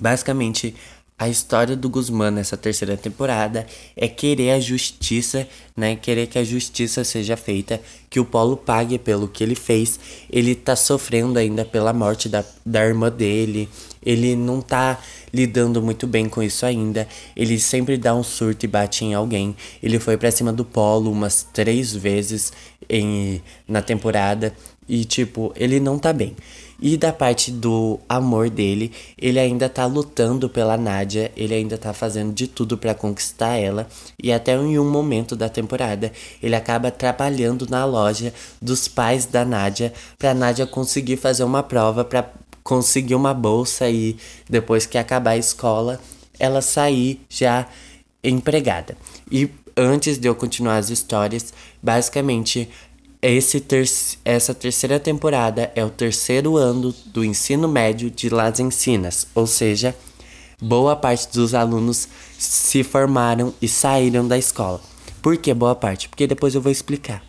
Basicamente, 0.00 0.74
a 1.20 1.28
história 1.28 1.76
do 1.76 1.90
Guzmán 1.90 2.30
nessa 2.30 2.56
terceira 2.56 2.96
temporada 2.96 3.66
é 3.94 4.08
querer 4.08 4.52
a 4.52 4.58
justiça, 4.58 5.46
né? 5.76 5.94
Querer 5.94 6.26
que 6.26 6.38
a 6.38 6.42
justiça 6.42 7.04
seja 7.04 7.36
feita, 7.36 7.78
que 8.08 8.18
o 8.18 8.24
Polo 8.24 8.56
pague 8.56 8.98
pelo 8.98 9.28
que 9.28 9.44
ele 9.44 9.54
fez. 9.54 10.00
Ele 10.30 10.54
tá 10.54 10.74
sofrendo 10.74 11.38
ainda 11.38 11.62
pela 11.62 11.92
morte 11.92 12.26
da, 12.26 12.42
da 12.64 12.82
irmã 12.82 13.10
dele. 13.10 13.68
Ele 14.02 14.34
não 14.34 14.62
tá 14.62 14.98
lidando 15.30 15.82
muito 15.82 16.06
bem 16.06 16.26
com 16.26 16.42
isso 16.42 16.64
ainda. 16.64 17.06
Ele 17.36 17.60
sempre 17.60 17.98
dá 17.98 18.14
um 18.14 18.22
surto 18.22 18.64
e 18.64 18.66
bate 18.66 19.04
em 19.04 19.12
alguém. 19.12 19.54
Ele 19.82 19.98
foi 19.98 20.16
para 20.16 20.30
cima 20.30 20.54
do 20.54 20.64
Polo 20.64 21.12
umas 21.12 21.46
três 21.52 21.94
vezes 21.94 22.50
em, 22.88 23.42
na 23.68 23.82
temporada. 23.82 24.54
E, 24.88 25.04
tipo, 25.04 25.52
ele 25.54 25.78
não 25.78 25.98
tá 25.98 26.14
bem. 26.14 26.34
E 26.80 26.96
da 26.96 27.12
parte 27.12 27.50
do 27.50 28.00
amor 28.08 28.48
dele, 28.48 28.90
ele 29.18 29.38
ainda 29.38 29.68
tá 29.68 29.84
lutando 29.84 30.48
pela 30.48 30.78
Nádia, 30.78 31.30
ele 31.36 31.54
ainda 31.54 31.76
tá 31.76 31.92
fazendo 31.92 32.32
de 32.32 32.46
tudo 32.46 32.78
para 32.78 32.94
conquistar 32.94 33.56
ela. 33.56 33.86
E 34.22 34.32
até 34.32 34.54
em 34.54 34.78
um 34.78 34.90
momento 34.90 35.36
da 35.36 35.48
temporada, 35.48 36.10
ele 36.42 36.54
acaba 36.54 36.90
trabalhando 36.90 37.66
na 37.68 37.84
loja 37.84 38.32
dos 38.62 38.88
pais 38.88 39.26
da 39.26 39.44
Nádia 39.44 39.92
pra 40.18 40.32
Nádia 40.32 40.66
conseguir 40.66 41.18
fazer 41.18 41.44
uma 41.44 41.62
prova 41.62 42.04
para 42.04 42.30
conseguir 42.62 43.14
uma 43.14 43.34
bolsa 43.34 43.90
e 43.90 44.16
depois 44.48 44.86
que 44.86 44.96
acabar 44.96 45.32
a 45.32 45.36
escola, 45.36 46.00
ela 46.38 46.62
sair 46.62 47.20
já 47.28 47.66
empregada. 48.22 48.96
E 49.30 49.50
antes 49.76 50.18
de 50.18 50.28
eu 50.28 50.34
continuar 50.34 50.76
as 50.76 50.90
histórias, 50.90 51.52
basicamente 51.82 52.68
esse 53.22 53.60
ter 53.60 53.84
essa 54.24 54.54
terceira 54.54 54.98
temporada 54.98 55.70
é 55.74 55.84
o 55.84 55.90
terceiro 55.90 56.56
ano 56.56 56.94
do 57.06 57.24
ensino 57.24 57.68
médio 57.68 58.10
de 58.10 58.30
Las 58.30 58.58
Encinas, 58.58 59.26
ou 59.34 59.46
seja, 59.46 59.94
boa 60.60 60.96
parte 60.96 61.32
dos 61.32 61.54
alunos 61.54 62.08
se 62.38 62.82
formaram 62.82 63.52
e 63.60 63.68
saíram 63.68 64.26
da 64.26 64.38
escola. 64.38 64.80
Por 65.20 65.36
que 65.36 65.52
boa 65.52 65.74
parte? 65.74 66.08
Porque 66.08 66.26
depois 66.26 66.54
eu 66.54 66.62
vou 66.62 66.72
explicar. 66.72 67.22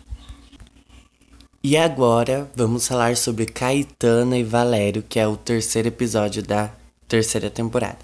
E 1.62 1.76
agora 1.76 2.50
vamos 2.56 2.88
falar 2.88 3.16
sobre 3.16 3.46
Caetana 3.46 4.36
e 4.36 4.42
Valério, 4.42 5.04
que 5.06 5.20
é 5.20 5.28
o 5.28 5.36
terceiro 5.36 5.88
episódio 5.88 6.42
da 6.42 6.70
terceira 7.06 7.50
temporada. 7.50 7.98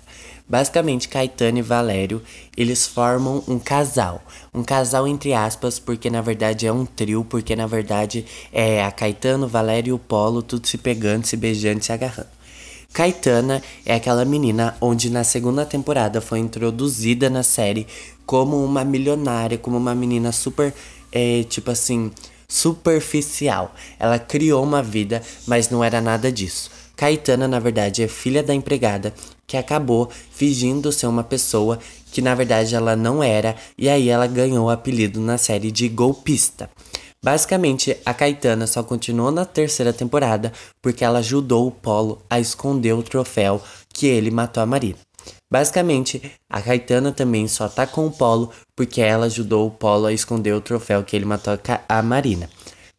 Basicamente, 0.48 1.08
Caetano 1.08 1.58
e 1.58 1.62
Valério, 1.62 2.22
eles 2.56 2.86
formam 2.86 3.44
um 3.46 3.58
casal. 3.58 4.22
Um 4.54 4.62
casal 4.62 5.06
entre 5.06 5.34
aspas, 5.34 5.78
porque 5.78 6.08
na 6.08 6.22
verdade 6.22 6.66
é 6.66 6.72
um 6.72 6.86
trio, 6.86 7.24
porque 7.24 7.54
na 7.54 7.66
verdade 7.66 8.24
é 8.50 8.82
a 8.82 8.90
Caetano, 8.90 9.46
Valério 9.46 9.90
e 9.90 9.92
o 9.92 9.98
Polo, 9.98 10.42
tudo 10.42 10.66
se 10.66 10.78
pegando, 10.78 11.26
se 11.26 11.36
beijando, 11.36 11.84
se 11.84 11.92
agarrando. 11.92 12.38
Caetana 12.92 13.62
é 13.84 13.94
aquela 13.94 14.24
menina 14.24 14.74
onde 14.80 15.10
na 15.10 15.22
segunda 15.22 15.66
temporada 15.66 16.22
foi 16.22 16.38
introduzida 16.38 17.28
na 17.28 17.42
série 17.42 17.86
como 18.24 18.64
uma 18.64 18.84
milionária, 18.84 19.58
como 19.58 19.76
uma 19.76 19.94
menina 19.94 20.32
super, 20.32 20.72
é, 21.12 21.44
tipo 21.44 21.70
assim, 21.70 22.10
superficial. 22.48 23.74
Ela 23.98 24.18
criou 24.18 24.64
uma 24.64 24.82
vida, 24.82 25.22
mas 25.46 25.68
não 25.68 25.84
era 25.84 26.00
nada 26.00 26.32
disso. 26.32 26.70
Caetana, 26.96 27.46
na 27.46 27.60
verdade, 27.60 28.02
é 28.02 28.08
filha 28.08 28.42
da 28.42 28.54
empregada 28.54 29.12
que 29.48 29.56
acabou 29.56 30.08
fingindo 30.30 30.92
ser 30.92 31.06
uma 31.06 31.24
pessoa 31.24 31.80
que 32.12 32.22
na 32.22 32.34
verdade 32.34 32.74
ela 32.74 32.94
não 32.94 33.22
era, 33.22 33.56
e 33.76 33.88
aí 33.88 34.08
ela 34.08 34.26
ganhou 34.26 34.66
o 34.66 34.70
apelido 34.70 35.20
na 35.20 35.38
série 35.38 35.72
de 35.72 35.88
golpista. 35.88 36.70
Basicamente, 37.24 37.96
a 38.06 38.14
Caetana 38.14 38.66
só 38.66 38.82
continuou 38.82 39.32
na 39.32 39.44
terceira 39.44 39.92
temporada 39.92 40.52
porque 40.80 41.04
ela 41.04 41.18
ajudou 41.18 41.66
o 41.66 41.72
Polo 41.72 42.22
a 42.30 42.38
esconder 42.38 42.92
o 42.92 43.02
troféu 43.02 43.60
que 43.92 44.06
ele 44.06 44.30
matou 44.30 44.62
a 44.62 44.66
Marina. 44.66 44.98
Basicamente, 45.50 46.22
a 46.48 46.60
Caetana 46.62 47.10
também 47.10 47.48
só 47.48 47.68
tá 47.68 47.86
com 47.86 48.06
o 48.06 48.10
Polo 48.10 48.52
porque 48.76 49.00
ela 49.00 49.26
ajudou 49.26 49.66
o 49.66 49.70
Polo 49.70 50.06
a 50.06 50.12
esconder 50.12 50.52
o 50.52 50.60
troféu 50.60 51.02
que 51.02 51.16
ele 51.16 51.24
matou 51.24 51.58
a 51.88 52.02
Marina. 52.02 52.48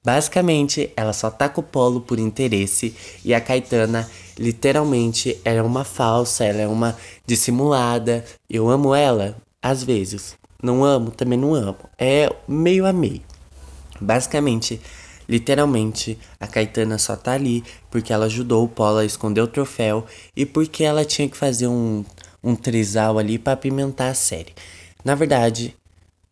Basicamente, 0.03 0.91
ela 0.97 1.13
só 1.13 1.29
tá 1.29 1.47
com 1.47 1.61
o 1.61 1.63
Polo 1.63 2.01
por 2.01 2.19
interesse 2.19 2.95
e 3.23 3.33
a 3.33 3.39
Caetana 3.39 4.09
literalmente 4.39 5.39
é 5.43 5.61
uma 5.61 5.83
falsa, 5.83 6.45
ela 6.45 6.61
é 6.61 6.67
uma 6.67 6.97
dissimulada. 7.25 8.23
Eu 8.49 8.69
amo 8.69 8.95
ela, 8.95 9.35
às 9.61 9.83
vezes. 9.83 10.37
Não 10.63 10.83
amo, 10.83 11.11
também 11.11 11.37
não 11.37 11.53
amo. 11.53 11.77
É 11.97 12.33
meio 12.47 12.85
a 12.85 12.93
meio. 12.93 13.21
Basicamente, 13.99 14.81
literalmente, 15.27 16.17
a 16.39 16.47
Caetana 16.47 16.97
só 16.97 17.15
tá 17.15 17.33
ali 17.33 17.63
porque 17.91 18.13
ela 18.13 18.25
ajudou 18.25 18.63
o 18.63 18.69
Polo 18.69 18.99
a 18.99 19.05
esconder 19.05 19.41
o 19.41 19.47
troféu 19.47 20.05
e 20.35 20.45
porque 20.45 20.83
ela 20.83 21.03
tinha 21.03 21.27
que 21.27 21.37
fazer 21.37 21.67
um, 21.67 22.03
um 22.41 22.55
trisal 22.55 23.19
ali 23.19 23.37
para 23.37 23.53
apimentar 23.53 24.09
a 24.09 24.13
série. 24.13 24.53
Na 25.03 25.15
verdade, 25.15 25.75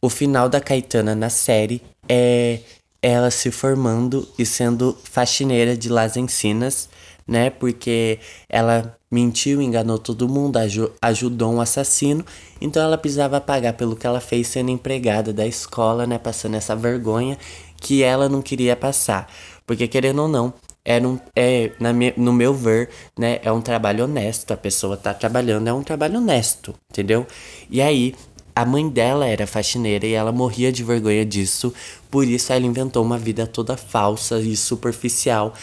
o 0.01 0.09
final 0.09 0.47
da 0.47 0.61
Caetana 0.61 1.13
na 1.13 1.29
série 1.29 1.81
é 2.07 2.59
ela 3.01 3.29
se 3.29 3.51
formando 3.51 4.27
e 4.37 4.45
sendo 4.45 4.97
faxineira 5.03 5.77
de 5.77 5.89
Las 5.89 6.17
Encinas, 6.17 6.89
né? 7.27 7.49
Porque 7.49 8.19
ela 8.47 8.97
mentiu, 9.09 9.61
enganou 9.61 9.97
todo 9.97 10.27
mundo, 10.27 10.59
ajudou 11.01 11.53
um 11.53 11.61
assassino, 11.61 12.25
então 12.59 12.81
ela 12.81 12.97
precisava 12.97 13.39
pagar 13.39 13.73
pelo 13.73 13.95
que 13.95 14.05
ela 14.05 14.19
fez 14.19 14.47
sendo 14.47 14.69
empregada 14.69 15.33
da 15.33 15.45
escola, 15.45 16.05
né? 16.05 16.17
Passando 16.17 16.55
essa 16.55 16.75
vergonha 16.75 17.37
que 17.77 18.03
ela 18.03 18.27
não 18.27 18.41
queria 18.41 18.75
passar. 18.75 19.31
Porque 19.65 19.87
querendo 19.87 20.21
ou 20.21 20.27
não, 20.27 20.53
era 20.83 21.05
um, 21.05 21.19
é, 21.35 21.71
na 21.79 21.91
me, 21.91 22.13
no 22.15 22.31
meu 22.31 22.53
ver, 22.53 22.89
né, 23.19 23.39
é 23.43 23.51
um 23.51 23.61
trabalho 23.61 24.05
honesto. 24.05 24.53
A 24.53 24.57
pessoa 24.57 24.95
tá 24.95 25.13
trabalhando, 25.13 25.67
é 25.67 25.73
um 25.73 25.83
trabalho 25.83 26.17
honesto, 26.19 26.73
entendeu? 26.89 27.27
E 27.69 27.81
aí, 27.81 28.15
a 28.55 28.65
mãe 28.65 28.87
dela 28.89 29.27
era 29.27 29.45
faxineira 29.45 30.07
e 30.07 30.13
ela 30.13 30.31
morria 30.31 30.71
de 30.71 30.83
vergonha 30.83 31.25
disso, 31.25 31.73
por 32.09 32.25
isso 32.25 32.51
ela 32.51 32.65
inventou 32.65 33.03
uma 33.03 33.17
vida 33.17 33.45
toda 33.45 33.77
falsa 33.77 34.39
e 34.39 34.55
superficial 34.55 35.53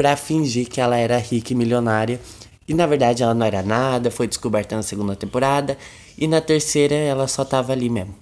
para 0.00 0.16
fingir 0.16 0.66
que 0.66 0.80
ela 0.80 0.96
era 0.96 1.18
rica 1.18 1.52
e 1.52 1.54
milionária. 1.54 2.18
E 2.66 2.72
na 2.72 2.86
verdade 2.86 3.22
ela 3.22 3.34
não 3.34 3.44
era 3.44 3.62
nada, 3.62 4.10
foi 4.10 4.26
descoberta 4.26 4.74
na 4.74 4.82
segunda 4.82 5.14
temporada 5.14 5.76
e 6.16 6.26
na 6.26 6.40
terceira 6.40 6.94
ela 6.94 7.28
só 7.28 7.44
tava 7.44 7.72
ali 7.72 7.90
mesmo. 7.90 8.14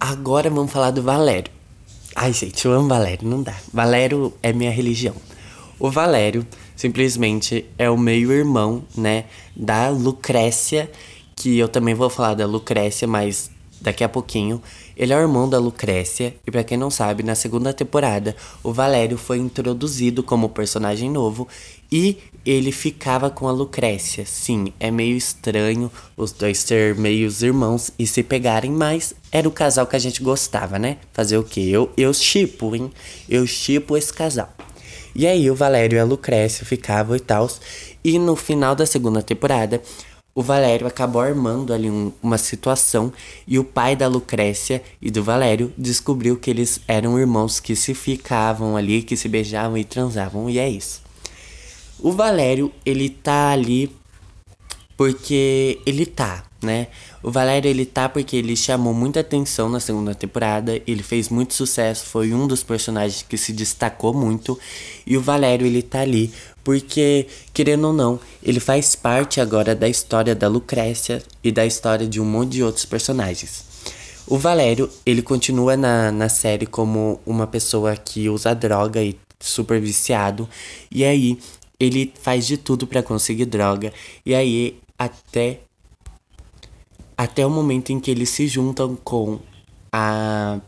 Agora 0.00 0.48
vamos 0.48 0.72
falar 0.72 0.90
do 0.90 1.02
Valério. 1.02 1.52
Ai, 2.16 2.32
gente, 2.32 2.64
eu 2.64 2.72
amo 2.72 2.88
Valério, 2.88 3.28
não 3.28 3.42
dá. 3.42 3.54
Valério 3.70 4.32
é 4.42 4.50
minha 4.50 4.70
religião. 4.70 5.14
O 5.78 5.90
Valério 5.90 6.46
simplesmente 6.74 7.66
é 7.76 7.90
o 7.90 7.98
meio-irmão, 7.98 8.82
né, 8.96 9.26
da 9.54 9.90
Lucrécia 9.90 10.90
que 11.36 11.58
eu 11.58 11.68
também 11.68 11.94
vou 11.94 12.08
falar 12.08 12.32
da 12.32 12.46
Lucrécia, 12.46 13.06
mas 13.06 13.50
daqui 13.82 14.02
a 14.02 14.08
pouquinho. 14.08 14.62
Ele 14.98 15.12
é 15.12 15.16
o 15.16 15.20
irmão 15.20 15.48
da 15.48 15.60
Lucrécia, 15.60 16.34
e 16.44 16.50
para 16.50 16.64
quem 16.64 16.76
não 16.76 16.90
sabe, 16.90 17.22
na 17.22 17.36
segunda 17.36 17.72
temporada, 17.72 18.34
o 18.64 18.72
Valério 18.72 19.16
foi 19.16 19.38
introduzido 19.38 20.24
como 20.24 20.48
personagem 20.48 21.08
novo 21.08 21.46
e 21.90 22.18
ele 22.44 22.72
ficava 22.72 23.30
com 23.30 23.46
a 23.46 23.52
Lucrécia. 23.52 24.26
Sim, 24.26 24.72
é 24.80 24.90
meio 24.90 25.16
estranho 25.16 25.88
os 26.16 26.32
dois 26.32 26.58
ser 26.58 26.96
meios 26.96 27.44
irmãos 27.44 27.92
e 27.96 28.08
se 28.08 28.24
pegarem, 28.24 28.72
mas 28.72 29.14
era 29.30 29.48
o 29.48 29.52
casal 29.52 29.86
que 29.86 29.94
a 29.94 30.00
gente 30.00 30.20
gostava, 30.20 30.80
né? 30.80 30.96
Fazer 31.12 31.38
o 31.38 31.44
quê? 31.44 31.68
Eu, 31.70 31.88
eu 31.96 32.12
chipo, 32.12 32.74
hein? 32.74 32.90
Eu 33.28 33.46
chipo 33.46 33.96
esse 33.96 34.12
casal. 34.12 34.52
E 35.14 35.28
aí 35.28 35.48
o 35.48 35.54
Valério 35.54 35.96
e 35.96 36.00
a 36.00 36.04
Lucrécia 36.04 36.66
ficavam 36.66 37.14
e 37.14 37.20
tal. 37.20 37.48
E 38.02 38.18
no 38.18 38.34
final 38.34 38.74
da 38.74 38.84
segunda 38.84 39.22
temporada, 39.22 39.80
o 40.38 40.42
Valério 40.42 40.86
acabou 40.86 41.20
armando 41.20 41.74
ali 41.74 41.90
um, 41.90 42.12
uma 42.22 42.38
situação 42.38 43.12
e 43.44 43.58
o 43.58 43.64
pai 43.64 43.96
da 43.96 44.06
Lucrécia 44.06 44.80
e 45.02 45.10
do 45.10 45.20
Valério 45.20 45.72
descobriu 45.76 46.36
que 46.36 46.48
eles 46.48 46.80
eram 46.86 47.18
irmãos 47.18 47.58
que 47.58 47.74
se 47.74 47.92
ficavam 47.92 48.76
ali, 48.76 49.02
que 49.02 49.16
se 49.16 49.28
beijavam 49.28 49.76
e 49.76 49.82
transavam, 49.82 50.48
e 50.48 50.60
é 50.60 50.68
isso. 50.68 51.02
O 51.98 52.12
Valério, 52.12 52.70
ele 52.86 53.10
tá 53.10 53.50
ali 53.50 53.90
porque 54.96 55.80
ele 55.84 56.06
tá, 56.06 56.44
né? 56.62 56.86
O 57.20 57.32
Valério 57.32 57.68
ele 57.68 57.84
tá 57.84 58.08
porque 58.08 58.36
ele 58.36 58.54
chamou 58.54 58.94
muita 58.94 59.18
atenção 59.18 59.68
na 59.68 59.80
segunda 59.80 60.14
temporada, 60.14 60.80
ele 60.86 61.02
fez 61.02 61.28
muito 61.28 61.52
sucesso, 61.52 62.06
foi 62.06 62.32
um 62.32 62.46
dos 62.46 62.62
personagens 62.62 63.22
que 63.28 63.36
se 63.36 63.52
destacou 63.52 64.14
muito, 64.14 64.56
e 65.04 65.16
o 65.16 65.20
Valério 65.20 65.66
ele 65.66 65.82
tá 65.82 66.00
ali 66.00 66.32
porque, 66.68 67.26
querendo 67.54 67.86
ou 67.86 67.92
não, 67.94 68.20
ele 68.42 68.60
faz 68.60 68.94
parte 68.94 69.40
agora 69.40 69.74
da 69.74 69.88
história 69.88 70.34
da 70.34 70.48
Lucrécia 70.48 71.22
e 71.42 71.50
da 71.50 71.64
história 71.64 72.06
de 72.06 72.20
um 72.20 72.26
monte 72.26 72.50
de 72.50 72.62
outros 72.62 72.84
personagens. 72.84 73.64
O 74.26 74.36
Valério, 74.36 74.90
ele 75.06 75.22
continua 75.22 75.78
na, 75.78 76.12
na 76.12 76.28
série 76.28 76.66
como 76.66 77.22
uma 77.24 77.46
pessoa 77.46 77.96
que 77.96 78.28
usa 78.28 78.54
droga 78.54 79.02
e 79.02 79.18
super 79.40 79.80
viciado, 79.80 80.46
e 80.92 81.06
aí 81.06 81.38
ele 81.80 82.12
faz 82.20 82.46
de 82.46 82.58
tudo 82.58 82.86
para 82.86 83.02
conseguir 83.02 83.46
droga. 83.46 83.90
E 84.26 84.34
aí, 84.34 84.78
até. 84.98 85.60
Até 87.16 87.46
o 87.46 87.50
momento 87.50 87.94
em 87.94 87.98
que 87.98 88.10
eles 88.10 88.28
se 88.28 88.46
juntam 88.46 88.94
com 88.94 89.38
a. 89.90 90.60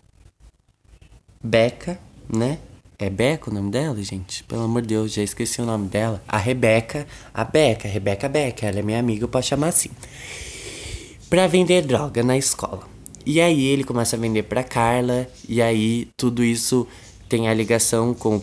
Beca, 1.45 2.01
né? 2.27 2.59
É 3.03 3.09
Beca 3.09 3.51
o 3.51 3.55
nome 3.55 3.71
dela, 3.71 3.97
gente? 4.03 4.45
Pelo 4.45 4.65
amor 4.65 4.83
de 4.83 4.89
Deus, 4.89 5.15
já 5.15 5.23
esqueci 5.23 5.59
o 5.63 5.65
nome 5.65 5.89
dela. 5.89 6.23
A 6.29 6.37
Rebeca. 6.37 7.07
A 7.33 7.43
Beca, 7.43 7.89
Rebeca 7.89 8.29
Beca. 8.29 8.67
Ela 8.67 8.81
é 8.81 8.83
minha 8.83 9.01
amiga, 9.01 9.25
eu 9.25 9.29
posso 9.29 9.49
chamar 9.49 9.69
assim. 9.69 9.89
Pra 11.31 11.47
vender 11.47 11.81
droga 11.81 12.23
na 12.23 12.37
escola. 12.37 12.83
E 13.25 13.41
aí 13.41 13.65
ele 13.69 13.85
começa 13.85 14.17
a 14.17 14.19
vender 14.19 14.43
pra 14.43 14.63
Carla. 14.63 15.27
E 15.49 15.63
aí 15.63 16.09
tudo 16.15 16.45
isso 16.45 16.87
tem 17.27 17.49
a 17.49 17.55
ligação 17.55 18.13
com, 18.13 18.37
o, 18.37 18.43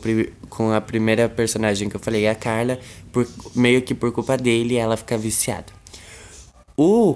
com 0.49 0.71
a 0.71 0.81
primeira 0.81 1.29
personagem 1.29 1.87
que 1.87 1.95
eu 1.95 1.99
falei, 1.99 2.27
a 2.27 2.33
Carla. 2.33 2.79
Por, 3.11 3.27
meio 3.53 3.83
que 3.83 3.93
por 3.93 4.11
culpa 4.11 4.35
dele, 4.35 4.75
ela 4.75 4.97
fica 4.97 5.19
viciada. 5.19 5.71
O 6.75 7.15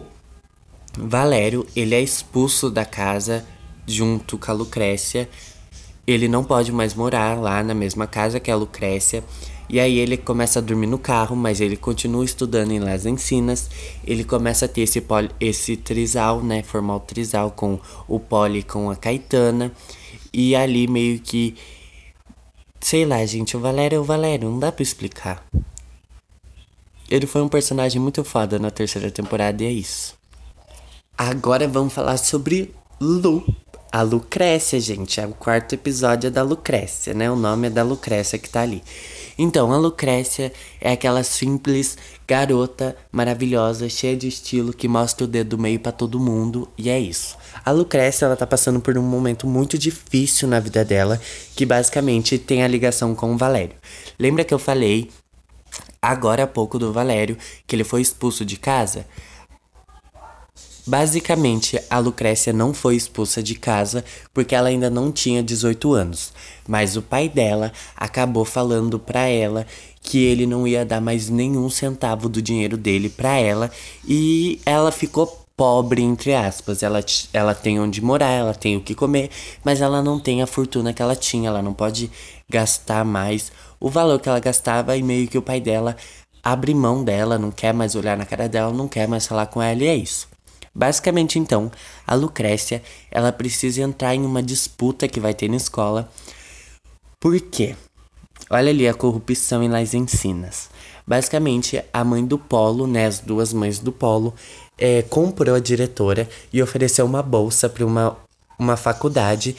Valério, 0.96 1.66
ele 1.76 1.96
é 1.96 2.02
expulso 2.02 2.70
da 2.70 2.86
casa 2.86 3.44
junto 3.88 4.38
com 4.38 4.52
a 4.52 4.54
Lucrécia 4.54 5.28
ele 6.06 6.28
não 6.28 6.44
pode 6.44 6.72
mais 6.72 6.94
morar 6.94 7.40
lá 7.40 7.64
na 7.64 7.74
mesma 7.74 8.08
casa 8.08 8.40
que 8.40 8.52
a 8.52 8.56
Lucrécia. 8.56 9.24
E 9.70 9.80
aí 9.80 10.00
ele 10.00 10.18
começa 10.18 10.60
a 10.60 10.62
dormir 10.62 10.88
no 10.88 11.00
carro, 11.00 11.36
mas 11.36 11.62
ele 11.62 11.78
continua 11.78 12.26
estudando 12.26 12.72
em 12.72 12.80
Las 12.80 13.06
Encinas. 13.06 13.70
Ele 14.04 14.24
começa 14.24 14.66
a 14.66 14.68
ter 14.68 14.82
esse, 14.82 15.00
poli, 15.00 15.30
esse 15.40 15.78
trisal, 15.78 16.44
né? 16.44 16.62
Formar 16.62 16.98
o 16.98 17.00
trisal 17.00 17.52
com 17.52 17.80
o 18.08 18.20
Poli 18.20 18.64
com 18.64 18.90
a 18.90 18.96
Caetana. 18.96 19.72
E 20.34 20.56
ali 20.56 20.88
meio 20.88 21.20
que. 21.20 21.56
Sei 22.82 23.06
lá, 23.06 23.26
gente, 23.26 23.56
o 23.56 23.60
Valério 23.60 23.96
é 23.96 24.00
o 24.00 24.04
Valério, 24.04 24.50
não 24.50 24.60
dá 24.60 24.72
pra 24.72 24.84
explicar. 24.84 25.46
Ele 27.10 27.28
foi 27.28 27.42
um 27.42 27.48
personagem 27.48 28.02
muito 28.02 28.24
foda 28.24 28.58
na 28.58 28.72
terceira 28.72 29.12
temporada 29.12 29.64
e 29.64 29.68
é 29.68 29.72
isso. 29.72 30.16
Agora 31.18 31.68
vamos 31.68 31.94
falar 31.94 32.18
sobre 32.18 32.74
Lu. 33.00 33.46
A 33.94 34.04
Lucrécia, 34.04 34.80
gente, 34.80 35.20
é 35.20 35.28
o 35.28 35.34
quarto 35.34 35.74
episódio 35.74 36.30
é 36.30 36.32
da 36.32 36.42
Lucrécia, 36.42 37.14
né? 37.14 37.30
O 37.30 37.36
nome 37.36 37.68
é 37.68 37.70
da 37.70 37.84
Lucrécia 37.84 38.40
que 38.40 38.50
tá 38.50 38.62
ali. 38.62 38.82
Então, 39.38 39.70
a 39.74 39.78
Lucrécia 39.78 40.54
é 40.80 40.94
aquela 40.94 41.24
simples 41.24 41.98
garota 42.26 42.96
maravilhosa, 43.12 43.90
cheia 43.90 44.16
de 44.16 44.30
estilo, 44.30 44.72
que 44.72 44.88
mostra 44.88 45.26
o 45.26 45.28
dedo 45.28 45.58
do 45.58 45.62
meio 45.62 45.78
para 45.78 45.92
todo 45.92 46.22
mundo, 46.22 46.70
e 46.78 46.90
é 46.90 46.98
isso. 46.98 47.36
A 47.66 47.72
Lucrécia, 47.72 48.28
ela 48.28 48.38
tá 48.38 48.48
passando 48.48 48.80
por 48.80 48.98
um 48.98 49.04
momento 49.04 49.46
muito 49.46 49.78
difícil 49.78 50.48
na 50.48 50.62
vida 50.62 50.86
dela, 50.86 51.20
que 51.54 51.66
basicamente 51.66 52.38
tem 52.38 52.64
a 52.64 52.70
ligação 52.70 53.14
com 53.14 53.34
o 53.34 53.38
Valério. 53.38 53.76
Lembra 54.18 54.46
que 54.46 54.54
eu 54.54 54.60
falei 54.60 55.10
agora 56.02 56.44
há 56.44 56.48
pouco 56.48 56.80
do 56.80 56.94
Valério, 56.94 57.38
que 57.68 57.76
ele 57.76 57.84
foi 57.84 58.02
expulso 58.02 58.46
de 58.46 58.56
casa? 58.56 59.06
Basicamente, 60.86 61.80
a 61.90 62.00
Lucrécia 62.00 62.52
não 62.52 62.74
foi 62.74 62.96
expulsa 62.96 63.42
de 63.44 63.56
casa 63.56 64.04
porque 64.34 64.56
ela 64.56 64.70
ainda 64.70 64.90
não 64.90 65.12
tinha 65.12 65.44
18 65.44 65.94
anos, 65.94 66.34
mas 66.68 66.98
o 66.98 67.02
pai 67.02 67.30
dela 67.30 67.72
acabou 67.96 68.44
falando 68.44 68.98
para 68.98 69.28
ela 69.28 69.66
que 70.02 70.24
ele 70.24 70.48
não 70.48 70.68
ia 70.68 70.84
dar 70.84 71.00
mais 71.00 71.30
nenhum 71.30 71.70
centavo 71.70 72.28
do 72.28 72.42
dinheiro 72.42 72.78
dele 72.78 73.10
para 73.10 73.38
ela 73.38 73.70
e 74.08 74.60
ela 74.66 74.92
ficou 74.92 75.46
pobre 75.56 76.02
entre 76.02 76.34
aspas. 76.34 76.82
Ela, 76.82 77.04
ela 77.32 77.54
tem 77.54 77.80
onde 77.80 78.02
morar, 78.02 78.32
ela 78.32 78.54
tem 78.54 78.76
o 78.76 78.82
que 78.82 78.96
comer, 78.96 79.30
mas 79.64 79.82
ela 79.82 80.02
não 80.02 80.20
tem 80.20 80.42
a 80.42 80.48
fortuna 80.48 80.94
que 80.94 81.02
ela 81.02 81.16
tinha, 81.16 81.50
ela 81.50 81.62
não 81.62 81.74
pode 81.74 82.10
gastar 82.50 83.06
mais 83.06 83.52
o 83.80 83.90
valor 83.90 84.20
que 84.20 84.28
ela 84.28 84.40
gastava 84.40 84.98
e 84.98 85.04
meio 85.04 85.28
que 85.28 85.38
o 85.38 85.42
pai 85.42 85.62
dela 85.62 85.96
abre 86.44 86.74
mão 86.74 87.04
dela, 87.04 87.38
não 87.38 87.52
quer 87.52 87.74
mais 87.74 87.94
olhar 87.94 88.18
na 88.18 88.26
cara 88.26 88.50
dela, 88.50 88.74
não 88.74 88.88
quer 88.88 89.08
mais 89.08 89.28
falar 89.28 89.46
com 89.46 89.62
ela 89.62 89.84
e 89.84 89.88
é 89.88 89.96
isso. 89.96 90.31
Basicamente, 90.74 91.38
então, 91.38 91.72
a 92.08 92.16
Lucrécia, 92.16 92.82
ela 93.10 93.32
precisa 93.32 93.82
entrar 93.82 94.16
em 94.16 94.26
uma 94.26 94.42
disputa 94.42 95.08
que 95.08 95.20
vai 95.20 95.34
ter 95.34 95.50
na 95.50 95.58
escola. 95.58 96.10
Por 97.20 97.40
quê? 97.40 97.76
Olha 98.50 98.70
ali 98.70 98.88
a 98.88 98.94
corrupção 98.94 99.62
em 99.62 99.70
Las 99.70 99.94
Encinas. 99.94 100.70
Basicamente, 101.06 101.84
a 101.92 102.04
mãe 102.04 102.26
do 102.26 102.38
Polo, 102.38 102.88
né, 102.88 103.06
as 103.06 103.20
duas 103.20 103.54
mães 103.54 103.80
do 103.80 103.92
Polo, 103.92 104.34
é, 104.78 105.02
comprou 105.04 105.56
a 105.56 105.60
diretora 105.60 106.28
e 106.52 106.62
ofereceu 106.62 107.06
uma 107.06 107.22
bolsa 107.22 107.70
para 107.70 107.86
uma, 107.86 108.18
uma 108.58 108.78
faculdade, 108.78 109.56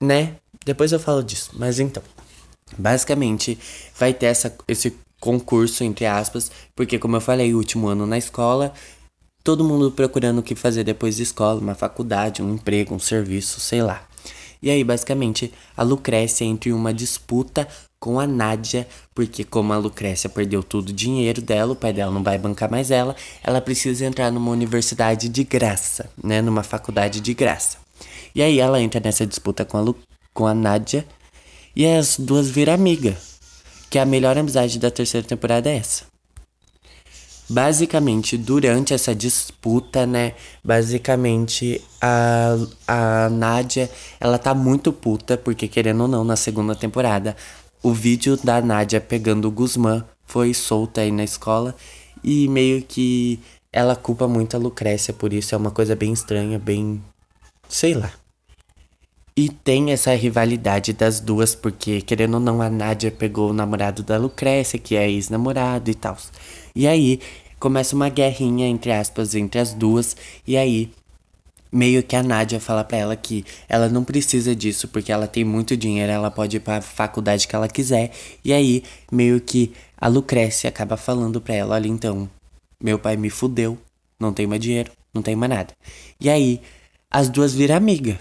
né? 0.00 0.34
Depois 0.64 0.92
eu 0.92 0.98
falo 0.98 1.22
disso, 1.22 1.50
mas 1.54 1.78
então. 1.78 2.02
Basicamente, 2.76 3.58
vai 3.98 4.12
ter 4.12 4.26
essa, 4.26 4.54
esse 4.66 4.96
concurso, 5.20 5.84
entre 5.84 6.06
aspas, 6.06 6.50
porque, 6.74 6.98
como 6.98 7.16
eu 7.16 7.20
falei, 7.20 7.54
último 7.54 7.88
ano 7.88 8.06
na 8.06 8.18
escola, 8.18 8.72
todo 9.48 9.64
mundo 9.64 9.90
procurando 9.90 10.40
o 10.40 10.42
que 10.42 10.54
fazer 10.54 10.84
depois 10.84 11.16
de 11.16 11.22
escola, 11.22 11.58
uma 11.58 11.74
faculdade, 11.74 12.42
um 12.42 12.52
emprego, 12.52 12.94
um 12.94 12.98
serviço, 12.98 13.60
sei 13.60 13.80
lá. 13.80 14.06
E 14.60 14.68
aí, 14.68 14.84
basicamente, 14.84 15.50
a 15.74 15.82
Lucrécia 15.82 16.44
entra 16.44 16.68
em 16.68 16.74
uma 16.74 16.92
disputa 16.92 17.66
com 17.98 18.20
a 18.20 18.26
Nádia, 18.26 18.86
porque 19.14 19.44
como 19.44 19.72
a 19.72 19.78
Lucrécia 19.78 20.28
perdeu 20.28 20.62
todo 20.62 20.90
o 20.90 20.92
dinheiro 20.92 21.40
dela, 21.40 21.72
o 21.72 21.76
pai 21.76 21.94
dela 21.94 22.12
não 22.12 22.22
vai 22.22 22.36
bancar 22.36 22.70
mais 22.70 22.90
ela, 22.90 23.16
ela 23.42 23.58
precisa 23.58 24.04
entrar 24.04 24.30
numa 24.30 24.50
universidade 24.50 25.30
de 25.30 25.44
graça, 25.44 26.10
né, 26.22 26.42
numa 26.42 26.62
faculdade 26.62 27.18
de 27.18 27.32
graça. 27.32 27.78
E 28.34 28.42
aí 28.42 28.60
ela 28.60 28.82
entra 28.82 29.00
nessa 29.00 29.26
disputa 29.26 29.64
com 29.64 29.78
a, 29.78 29.80
Lu, 29.80 29.96
com 30.34 30.46
a 30.46 30.52
Nádia, 30.52 31.06
e 31.74 31.86
as 31.86 32.18
duas 32.18 32.50
viram 32.50 32.74
amiga, 32.74 33.16
que 33.88 33.98
a 33.98 34.04
melhor 34.04 34.36
amizade 34.36 34.78
da 34.78 34.90
terceira 34.90 35.26
temporada 35.26 35.70
é 35.70 35.76
essa. 35.78 36.17
Basicamente, 37.50 38.36
durante 38.36 38.92
essa 38.92 39.14
disputa, 39.14 40.06
né? 40.06 40.34
Basicamente, 40.62 41.82
a, 42.00 42.56
a 42.86 43.30
Nádia, 43.30 43.90
ela 44.20 44.38
tá 44.38 44.54
muito 44.54 44.92
puta, 44.92 45.36
porque 45.36 45.66
querendo 45.66 46.02
ou 46.02 46.08
não, 46.08 46.24
na 46.24 46.36
segunda 46.36 46.74
temporada, 46.74 47.34
o 47.82 47.92
vídeo 47.92 48.36
da 48.36 48.60
Nádia 48.60 49.00
pegando 49.00 49.48
o 49.48 49.50
Guzmán 49.50 50.04
foi 50.26 50.52
solto 50.52 51.00
aí 51.00 51.10
na 51.10 51.24
escola. 51.24 51.74
E 52.22 52.48
meio 52.48 52.82
que 52.82 53.40
ela 53.72 53.96
culpa 53.96 54.28
muito 54.28 54.56
a 54.56 54.60
Lucrécia 54.60 55.14
por 55.14 55.32
isso. 55.32 55.54
É 55.54 55.58
uma 55.58 55.70
coisa 55.70 55.96
bem 55.96 56.12
estranha, 56.12 56.58
bem. 56.58 57.02
sei 57.68 57.94
lá. 57.94 58.12
E 59.36 59.48
tem 59.48 59.92
essa 59.92 60.12
rivalidade 60.14 60.92
das 60.92 61.20
duas, 61.20 61.54
porque 61.54 62.02
querendo 62.02 62.34
ou 62.34 62.40
não, 62.40 62.60
a 62.60 62.68
Nádia 62.68 63.10
pegou 63.10 63.50
o 63.50 63.52
namorado 63.52 64.02
da 64.02 64.18
Lucrécia, 64.18 64.78
que 64.78 64.96
é 64.96 65.08
ex-namorado 65.08 65.90
e 65.90 65.94
tal. 65.94 66.16
E 66.74 66.86
aí 66.86 67.20
começa 67.58 67.94
uma 67.94 68.08
guerrinha, 68.08 68.66
entre 68.68 68.92
aspas, 68.92 69.34
entre 69.34 69.60
as 69.60 69.74
duas. 69.74 70.16
E 70.46 70.56
aí, 70.56 70.90
meio 71.70 72.02
que 72.02 72.16
a 72.16 72.22
Nádia 72.22 72.60
fala 72.60 72.84
pra 72.84 72.98
ela 72.98 73.16
que 73.16 73.44
ela 73.68 73.88
não 73.88 74.04
precisa 74.04 74.54
disso, 74.54 74.88
porque 74.88 75.12
ela 75.12 75.26
tem 75.26 75.44
muito 75.44 75.76
dinheiro, 75.76 76.10
ela 76.12 76.30
pode 76.30 76.56
ir 76.56 76.60
pra 76.60 76.80
faculdade 76.80 77.46
que 77.46 77.54
ela 77.54 77.68
quiser. 77.68 78.12
E 78.44 78.52
aí, 78.52 78.82
meio 79.10 79.40
que 79.40 79.72
a 79.96 80.08
Lucrécia 80.08 80.68
acaba 80.68 80.96
falando 80.96 81.40
pra 81.40 81.54
ela: 81.54 81.74
olha, 81.74 81.88
então, 81.88 82.28
meu 82.82 82.98
pai 82.98 83.16
me 83.16 83.30
fudeu, 83.30 83.78
não 84.18 84.32
tem 84.32 84.46
mais 84.46 84.60
dinheiro, 84.60 84.92
não 85.12 85.22
tem 85.22 85.36
mais 85.36 85.50
nada. 85.50 85.74
E 86.20 86.30
aí, 86.30 86.60
as 87.10 87.28
duas 87.28 87.54
viram 87.54 87.76
amiga, 87.76 88.18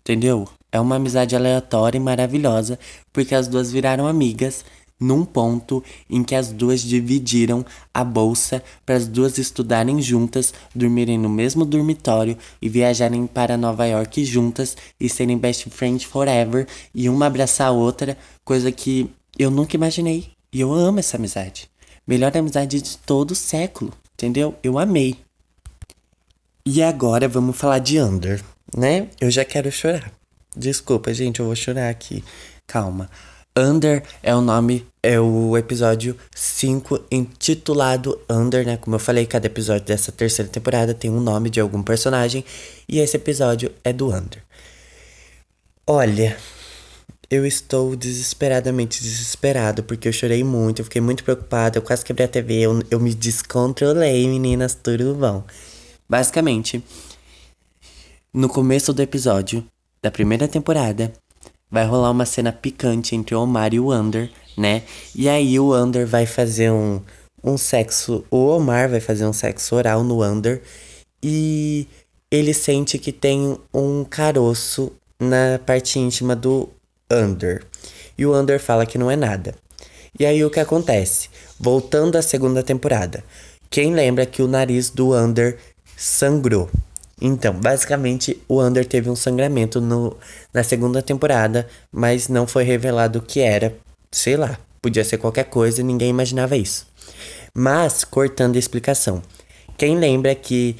entendeu? 0.00 0.48
É 0.70 0.78
uma 0.78 0.96
amizade 0.96 1.34
aleatória 1.34 1.96
e 1.96 2.00
maravilhosa, 2.00 2.78
porque 3.12 3.34
as 3.34 3.48
duas 3.48 3.72
viraram 3.72 4.06
amigas 4.06 4.64
num 5.00 5.24
ponto 5.24 5.82
em 6.08 6.24
que 6.24 6.34
as 6.34 6.52
duas 6.52 6.80
dividiram 6.82 7.64
a 7.92 8.02
bolsa 8.02 8.62
para 8.84 8.96
as 8.96 9.06
duas 9.06 9.38
estudarem 9.38 10.00
juntas, 10.02 10.52
dormirem 10.74 11.18
no 11.18 11.28
mesmo 11.28 11.64
dormitório 11.64 12.36
e 12.60 12.68
viajarem 12.68 13.26
para 13.26 13.56
Nova 13.56 13.86
York 13.86 14.24
juntas 14.24 14.76
e 14.98 15.08
serem 15.08 15.38
best 15.38 15.68
friends 15.70 16.04
forever 16.04 16.66
e 16.94 17.08
uma 17.08 17.26
abraçar 17.26 17.68
a 17.68 17.72
outra, 17.72 18.16
coisa 18.44 18.72
que 18.72 19.10
eu 19.38 19.50
nunca 19.50 19.76
imaginei. 19.76 20.30
E 20.52 20.60
eu 20.60 20.72
amo 20.72 20.98
essa 20.98 21.16
amizade. 21.16 21.70
Melhor 22.06 22.34
amizade 22.36 22.80
de 22.80 22.96
todo 22.98 23.32
o 23.32 23.36
século, 23.36 23.92
entendeu? 24.14 24.54
Eu 24.62 24.78
amei. 24.78 25.18
E 26.64 26.82
agora 26.82 27.28
vamos 27.28 27.56
falar 27.56 27.78
de 27.78 28.00
Under, 28.00 28.42
né? 28.76 29.08
Eu 29.20 29.30
já 29.30 29.44
quero 29.44 29.70
chorar. 29.70 30.12
Desculpa, 30.56 31.14
gente, 31.14 31.40
eu 31.40 31.46
vou 31.46 31.54
chorar 31.54 31.88
aqui. 31.88 32.24
Calma. 32.66 33.10
Under 33.58 34.04
é 34.22 34.34
o 34.34 34.40
nome, 34.40 34.86
é 35.02 35.18
o 35.18 35.56
episódio 35.56 36.16
5, 36.34 37.06
intitulado 37.10 38.20
Under, 38.30 38.64
né? 38.64 38.76
Como 38.76 38.94
eu 38.94 39.00
falei, 39.00 39.26
cada 39.26 39.46
episódio 39.46 39.84
dessa 39.84 40.12
terceira 40.12 40.48
temporada 40.48 40.94
tem 40.94 41.10
um 41.10 41.20
nome 41.20 41.50
de 41.50 41.60
algum 41.60 41.82
personagem. 41.82 42.44
E 42.88 43.00
esse 43.00 43.16
episódio 43.16 43.72
é 43.82 43.92
do 43.92 44.14
Under. 44.14 44.42
Olha, 45.84 46.36
eu 47.28 47.44
estou 47.44 47.96
desesperadamente 47.96 49.02
desesperado, 49.02 49.82
porque 49.82 50.06
eu 50.06 50.12
chorei 50.12 50.44
muito, 50.44 50.80
eu 50.80 50.84
fiquei 50.84 51.00
muito 51.00 51.24
preocupada, 51.24 51.78
eu 51.78 51.82
quase 51.82 52.04
quebrei 52.04 52.26
a 52.26 52.28
TV, 52.28 52.60
eu, 52.60 52.80
eu 52.90 53.00
me 53.00 53.12
descontrolei, 53.12 54.28
meninas, 54.28 54.74
tudo 54.74 55.14
bom. 55.14 55.44
Basicamente, 56.08 56.82
no 58.32 58.48
começo 58.48 58.92
do 58.92 59.02
episódio, 59.02 59.66
da 60.00 60.10
primeira 60.10 60.46
temporada, 60.46 61.12
vai 61.70 61.84
rolar 61.84 62.10
uma 62.10 62.26
cena 62.26 62.52
picante 62.52 63.14
entre 63.14 63.34
o 63.34 63.42
Omar 63.42 63.74
e 63.74 63.80
o 63.80 63.92
Under, 63.92 64.30
né? 64.56 64.82
E 65.14 65.28
aí 65.28 65.58
o 65.58 65.74
Under 65.74 66.06
vai 66.06 66.26
fazer 66.26 66.70
um, 66.70 67.00
um 67.42 67.56
sexo. 67.56 68.24
O 68.30 68.46
Omar 68.46 68.88
vai 68.88 69.00
fazer 69.00 69.26
um 69.26 69.32
sexo 69.32 69.76
oral 69.76 70.02
no 70.02 70.22
Under. 70.22 70.62
E 71.22 71.86
ele 72.30 72.54
sente 72.54 72.98
que 72.98 73.12
tem 73.12 73.58
um 73.72 74.04
caroço 74.04 74.92
na 75.18 75.58
parte 75.64 75.98
íntima 75.98 76.34
do 76.36 76.68
Under. 77.10 77.64
E 78.16 78.26
o 78.26 78.36
Under 78.36 78.60
fala 78.60 78.86
que 78.86 78.98
não 78.98 79.10
é 79.10 79.16
nada. 79.16 79.54
E 80.18 80.26
aí 80.26 80.44
o 80.44 80.50
que 80.50 80.60
acontece? 80.60 81.28
Voltando 81.58 82.16
à 82.16 82.22
segunda 82.22 82.62
temporada. 82.62 83.22
Quem 83.70 83.94
lembra 83.94 84.26
que 84.26 84.42
o 84.42 84.48
nariz 84.48 84.90
do 84.90 85.14
Under 85.14 85.58
sangrou? 85.96 86.68
Então, 87.20 87.54
basicamente, 87.54 88.40
o 88.48 88.62
Under 88.62 88.86
teve 88.86 89.10
um 89.10 89.16
sangramento 89.16 89.80
no, 89.80 90.16
na 90.52 90.62
segunda 90.62 91.02
temporada, 91.02 91.68
mas 91.90 92.28
não 92.28 92.46
foi 92.46 92.64
revelado 92.64 93.18
o 93.18 93.22
que 93.22 93.40
era. 93.40 93.76
Sei 94.10 94.36
lá, 94.36 94.58
podia 94.80 95.04
ser 95.04 95.18
qualquer 95.18 95.44
coisa, 95.44 95.82
ninguém 95.82 96.10
imaginava 96.10 96.56
isso. 96.56 96.86
Mas, 97.52 98.04
cortando 98.04 98.56
a 98.56 98.58
explicação, 98.58 99.22
quem 99.76 99.98
lembra 99.98 100.34
que 100.34 100.76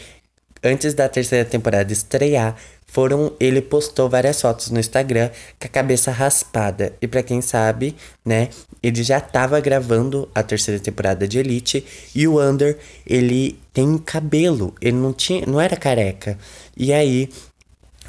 antes 0.62 0.94
da 0.94 1.08
terceira 1.08 1.44
temporada 1.44 1.92
estrear, 1.92 2.56
foram 2.88 3.32
ele 3.38 3.60
postou 3.60 4.08
várias 4.08 4.40
fotos 4.40 4.70
no 4.70 4.80
Instagram 4.80 5.28
com 5.60 5.66
a 5.66 5.68
cabeça 5.68 6.10
raspada. 6.10 6.94
E 7.00 7.06
para 7.06 7.22
quem 7.22 7.40
sabe, 7.40 7.94
né, 8.24 8.48
ele 8.82 9.02
já 9.02 9.20
tava 9.20 9.60
gravando 9.60 10.28
a 10.34 10.42
terceira 10.42 10.80
temporada 10.80 11.28
de 11.28 11.38
Elite 11.38 11.84
e 12.14 12.26
o 12.26 12.42
Under, 12.42 12.78
ele 13.06 13.58
tem 13.72 13.96
cabelo, 13.98 14.74
ele 14.80 14.96
não 14.96 15.12
tinha, 15.12 15.44
não 15.46 15.60
era 15.60 15.76
careca. 15.76 16.36
E 16.76 16.92
aí 16.92 17.28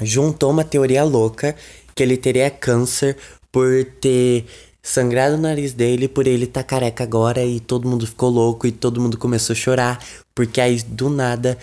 juntou 0.00 0.50
uma 0.50 0.64
teoria 0.64 1.04
louca 1.04 1.54
que 1.94 2.02
ele 2.02 2.16
teria 2.16 2.50
câncer 2.50 3.16
por 3.52 3.84
ter 4.00 4.46
sangrado 4.82 5.34
o 5.34 5.38
nariz 5.38 5.74
dele 5.74 6.08
por 6.08 6.26
ele 6.26 6.46
tá 6.46 6.62
careca 6.62 7.04
agora 7.04 7.44
e 7.44 7.60
todo 7.60 7.86
mundo 7.86 8.06
ficou 8.06 8.30
louco 8.30 8.66
e 8.66 8.72
todo 8.72 9.00
mundo 9.00 9.18
começou 9.18 9.52
a 9.52 9.56
chorar 9.56 10.04
porque 10.34 10.58
aí 10.58 10.80
do 10.82 11.10
nada 11.10 11.58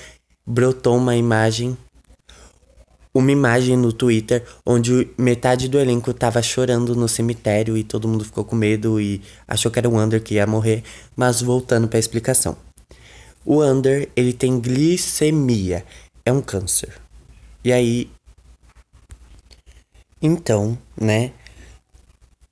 brotou 0.46 0.96
uma 0.96 1.16
imagem 1.16 1.76
uma 3.18 3.32
imagem 3.32 3.76
no 3.76 3.92
Twitter 3.92 4.44
onde 4.66 5.10
metade 5.18 5.68
do 5.68 5.80
elenco 5.80 6.14
tava 6.14 6.42
chorando 6.42 6.96
no 6.96 7.08
cemitério 7.08 7.76
e 7.76 7.84
todo 7.84 8.08
mundo 8.08 8.26
ficou 8.26 8.44
com 8.44 8.56
medo 8.56 9.02
e 9.02 9.22
achou 9.48 9.72
que 9.72 9.80
era 9.80 9.90
o 9.90 9.98
Under 9.98 10.22
que 10.22 10.36
ia 10.36 10.46
morrer, 10.46 10.84
mas 11.16 11.42
voltando 11.42 11.88
para 11.88 11.98
a 11.98 12.00
explicação. 12.00 12.56
O 13.44 13.64
Under, 13.64 14.10
ele 14.16 14.34
tem 14.34 14.60
glicemia, 14.60 15.84
é 16.26 16.32
um 16.32 16.42
câncer. 16.42 16.94
E 17.64 17.72
aí 17.72 18.10
então, 20.22 20.78
né? 21.00 21.32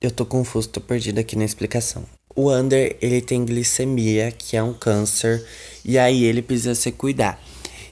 Eu 0.00 0.10
tô 0.10 0.24
confuso, 0.24 0.68
tô 0.68 0.80
perdido 0.80 1.18
aqui 1.18 1.36
na 1.36 1.44
explicação. 1.44 2.04
O 2.34 2.52
Under, 2.52 2.96
ele 3.00 3.20
tem 3.20 3.44
glicemia, 3.44 4.30
que 4.30 4.56
é 4.56 4.62
um 4.62 4.72
câncer, 4.72 5.44
e 5.84 5.98
aí 5.98 6.24
ele 6.24 6.42
precisa 6.42 6.74
se 6.74 6.92
cuidar. 6.92 7.40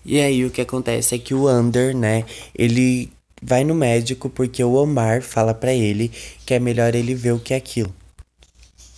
E 0.04 0.20
aí 0.20 0.44
o 0.44 0.50
que 0.50 0.60
acontece 0.60 1.14
é 1.14 1.18
que 1.18 1.34
o 1.34 1.48
Under, 1.48 1.96
né, 1.96 2.24
ele 2.54 3.10
vai 3.42 3.64
no 3.64 3.74
médico 3.74 4.28
porque 4.28 4.62
o 4.62 4.74
Omar 4.74 5.22
fala 5.22 5.54
para 5.54 5.72
ele 5.72 6.10
que 6.44 6.54
é 6.54 6.58
melhor 6.58 6.94
ele 6.94 7.14
ver 7.14 7.32
o 7.32 7.40
que 7.40 7.54
é 7.54 7.56
aquilo. 7.56 7.94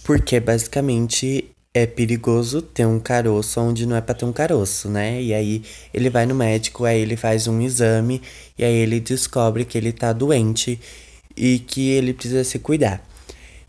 Porque 0.04 0.40
basicamente 0.40 1.50
é 1.74 1.86
perigoso 1.86 2.62
ter 2.62 2.86
um 2.86 2.98
caroço 2.98 3.60
onde 3.60 3.86
não 3.86 3.96
é 3.96 4.00
para 4.00 4.14
ter 4.14 4.24
um 4.24 4.32
caroço, 4.32 4.88
né? 4.88 5.22
E 5.22 5.34
aí 5.34 5.62
ele 5.92 6.10
vai 6.10 6.26
no 6.26 6.34
médico, 6.34 6.84
aí 6.84 7.00
ele 7.00 7.16
faz 7.16 7.46
um 7.46 7.60
exame 7.60 8.22
e 8.58 8.64
aí 8.64 8.74
ele 8.74 8.98
descobre 8.98 9.64
que 9.64 9.76
ele 9.76 9.92
tá 9.92 10.12
doente 10.12 10.80
e 11.36 11.58
que 11.58 11.90
ele 11.90 12.14
precisa 12.14 12.44
se 12.44 12.58
cuidar. 12.58 13.04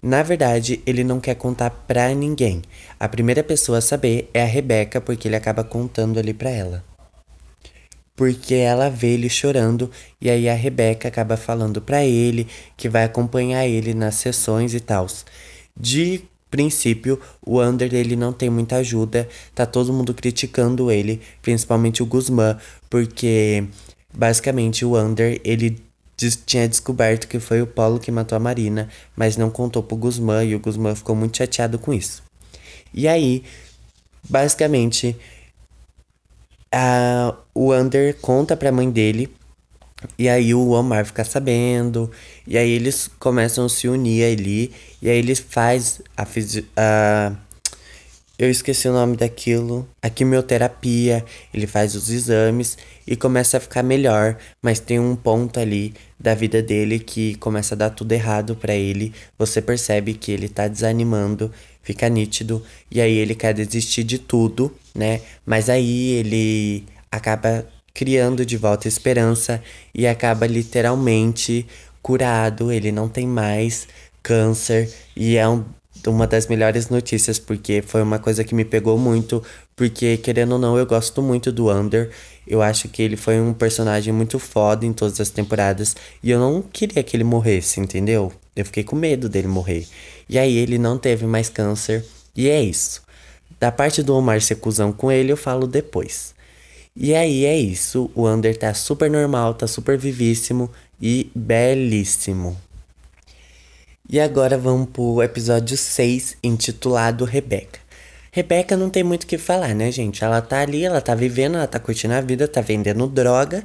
Na 0.02 0.23
verdade, 0.23 0.82
ele 0.86 1.04
não 1.04 1.19
quer 1.19 1.36
contar 1.36 1.69
pra 1.69 2.13
ninguém. 2.13 2.62
A 3.00 3.10
primeira 3.10 3.43
pessoa 3.43 3.80
a 3.80 3.82
saber 3.82 4.30
é 4.34 4.43
a 4.43 4.45
Rebeca, 4.45 5.02
porque 5.02 5.28
ele 5.28 5.36
acaba 5.36 5.63
contando 5.63 6.19
ali 6.19 6.34
pra 6.34 6.50
ela 6.50 6.97
porque 8.17 8.56
ela 8.56 8.89
vê 8.89 9.13
ele 9.13 9.30
chorando 9.30 9.91
e 10.19 10.27
aí 10.27 10.49
a 10.49 10.53
Rebeca 10.56 11.08
acaba 11.08 11.38
falando 11.38 11.80
para 11.80 12.03
ele 12.03 12.47
que 12.75 12.89
vai 12.89 13.03
acompanhar 13.03 13.67
ele 13.67 13.93
nas 13.93 14.15
sessões 14.15 14.73
e 14.73 14.80
tal. 14.80 15.06
De 15.80 16.23
princípio, 16.49 17.21
o 17.45 17.62
Under 17.62 17.93
ele 17.93 18.15
não 18.15 18.34
tem 18.34 18.49
muita 18.49 18.77
ajuda, 18.77 19.30
tá 19.53 19.67
todo 19.67 19.93
mundo 19.93 20.15
criticando 20.15 20.91
ele, 20.91 21.21
principalmente 21.43 22.01
o 22.01 22.08
Guzmán, 22.08 22.58
porque 22.89 23.65
basicamente 24.12 24.84
o 24.84 24.97
Under 24.97 25.39
ele 25.43 25.77
tinha 26.43 26.67
descoberto 26.67 27.27
que 27.27 27.39
foi 27.39 27.62
o 27.62 27.67
Paulo 27.67 27.99
que 27.99 28.12
matou 28.12 28.36
a 28.36 28.39
Marina, 28.39 28.89
mas 29.15 29.38
não 29.38 29.51
contou 29.51 29.84
pro 29.84 29.95
Guzmán 29.95 30.43
e 30.43 30.56
o 30.56 30.60
Guzmán 30.60 30.95
ficou 30.95 31.15
muito 31.15 31.38
chateado 31.38 31.77
com 31.77 31.93
isso. 31.93 32.23
E 32.91 33.08
aí, 33.08 33.43
basicamente, 34.27 35.15
a, 36.78 37.34
o 37.56 37.74
Under 37.74 38.16
conta 38.22 38.56
pra 38.56 38.72
mãe 38.72 38.88
dele. 38.88 39.34
E 40.18 40.30
aí 40.30 40.54
o 40.54 40.70
Omar 40.70 41.08
fica 41.08 41.24
sabendo. 41.24 42.12
E 42.46 42.56
aí 42.56 42.70
eles 42.70 43.10
começam 43.18 43.66
a 43.66 43.70
se 43.70 43.88
unir 43.88 44.24
ali. 44.32 44.72
E 45.02 45.10
aí 45.10 45.18
ele 45.18 45.34
faz 45.34 46.02
a, 46.16 46.28
a 46.78 47.32
eu 48.38 48.52
esqueci 48.52 48.88
o 48.88 48.94
nome 48.94 49.18
daquilo. 49.18 49.90
A 50.04 50.08
quimioterapia. 50.08 51.26
Ele 51.52 51.66
faz 51.66 51.96
os 51.96 52.12
exames 52.12 52.78
e 53.08 53.16
começa 53.16 53.58
a 53.58 53.60
ficar 53.60 53.82
melhor. 53.82 54.38
Mas 54.62 54.80
tem 54.80 55.00
um 55.00 55.16
ponto 55.16 55.60
ali 55.60 55.96
da 56.20 56.36
vida 56.36 56.62
dele 56.62 57.00
que 57.00 57.34
começa 57.36 57.74
a 57.74 57.78
dar 57.78 57.90
tudo 57.90 58.12
errado 58.12 58.56
para 58.56 58.76
ele. 58.76 59.12
Você 59.40 59.63
percebe 59.63 60.13
que 60.13 60.32
ele 60.32 60.48
tá 60.48 60.68
desanimando, 60.68 61.52
fica 61.82 62.08
nítido. 62.08 62.63
E 62.92 63.02
aí 63.02 63.18
ele 63.18 63.34
quer 63.34 63.56
desistir 63.56 64.04
de 64.04 64.20
tudo, 64.20 64.72
né? 64.98 65.22
Mas 65.46 65.70
aí 65.70 66.12
ele 66.14 66.84
acaba 67.12 67.66
criando 67.94 68.46
de 68.46 68.58
volta 68.58 68.88
esperança 68.88 69.62
e 69.94 70.06
acaba 70.06 70.46
literalmente 70.48 71.66
curado. 72.02 72.72
Ele 72.72 72.92
não 72.92 73.08
tem 73.08 73.28
mais 73.28 73.88
câncer 74.22 74.92
e 75.16 75.38
é 75.38 75.48
um 75.48 75.64
uma 76.06 76.28
das 76.28 76.48
melhores 76.48 76.90
notícias, 76.90 77.40
porque 77.40 77.82
foi 77.86 78.02
uma 78.02 78.20
coisa 78.20 78.44
que 78.44 78.54
me 78.54 78.66
pegou 78.66 78.98
muito, 78.98 79.44
porque 79.76 80.18
querendo 80.18 80.54
ou 80.54 80.60
não, 80.60 80.78
eu 80.78 80.86
gosto 80.86 81.22
muito 81.22 81.52
do 81.52 81.72
Under. 81.72 82.12
Eu 82.46 82.62
acho 82.62 82.88
que 82.88 83.02
ele 83.02 83.18
foi 83.18 83.40
um 83.40 83.54
personagem 83.54 84.14
muito 84.14 84.40
foda 84.40 84.86
em 84.86 84.94
todas 84.94 85.20
as 85.20 85.30
temporadas 85.30 85.96
e 86.24 86.32
eu 86.32 86.40
não 86.40 86.62
queria 86.62 87.04
que 87.04 87.16
ele 87.16 87.24
morresse, 87.24 87.80
entendeu? 87.80 88.32
Eu 88.56 88.66
fiquei 88.66 88.84
com 88.84 88.96
medo 88.96 89.28
dele 89.28 89.48
morrer. 89.48 89.86
E 90.30 90.38
aí 90.38 90.56
ele 90.58 90.78
não 90.78 90.98
teve 90.98 91.26
mais 91.26 91.50
câncer 91.50 92.06
e 92.36 92.50
é 92.50 92.62
isso. 92.62 93.02
Da 93.60 93.72
parte 93.72 94.04
do 94.04 94.15
Omar 94.15 94.41
ser 94.41 94.56
cuzão 94.56 94.91
com 94.91 95.12
ele, 95.12 95.32
eu 95.32 95.38
falo 95.38 95.65
depois. 95.65 96.36
E 96.96 97.13
aí 97.13 97.46
é 97.46 97.58
isso, 97.58 98.10
o 98.15 98.28
Under 98.28 98.58
tá 98.58 98.74
super 98.74 99.10
normal, 99.10 99.54
tá 99.54 99.67
super 99.67 99.98
vivíssimo 99.98 100.70
e 101.02 101.30
belíssimo. 101.36 102.58
E 104.10 104.20
agora 104.20 104.58
vamos 104.58 104.89
pro 104.89 105.22
episódio 105.22 105.78
6, 105.78 106.38
intitulado 106.41 107.26
Rebeca. 107.26 107.80
Rebeca 108.32 108.78
não 108.78 108.89
tem 108.89 109.04
muito 109.04 109.24
o 109.24 109.28
que 109.28 109.38
falar, 109.38 109.76
né, 109.76 109.91
gente? 109.91 110.24
Ela 110.24 110.41
tá 110.41 110.60
ali, 110.62 110.86
ela 110.86 111.02
tá 111.02 111.13
vivendo, 111.13 111.56
ela 111.56 111.67
tá 111.67 111.80
curtindo 111.80 112.13
a 112.13 112.22
vida, 112.22 112.48
tá 112.48 112.62
vendendo 112.62 113.08
droga, 113.08 113.63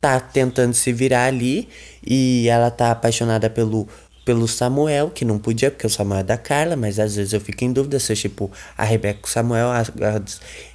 tá 0.00 0.20
tentando 0.20 0.72
se 0.72 0.92
virar 0.92 1.24
ali 1.24 1.68
e 2.06 2.48
ela 2.48 2.70
tá 2.70 2.90
apaixonada 2.90 3.50
pelo 3.50 3.88
pelo 4.26 4.48
Samuel, 4.48 5.08
que 5.08 5.24
não 5.24 5.38
podia, 5.38 5.70
porque 5.70 5.86
o 5.86 5.90
Samuel 5.90 6.20
é 6.20 6.24
da 6.24 6.36
Carla, 6.36 6.74
mas 6.74 6.98
às 6.98 7.14
vezes 7.14 7.32
eu 7.32 7.40
fico 7.40 7.64
em 7.64 7.72
dúvida 7.72 7.98
se, 8.00 8.14
tipo, 8.16 8.50
a 8.76 8.84
Rebeca 8.84 9.20
com 9.22 9.28
o 9.28 9.30
Samuel. 9.30 9.68
A, 9.68 9.80
a, 9.82 10.22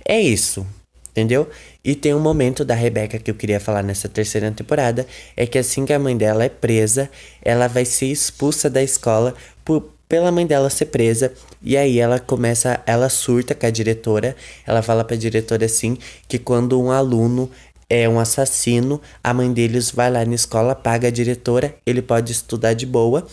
é 0.05 0.19
isso 0.19 0.65
entendeu? 1.11 1.49
E 1.83 1.93
tem 1.93 2.13
um 2.13 2.21
momento 2.21 2.63
da 2.63 2.73
Rebeca 2.73 3.19
que 3.19 3.29
eu 3.29 3.35
queria 3.35 3.59
falar 3.59 3.83
nessa 3.83 4.07
terceira 4.07 4.49
temporada, 4.49 5.05
é 5.35 5.45
que 5.45 5.57
assim 5.57 5.85
que 5.85 5.91
a 5.91 5.99
mãe 5.99 6.15
dela 6.15 6.45
é 6.45 6.49
presa, 6.49 7.09
ela 7.41 7.67
vai 7.67 7.83
ser 7.83 8.05
expulsa 8.05 8.69
da 8.69 8.81
escola 8.81 9.35
por, 9.65 9.89
pela 10.07 10.31
mãe 10.31 10.47
dela 10.47 10.69
ser 10.69 10.85
presa, 10.85 11.33
e 11.61 11.75
aí 11.75 11.99
ela 11.99 12.17
começa, 12.17 12.81
ela 12.85 13.09
surta 13.09 13.53
com 13.53 13.65
a 13.65 13.69
diretora, 13.69 14.35
ela 14.65 14.81
fala 14.81 15.03
pra 15.03 15.17
diretora 15.17 15.65
assim, 15.65 15.97
que 16.29 16.39
quando 16.39 16.81
um 16.81 16.91
aluno 16.91 17.52
é 17.94 18.08
um 18.08 18.21
assassino, 18.21 19.02
a 19.21 19.33
mãe 19.33 19.52
deles 19.52 19.92
vai 19.92 20.10
lá 20.10 20.23
na 20.23 20.33
escola, 20.33 20.73
paga 20.73 21.10
a 21.10 21.12
diretora, 21.12 21.75
ele 21.85 22.02
pode 22.02 22.31
estudar 22.31 22.73
de 22.73 22.85
boa, 22.85 23.27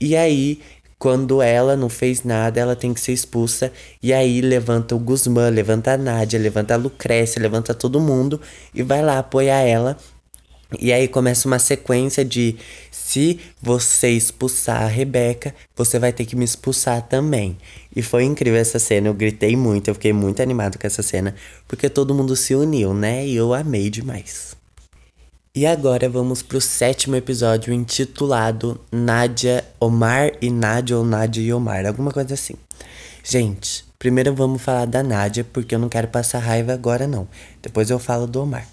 e 0.00 0.14
aí 0.14 0.60
quando 0.96 1.42
ela 1.42 1.76
não 1.76 1.88
fez 1.88 2.22
nada, 2.22 2.58
ela 2.60 2.74
tem 2.74 2.94
que 2.94 3.00
ser 3.00 3.12
expulsa. 3.12 3.70
E 4.02 4.14
aí 4.14 4.40
levanta 4.40 4.94
o 4.94 4.98
Guzmán, 4.98 5.50
levanta 5.50 5.92
a 5.92 5.96
Nádia, 5.98 6.38
levanta 6.40 6.72
a 6.72 6.76
Lucrécia, 6.78 7.40
levanta 7.40 7.74
todo 7.74 8.00
mundo 8.00 8.40
e 8.74 8.82
vai 8.82 9.02
lá 9.02 9.18
apoiar 9.18 9.60
ela. 9.60 9.98
E 10.80 10.92
aí 10.92 11.06
começa 11.06 11.46
uma 11.46 11.58
sequência 11.58 12.24
de 12.24 12.56
se 12.90 13.38
você 13.62 14.10
expulsar 14.10 14.82
a 14.82 14.88
Rebeca, 14.88 15.54
você 15.76 15.98
vai 15.98 16.12
ter 16.12 16.24
que 16.24 16.34
me 16.34 16.44
expulsar 16.44 17.02
também. 17.02 17.56
E 17.94 18.02
foi 18.02 18.24
incrível 18.24 18.58
essa 18.60 18.78
cena, 18.78 19.08
eu 19.08 19.14
gritei 19.14 19.54
muito, 19.56 19.88
eu 19.88 19.94
fiquei 19.94 20.12
muito 20.12 20.42
animado 20.42 20.78
com 20.78 20.86
essa 20.86 21.02
cena, 21.02 21.34
porque 21.68 21.88
todo 21.88 22.14
mundo 22.14 22.34
se 22.34 22.54
uniu, 22.54 22.92
né? 22.92 23.24
E 23.26 23.36
eu 23.36 23.54
amei 23.54 23.88
demais. 23.90 24.56
E 25.54 25.64
agora 25.64 26.08
vamos 26.08 26.42
pro 26.42 26.60
sétimo 26.60 27.16
episódio 27.16 27.72
intitulado 27.72 28.78
Nádia, 28.92 29.64
Omar 29.80 30.32
e 30.42 30.50
Nádia 30.50 30.98
ou 30.98 31.04
Nádia 31.04 31.40
e 31.40 31.52
Omar, 31.52 31.86
alguma 31.86 32.10
coisa 32.10 32.34
assim. 32.34 32.56
Gente, 33.24 33.82
primeiro 33.98 34.34
vamos 34.34 34.60
falar 34.60 34.84
da 34.84 35.02
Nádia, 35.02 35.44
porque 35.44 35.74
eu 35.74 35.78
não 35.78 35.88
quero 35.88 36.08
passar 36.08 36.40
raiva 36.40 36.74
agora 36.74 37.06
não. 37.06 37.26
Depois 37.62 37.88
eu 37.88 37.98
falo 37.98 38.26
do 38.26 38.42
Omar. 38.42 38.68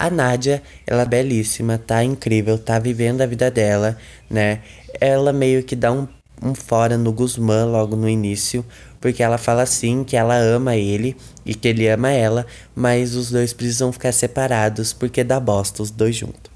A 0.00 0.08
Nádia, 0.08 0.62
ela 0.86 1.02
é 1.02 1.04
belíssima, 1.04 1.76
tá 1.76 2.02
incrível, 2.02 2.56
tá 2.56 2.78
vivendo 2.78 3.20
a 3.20 3.26
vida 3.26 3.50
dela, 3.50 3.98
né? 4.30 4.60
Ela 4.98 5.30
meio 5.30 5.62
que 5.62 5.76
dá 5.76 5.92
um, 5.92 6.08
um 6.42 6.54
fora 6.54 6.96
no 6.96 7.12
Guzmán 7.12 7.66
logo 7.66 7.96
no 7.96 8.08
início, 8.08 8.64
porque 8.98 9.22
ela 9.22 9.36
fala 9.36 9.60
assim 9.60 10.02
que 10.02 10.16
ela 10.16 10.38
ama 10.38 10.74
ele 10.74 11.14
e 11.44 11.54
que 11.54 11.68
ele 11.68 11.86
ama 11.86 12.10
ela, 12.10 12.46
mas 12.74 13.14
os 13.14 13.30
dois 13.30 13.52
precisam 13.52 13.92
ficar 13.92 14.12
separados 14.12 14.94
porque 14.94 15.22
dá 15.22 15.38
bosta 15.38 15.82
os 15.82 15.90
dois 15.90 16.16
juntos. 16.16 16.50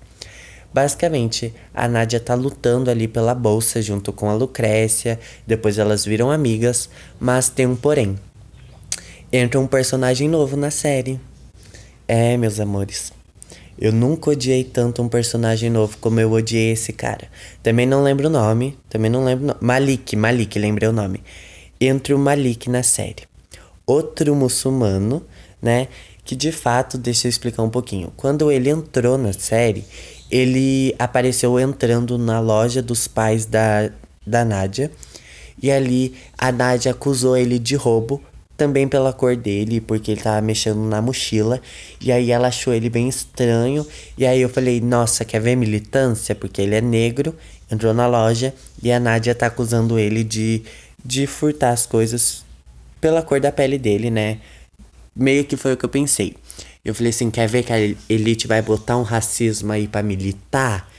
Basicamente, 0.72 1.55
a 1.74 1.86
Nádia 1.86 2.20
tá 2.20 2.34
lutando 2.34 2.90
ali 2.90 3.07
pela 3.07 3.34
bolsa 3.34 3.82
junto 3.82 4.11
com 4.11 4.30
a 4.30 4.34
Lucrécia, 4.34 5.20
depois 5.47 5.76
elas 5.76 6.03
viram 6.07 6.30
amigas, 6.30 6.88
mas 7.20 7.51
tem 7.51 7.66
um 7.66 7.76
porém. 7.76 8.18
Entra 9.30 9.61
um 9.61 9.66
personagem 9.66 10.30
novo 10.30 10.57
na 10.57 10.70
série. 10.70 11.20
É, 12.09 12.38
meus 12.38 12.59
amores. 12.59 13.12
Eu 13.79 13.93
nunca 13.93 14.31
odiei 14.31 14.62
tanto 14.64 15.03
um 15.03 15.09
personagem 15.09 15.68
novo 15.68 15.97
como 15.99 16.20
eu 16.20 16.31
odiei 16.31 16.72
esse 16.72 16.93
cara. 16.93 17.29
Também 17.62 17.87
não 17.87 18.03
lembro 18.03 18.29
o 18.29 18.31
nome, 18.31 18.79
também 18.89 19.11
não 19.11 19.25
lembro. 19.25 19.57
Malik, 19.61 20.14
Malik, 20.16 20.59
lembrei 20.59 20.89
o 20.89 20.93
nome 20.93 21.20
entre 21.81 22.14
o 22.14 22.18
Malik 22.18 22.70
na 22.70 22.83
série. 22.83 23.25
Outro 23.87 24.35
muçulmano, 24.35 25.25
né? 25.61 25.89
Que 26.25 26.35
de 26.35 26.51
fato, 26.51 26.97
deixa 26.97 27.27
eu 27.27 27.31
explicar 27.31 27.62
um 27.62 27.68
pouquinho. 27.68 28.12
Quando 28.16 28.51
ele 28.51 28.70
entrou 28.70 29.18
na 29.18 29.33
série, 29.33 29.85
ele 30.31 30.95
apareceu 30.99 31.59
entrando 31.61 32.16
na 32.16 32.41
loja 32.41 32.81
dos 32.81 33.07
pais 33.07 33.45
da, 33.45 33.91
da 34.27 34.45
Nádia. 34.45 34.91
E 35.62 35.70
ali 35.70 36.14
a 36.39 36.51
Nádia 36.51 36.93
acusou 36.93 37.37
ele 37.37 37.59
de 37.59 37.77
roubo, 37.77 38.22
também 38.57 38.87
pela 38.87 39.13
cor 39.13 39.37
dele, 39.37 39.81
porque 39.81 40.13
ele 40.13 40.21
tava 40.21 40.41
mexendo 40.41 40.79
na 40.79 41.03
mochila. 41.03 41.61
E 42.01 42.13
aí 42.13 42.31
ela 42.31 42.49
achou 42.49 42.73
ele 42.73 42.89
bem 42.89 43.09
estranho. 43.09 43.87
E 44.17 44.27
aí 44.27 44.41
eu 44.41 44.49
falei, 44.49 44.81
nossa, 44.81 45.25
quer 45.25 45.41
ver 45.41 45.57
militância? 45.57 46.35
Porque 46.35 46.63
ele 46.63 46.75
é 46.75 46.81
negro, 46.81 47.35
entrou 47.71 47.93
na 47.93 48.07
loja 48.07 48.55
e 48.83 48.93
a 48.93 49.01
Nádia 49.01 49.35
tá 49.35 49.47
acusando 49.47 49.99
ele 49.99 50.23
de 50.23 50.63
de 51.05 51.27
furtar 51.27 51.71
as 51.71 51.85
coisas 51.85 52.45
pela 53.01 53.23
cor 53.23 53.39
da 53.39 53.53
pele 53.53 53.77
dele, 53.77 54.11
né? 54.11 54.39
Meio 55.15 55.45
que 55.45 55.57
foi 55.57 55.75
o 55.75 55.77
que 55.77 55.85
eu 55.85 55.89
pensei. 55.89 56.35
Eu 56.85 56.95
falei 56.95 57.11
assim, 57.11 57.31
quer 57.31 57.47
ver 57.47 57.63
que 57.63 57.73
a 57.73 57.79
elite 58.09 58.47
vai 58.47 58.63
botar 58.63 58.97
um 58.97 59.03
racismo 59.03 59.73
aí 59.73 59.87
para 59.87 60.03
militar? 60.03 60.91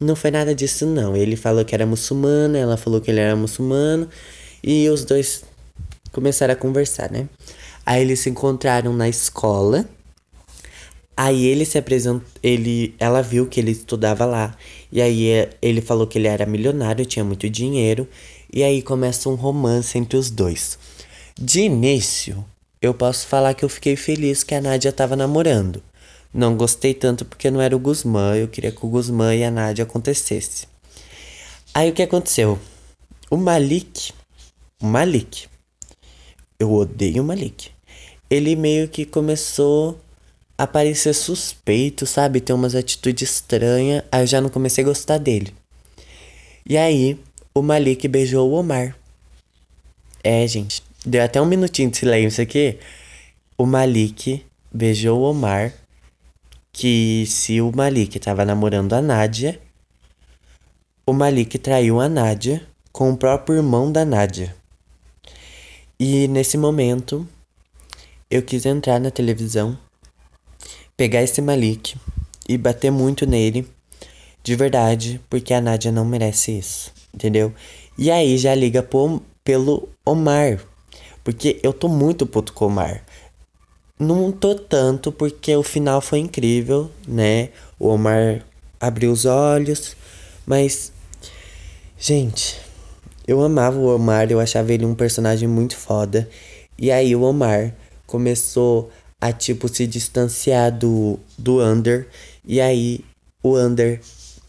Não 0.00 0.16
foi 0.16 0.30
nada 0.30 0.54
disso 0.54 0.86
não. 0.86 1.16
Ele 1.16 1.36
falou 1.36 1.64
que 1.64 1.74
era 1.74 1.84
muçulmano, 1.84 2.56
ela 2.56 2.76
falou 2.76 3.00
que 3.00 3.10
ele 3.10 3.20
era 3.20 3.36
muçulmano 3.36 4.08
e 4.62 4.88
os 4.88 5.04
dois 5.04 5.44
começaram 6.18 6.52
a 6.52 6.56
conversar, 6.56 7.12
né? 7.12 7.28
Aí 7.86 8.02
eles 8.02 8.18
se 8.18 8.28
encontraram 8.28 8.92
na 8.92 9.08
escola. 9.08 9.88
Aí 11.16 11.46
ele 11.46 11.64
se 11.64 11.78
apresentou, 11.78 12.26
ele, 12.42 12.92
ela 12.98 13.22
viu 13.22 13.46
que 13.46 13.60
ele 13.60 13.70
estudava 13.70 14.24
lá. 14.24 14.56
E 14.90 15.00
aí 15.00 15.48
ele 15.62 15.80
falou 15.80 16.08
que 16.08 16.18
ele 16.18 16.26
era 16.26 16.44
milionário, 16.44 17.06
tinha 17.06 17.24
muito 17.24 17.48
dinheiro 17.48 18.08
e 18.52 18.64
aí 18.64 18.82
começa 18.82 19.28
um 19.28 19.36
romance 19.36 19.96
entre 19.96 20.16
os 20.16 20.28
dois. 20.28 20.76
De 21.40 21.60
início, 21.60 22.44
eu 22.82 22.92
posso 22.92 23.26
falar 23.26 23.54
que 23.54 23.64
eu 23.64 23.68
fiquei 23.68 23.94
feliz 23.94 24.42
que 24.42 24.54
a 24.54 24.60
Nádia 24.60 24.88
estava 24.88 25.14
namorando. 25.14 25.80
Não 26.34 26.56
gostei 26.56 26.94
tanto 26.94 27.24
porque 27.24 27.50
não 27.50 27.60
era 27.60 27.76
o 27.76 27.78
Guzmán, 27.78 28.36
eu 28.36 28.48
queria 28.48 28.72
que 28.72 28.84
o 28.84 28.88
Guzmán 28.88 29.36
e 29.36 29.44
a 29.44 29.50
Nádia 29.50 29.84
acontecesse. 29.84 30.66
Aí 31.72 31.90
o 31.90 31.92
que 31.92 32.02
aconteceu? 32.02 32.58
O 33.30 33.36
Malik, 33.36 34.12
o 34.82 34.86
Malik, 34.86 35.48
eu 36.58 36.72
odeio 36.72 37.22
o 37.22 37.26
Malik. 37.26 37.70
Ele 38.28 38.56
meio 38.56 38.88
que 38.88 39.04
começou 39.04 39.98
a 40.56 40.66
parecer 40.66 41.14
suspeito, 41.14 42.04
sabe? 42.04 42.40
Ter 42.40 42.52
umas 42.52 42.74
atitudes 42.74 43.30
estranhas, 43.30 44.02
aí 44.10 44.22
eu 44.22 44.26
já 44.26 44.40
não 44.40 44.50
comecei 44.50 44.82
a 44.82 44.86
gostar 44.86 45.18
dele. 45.18 45.54
E 46.66 46.76
aí, 46.76 47.18
o 47.54 47.62
Malik 47.62 48.06
beijou 48.08 48.50
o 48.50 48.54
Omar. 48.54 48.96
É, 50.22 50.46
gente, 50.46 50.82
deu 51.06 51.22
até 51.22 51.40
um 51.40 51.46
minutinho 51.46 51.90
de 51.90 51.96
silêncio 51.96 52.42
aqui. 52.42 52.78
O 53.56 53.64
Malik 53.64 54.44
beijou 54.72 55.20
o 55.20 55.30
Omar. 55.30 55.72
Que 56.72 57.24
se 57.26 57.60
o 57.60 57.72
Malik 57.74 58.18
tava 58.20 58.44
namorando 58.44 58.92
a 58.92 59.02
Nádia, 59.02 59.60
o 61.06 61.12
Malik 61.12 61.58
traiu 61.58 62.00
a 62.00 62.08
Nádia 62.08 62.62
com 62.92 63.10
o 63.10 63.16
próprio 63.16 63.56
irmão 63.56 63.90
da 63.90 64.04
Nádia. 64.04 64.57
E 65.98 66.28
nesse 66.28 66.56
momento, 66.56 67.26
eu 68.30 68.42
quis 68.42 68.64
entrar 68.66 69.00
na 69.00 69.10
televisão, 69.10 69.76
pegar 70.96 71.22
esse 71.22 71.42
Malik 71.42 71.96
e 72.48 72.56
bater 72.56 72.90
muito 72.90 73.26
nele, 73.26 73.68
de 74.42 74.54
verdade, 74.54 75.20
porque 75.28 75.52
a 75.52 75.60
Nádia 75.60 75.90
não 75.90 76.04
merece 76.04 76.58
isso 76.58 76.98
entendeu? 77.18 77.52
E 77.96 78.10
aí 78.10 78.38
já 78.38 78.54
liga 78.54 78.82
pro, 78.82 79.20
pelo 79.42 79.88
Omar, 80.04 80.60
porque 81.24 81.58
eu 81.62 81.72
tô 81.72 81.88
muito 81.88 82.24
puto 82.26 82.52
com 82.52 82.66
o 82.66 82.68
Omar. 82.68 83.04
Não 83.98 84.30
tô 84.30 84.54
tanto 84.54 85.10
porque 85.10 85.54
o 85.56 85.62
final 85.62 86.00
foi 86.00 86.20
incrível, 86.20 86.88
né? 87.06 87.48
O 87.78 87.88
Omar 87.88 88.44
abriu 88.80 89.10
os 89.10 89.24
olhos, 89.24 89.96
mas 90.46 90.92
gente, 91.98 92.56
eu 93.28 93.42
amava 93.42 93.78
o 93.78 93.94
Omar, 93.94 94.30
eu 94.30 94.40
achava 94.40 94.72
ele 94.72 94.86
um 94.86 94.94
personagem 94.94 95.46
muito 95.46 95.76
foda. 95.76 96.26
E 96.78 96.90
aí 96.90 97.14
o 97.14 97.20
Omar 97.22 97.74
começou 98.06 98.90
a 99.20 99.30
tipo 99.30 99.68
se 99.68 99.86
distanciar 99.86 100.72
do 100.76 101.18
do 101.36 101.60
Under 101.62 102.08
e 102.42 102.58
aí 102.58 103.04
o 103.42 103.58
Under 103.58 104.00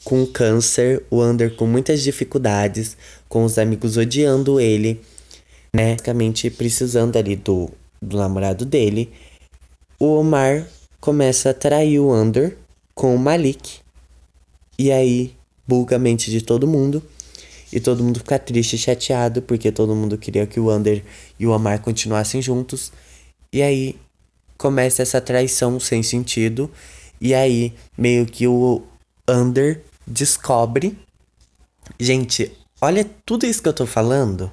com 0.05 0.25
câncer, 0.25 1.03
o 1.11 1.21
Under 1.21 1.53
com 1.57 1.67
muitas 1.67 2.01
dificuldades, 2.01 2.95
com 3.27 3.43
os 3.43 3.57
amigos 3.57 3.97
odiando 3.97 4.61
ele, 4.61 5.01
né? 5.75 5.91
Basicamente 5.91 6.49
precisando 6.49 7.17
ali 7.17 7.35
do, 7.35 7.69
do 8.01 8.17
namorado 8.17 8.65
dele. 8.65 9.11
O 9.99 10.19
Omar 10.19 10.65
começa 11.01 11.49
a 11.49 11.53
trair 11.53 11.99
o 11.99 12.13
Under 12.13 12.57
com 12.95 13.13
o 13.13 13.19
Malik. 13.19 13.81
E 14.77 14.89
aí 14.89 15.33
buga 15.67 15.97
a 15.97 15.99
mente 15.99 16.31
de 16.31 16.41
todo 16.41 16.65
mundo. 16.65 17.03
E 17.71 17.79
todo 17.79 18.03
mundo 18.03 18.19
fica 18.19 18.39
triste 18.39 18.75
e 18.75 18.79
chateado, 18.79 19.41
porque 19.41 19.71
todo 19.71 19.95
mundo 19.95 20.17
queria 20.17 20.47
que 20.47 20.59
o 20.59 20.73
Under 20.73 21.03
e 21.39 21.45
o 21.45 21.51
Omar 21.51 21.79
continuassem 21.81 22.41
juntos. 22.41 22.91
E 23.53 23.61
aí 23.61 23.95
começa 24.57 25.01
essa 25.01 25.21
traição 25.21 25.79
sem 25.79 26.01
sentido. 26.01 26.69
E 27.21 27.33
aí 27.33 27.73
meio 27.97 28.25
que 28.25 28.47
o 28.47 28.81
Under 29.27 29.83
descobre. 30.05 30.97
Gente, 31.99 32.51
olha 32.81 33.05
tudo 33.25 33.45
isso 33.45 33.61
que 33.61 33.69
eu 33.69 33.73
tô 33.73 33.85
falando. 33.85 34.51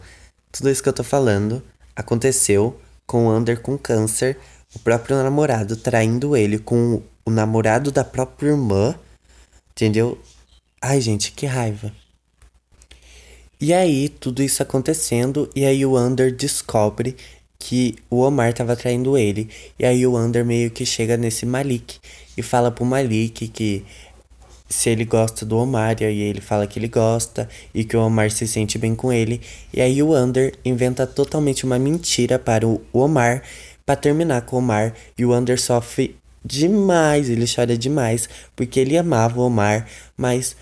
Tudo 0.52 0.70
isso 0.70 0.82
que 0.82 0.88
eu 0.88 0.92
tô 0.92 1.04
falando 1.04 1.62
aconteceu 1.94 2.78
com 3.06 3.26
o 3.26 3.34
Under 3.34 3.60
com 3.60 3.78
câncer, 3.78 4.38
o 4.74 4.78
próprio 4.80 5.16
namorado 5.22 5.76
traindo 5.76 6.36
ele 6.36 6.58
com 6.58 7.02
o 7.24 7.30
namorado 7.30 7.90
da 7.90 8.04
própria 8.04 8.50
irmã. 8.50 8.94
Entendeu? 9.70 10.18
Ai, 10.80 11.00
gente, 11.00 11.32
que 11.32 11.46
raiva. 11.46 11.92
E 13.60 13.72
aí, 13.72 14.08
tudo 14.08 14.42
isso 14.42 14.62
acontecendo, 14.62 15.48
e 15.56 15.64
aí 15.64 15.84
o 15.86 15.98
Under 15.98 16.34
descobre 16.34 17.16
que 17.58 17.96
o 18.10 18.20
Omar 18.20 18.52
tava 18.52 18.76
traindo 18.76 19.16
ele. 19.16 19.48
E 19.78 19.84
aí 19.84 20.06
o 20.06 20.16
Under 20.16 20.44
meio 20.44 20.70
que 20.70 20.84
chega 20.84 21.16
nesse 21.16 21.46
Malik 21.46 21.98
e 22.36 22.42
fala 22.42 22.70
pro 22.70 22.84
Malik 22.84 23.48
que 23.48 23.84
se 24.68 24.90
ele 24.90 25.04
gosta 25.04 25.46
do 25.46 25.56
Omar, 25.56 25.96
e 26.00 26.04
aí 26.04 26.20
ele 26.20 26.40
fala 26.40 26.66
que 26.66 26.78
ele 26.78 26.88
gosta 26.88 27.48
e 27.72 27.84
que 27.84 27.96
o 27.96 28.00
Omar 28.00 28.30
se 28.30 28.46
sente 28.46 28.78
bem 28.78 28.94
com 28.94 29.12
ele. 29.12 29.40
E 29.72 29.80
aí 29.80 30.02
o 30.02 30.14
Under 30.14 30.52
inventa 30.64 31.06
totalmente 31.06 31.64
uma 31.64 31.78
mentira 31.78 32.38
para 32.38 32.66
o 32.66 32.82
Omar 32.92 33.42
para 33.84 33.96
terminar 33.96 34.42
com 34.42 34.56
o 34.56 34.58
Omar 34.58 34.92
e 35.16 35.24
o 35.24 35.34
Under 35.34 35.60
sofre 35.60 36.16
demais, 36.44 37.28
ele 37.30 37.46
chora 37.52 37.76
demais 37.76 38.28
porque 38.54 38.80
ele 38.80 38.98
amava 38.98 39.40
o 39.40 39.44
Omar, 39.44 39.86
mas 40.16 40.56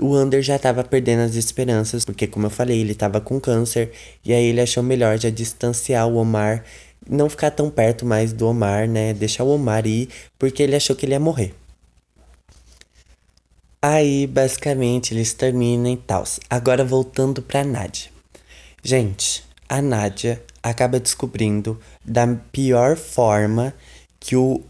o 0.00 0.16
Under 0.16 0.42
já 0.42 0.56
estava 0.56 0.84
perdendo 0.84 1.22
as 1.22 1.34
esperanças, 1.34 2.04
porque 2.04 2.26
como 2.26 2.46
eu 2.46 2.50
falei, 2.50 2.80
ele 2.80 2.92
estava 2.92 3.20
com 3.20 3.40
câncer 3.40 3.92
e 4.24 4.32
aí 4.32 4.46
ele 4.46 4.60
achou 4.60 4.82
melhor 4.82 5.18
já 5.18 5.30
distanciar 5.30 6.06
o 6.06 6.16
Omar, 6.16 6.64
não 7.08 7.28
ficar 7.28 7.50
tão 7.50 7.70
perto 7.70 8.04
mais 8.04 8.32
do 8.32 8.46
Omar, 8.46 8.88
né? 8.88 9.14
Deixar 9.14 9.44
o 9.44 9.54
Omar 9.54 9.86
ir, 9.86 10.08
porque 10.38 10.62
ele 10.62 10.76
achou 10.76 10.96
que 10.96 11.06
ele 11.06 11.12
ia 11.12 11.20
morrer. 11.20 11.54
Aí, 13.80 14.26
basicamente, 14.26 15.14
eles 15.14 15.32
terminam 15.32 15.92
e 15.92 15.96
tal. 15.96 16.24
Agora, 16.50 16.84
voltando 16.84 17.40
pra 17.40 17.62
Nádia. 17.62 18.10
Gente, 18.82 19.44
a 19.68 19.80
Nádia 19.80 20.42
acaba 20.62 20.98
descobrindo 20.98 21.80
da 22.04 22.26
pior 22.50 22.96
forma 22.96 23.72
que 24.18 24.34
o 24.34 24.60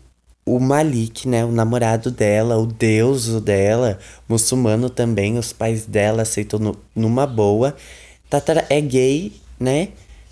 o 0.46 0.60
Malik, 0.60 1.28
né, 1.28 1.44
o 1.44 1.50
namorado 1.50 2.08
dela, 2.08 2.56
o 2.56 2.66
deus 2.66 3.40
dela, 3.42 3.98
muçulmano 4.28 4.88
também, 4.88 5.36
os 5.36 5.52
pais 5.52 5.84
dela 5.86 6.22
aceitou 6.22 6.60
no, 6.60 6.78
numa 6.94 7.26
boa. 7.26 7.76
Tatara 8.30 8.64
é 8.70 8.80
gay, 8.80 9.32
né? 9.58 9.88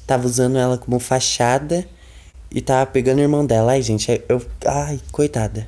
Tava 0.07 0.27
usando 0.27 0.57
ela 0.57 0.79
como 0.79 1.01
fachada 1.01 1.85
e 2.51 2.61
tava 2.61 2.87
pegando 2.87 3.19
o 3.19 3.23
irmão 3.23 3.45
dela. 3.45 3.73
Ai, 3.73 3.83
gente, 3.83 4.23
eu. 4.29 4.41
Ai, 4.65 5.01
coitada. 5.11 5.67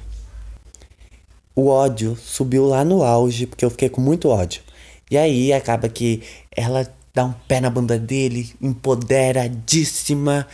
O 1.54 1.68
ódio 1.68 2.16
subiu 2.16 2.66
lá 2.66 2.84
no 2.84 3.02
auge, 3.02 3.46
porque 3.46 3.64
eu 3.64 3.70
fiquei 3.70 3.88
com 3.88 4.00
muito 4.00 4.28
ódio. 4.28 4.62
E 5.10 5.18
aí 5.18 5.52
acaba 5.52 5.88
que 5.88 6.22
ela 6.54 6.86
dá 7.12 7.24
um 7.24 7.32
pé 7.48 7.60
na 7.60 7.70
bunda 7.70 7.98
dele, 7.98 8.52
empoderadíssima 8.60 10.46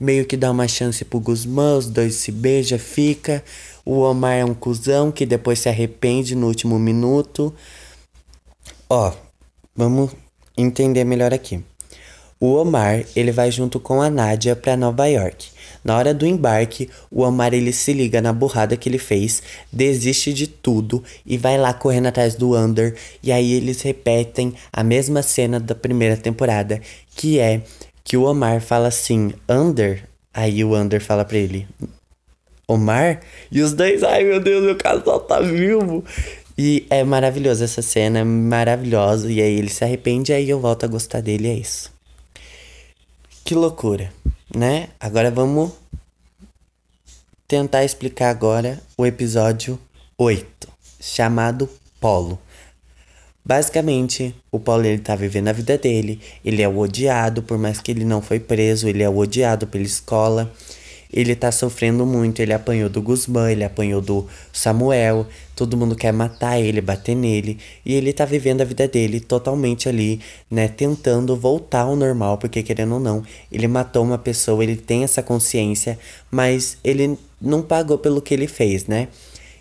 meio 0.00 0.24
que 0.24 0.36
dá 0.36 0.50
uma 0.50 0.68
chance 0.68 1.04
pro 1.04 1.20
Guzmã, 1.20 1.76
os 1.76 1.86
dois 1.86 2.14
se 2.14 2.30
beijam, 2.30 2.78
fica. 2.78 3.42
O 3.84 4.00
Omar 4.00 4.34
é 4.34 4.44
um 4.44 4.54
cuzão 4.54 5.10
que 5.10 5.26
depois 5.26 5.58
se 5.58 5.68
arrepende 5.68 6.34
no 6.34 6.46
último 6.46 6.78
minuto. 6.78 7.54
Ó, 8.88 9.12
vamos 9.74 10.10
entender 10.56 11.04
melhor 11.04 11.32
aqui. 11.32 11.62
O 12.40 12.54
Omar, 12.54 13.04
ele 13.16 13.32
vai 13.32 13.50
junto 13.50 13.80
com 13.80 14.00
a 14.00 14.08
Nádia 14.08 14.54
para 14.54 14.76
Nova 14.76 15.06
York. 15.06 15.48
Na 15.82 15.96
hora 15.96 16.14
do 16.14 16.24
embarque, 16.24 16.88
o 17.10 17.22
Omar 17.22 17.52
ele 17.52 17.72
se 17.72 17.92
liga 17.92 18.22
na 18.22 18.32
burrada 18.32 18.76
que 18.76 18.88
ele 18.88 18.98
fez, 18.98 19.42
desiste 19.72 20.32
de 20.32 20.46
tudo 20.46 21.02
e 21.26 21.36
vai 21.36 21.58
lá 21.58 21.74
correndo 21.74 22.06
atrás 22.06 22.36
do 22.36 22.56
Under. 22.56 22.94
E 23.22 23.32
aí 23.32 23.52
eles 23.54 23.82
repetem 23.82 24.54
a 24.72 24.84
mesma 24.84 25.20
cena 25.20 25.58
da 25.58 25.74
primeira 25.74 26.16
temporada, 26.16 26.80
que 27.16 27.40
é 27.40 27.62
que 28.08 28.16
o 28.16 28.22
Omar 28.22 28.62
fala 28.62 28.88
assim, 28.88 29.34
Under, 29.46 30.08
aí 30.32 30.64
o 30.64 30.74
Under 30.74 30.98
fala 30.98 31.26
pra 31.26 31.36
ele, 31.36 31.68
Omar, 32.66 33.20
e 33.52 33.60
os 33.60 33.74
dois, 33.74 34.02
ai 34.02 34.24
meu 34.24 34.40
Deus, 34.40 34.64
meu 34.64 34.76
casal 34.76 35.20
tá 35.20 35.40
vivo. 35.40 36.02
E 36.56 36.86
é 36.88 37.04
maravilhoso 37.04 37.62
essa 37.62 37.82
cena, 37.82 38.20
é 38.20 38.24
maravilhosa, 38.24 39.30
e 39.30 39.42
aí 39.42 39.58
ele 39.58 39.68
se 39.68 39.84
arrepende, 39.84 40.32
aí 40.32 40.48
eu 40.48 40.58
volto 40.58 40.84
a 40.84 40.88
gostar 40.88 41.20
dele, 41.20 41.48
é 41.48 41.54
isso. 41.54 41.92
Que 43.44 43.54
loucura, 43.54 44.10
né? 44.56 44.88
Agora 44.98 45.30
vamos 45.30 45.72
tentar 47.46 47.84
explicar 47.84 48.30
agora 48.30 48.80
o 48.96 49.04
episódio 49.04 49.78
8, 50.16 50.68
chamado 50.98 51.68
Polo. 52.00 52.38
Basicamente, 53.48 54.34
o 54.52 54.60
Paulo 54.60 54.84
ele 54.84 54.98
tá 54.98 55.16
vivendo 55.16 55.48
a 55.48 55.54
vida 55.54 55.78
dele, 55.78 56.20
ele 56.44 56.60
é 56.60 56.68
o 56.68 56.76
odiado, 56.76 57.42
por 57.42 57.56
mais 57.56 57.80
que 57.80 57.90
ele 57.90 58.04
não 58.04 58.20
foi 58.20 58.38
preso, 58.38 58.86
ele 58.86 59.02
é 59.02 59.08
o 59.08 59.16
odiado 59.16 59.66
pela 59.66 59.84
escola. 59.84 60.52
Ele 61.10 61.34
tá 61.34 61.50
sofrendo 61.50 62.04
muito, 62.04 62.42
ele 62.42 62.52
apanhou 62.52 62.90
do 62.90 63.00
Guzmán, 63.00 63.50
ele 63.50 63.64
apanhou 63.64 64.02
do 64.02 64.26
Samuel, 64.52 65.26
todo 65.56 65.78
mundo 65.78 65.96
quer 65.96 66.12
matar 66.12 66.60
ele, 66.60 66.82
bater 66.82 67.16
nele, 67.16 67.58
e 67.86 67.94
ele 67.94 68.12
tá 68.12 68.26
vivendo 68.26 68.60
a 68.60 68.66
vida 68.66 68.86
dele 68.86 69.18
totalmente 69.18 69.88
ali, 69.88 70.20
né, 70.50 70.68
tentando 70.68 71.34
voltar 71.34 71.84
ao 71.84 71.96
normal, 71.96 72.36
porque 72.36 72.62
querendo 72.62 72.96
ou 72.96 73.00
não, 73.00 73.22
ele 73.50 73.66
matou 73.66 74.04
uma 74.04 74.18
pessoa, 74.18 74.62
ele 74.62 74.76
tem 74.76 75.04
essa 75.04 75.22
consciência, 75.22 75.98
mas 76.30 76.76
ele 76.84 77.18
não 77.40 77.62
pagou 77.62 77.96
pelo 77.96 78.20
que 78.20 78.34
ele 78.34 78.46
fez, 78.46 78.84
né? 78.86 79.08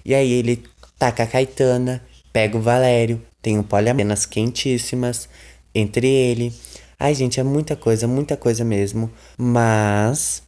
E 0.03 0.13
aí 0.13 0.33
ele 0.33 0.61
taca 0.99 1.23
a 1.23 1.27
Caetana, 1.27 2.03
pega 2.37 2.55
o 2.55 2.61
Valério, 2.61 3.19
tem 3.41 3.57
um 3.57 3.63
poliamenas 3.63 4.23
quentíssimas 4.27 5.27
entre 5.73 6.07
ele. 6.07 6.53
Ai, 6.99 7.15
gente, 7.15 7.39
é 7.39 7.43
muita 7.43 7.75
coisa, 7.75 8.07
muita 8.07 8.37
coisa 8.37 8.63
mesmo. 8.63 9.09
Mas 9.35 10.43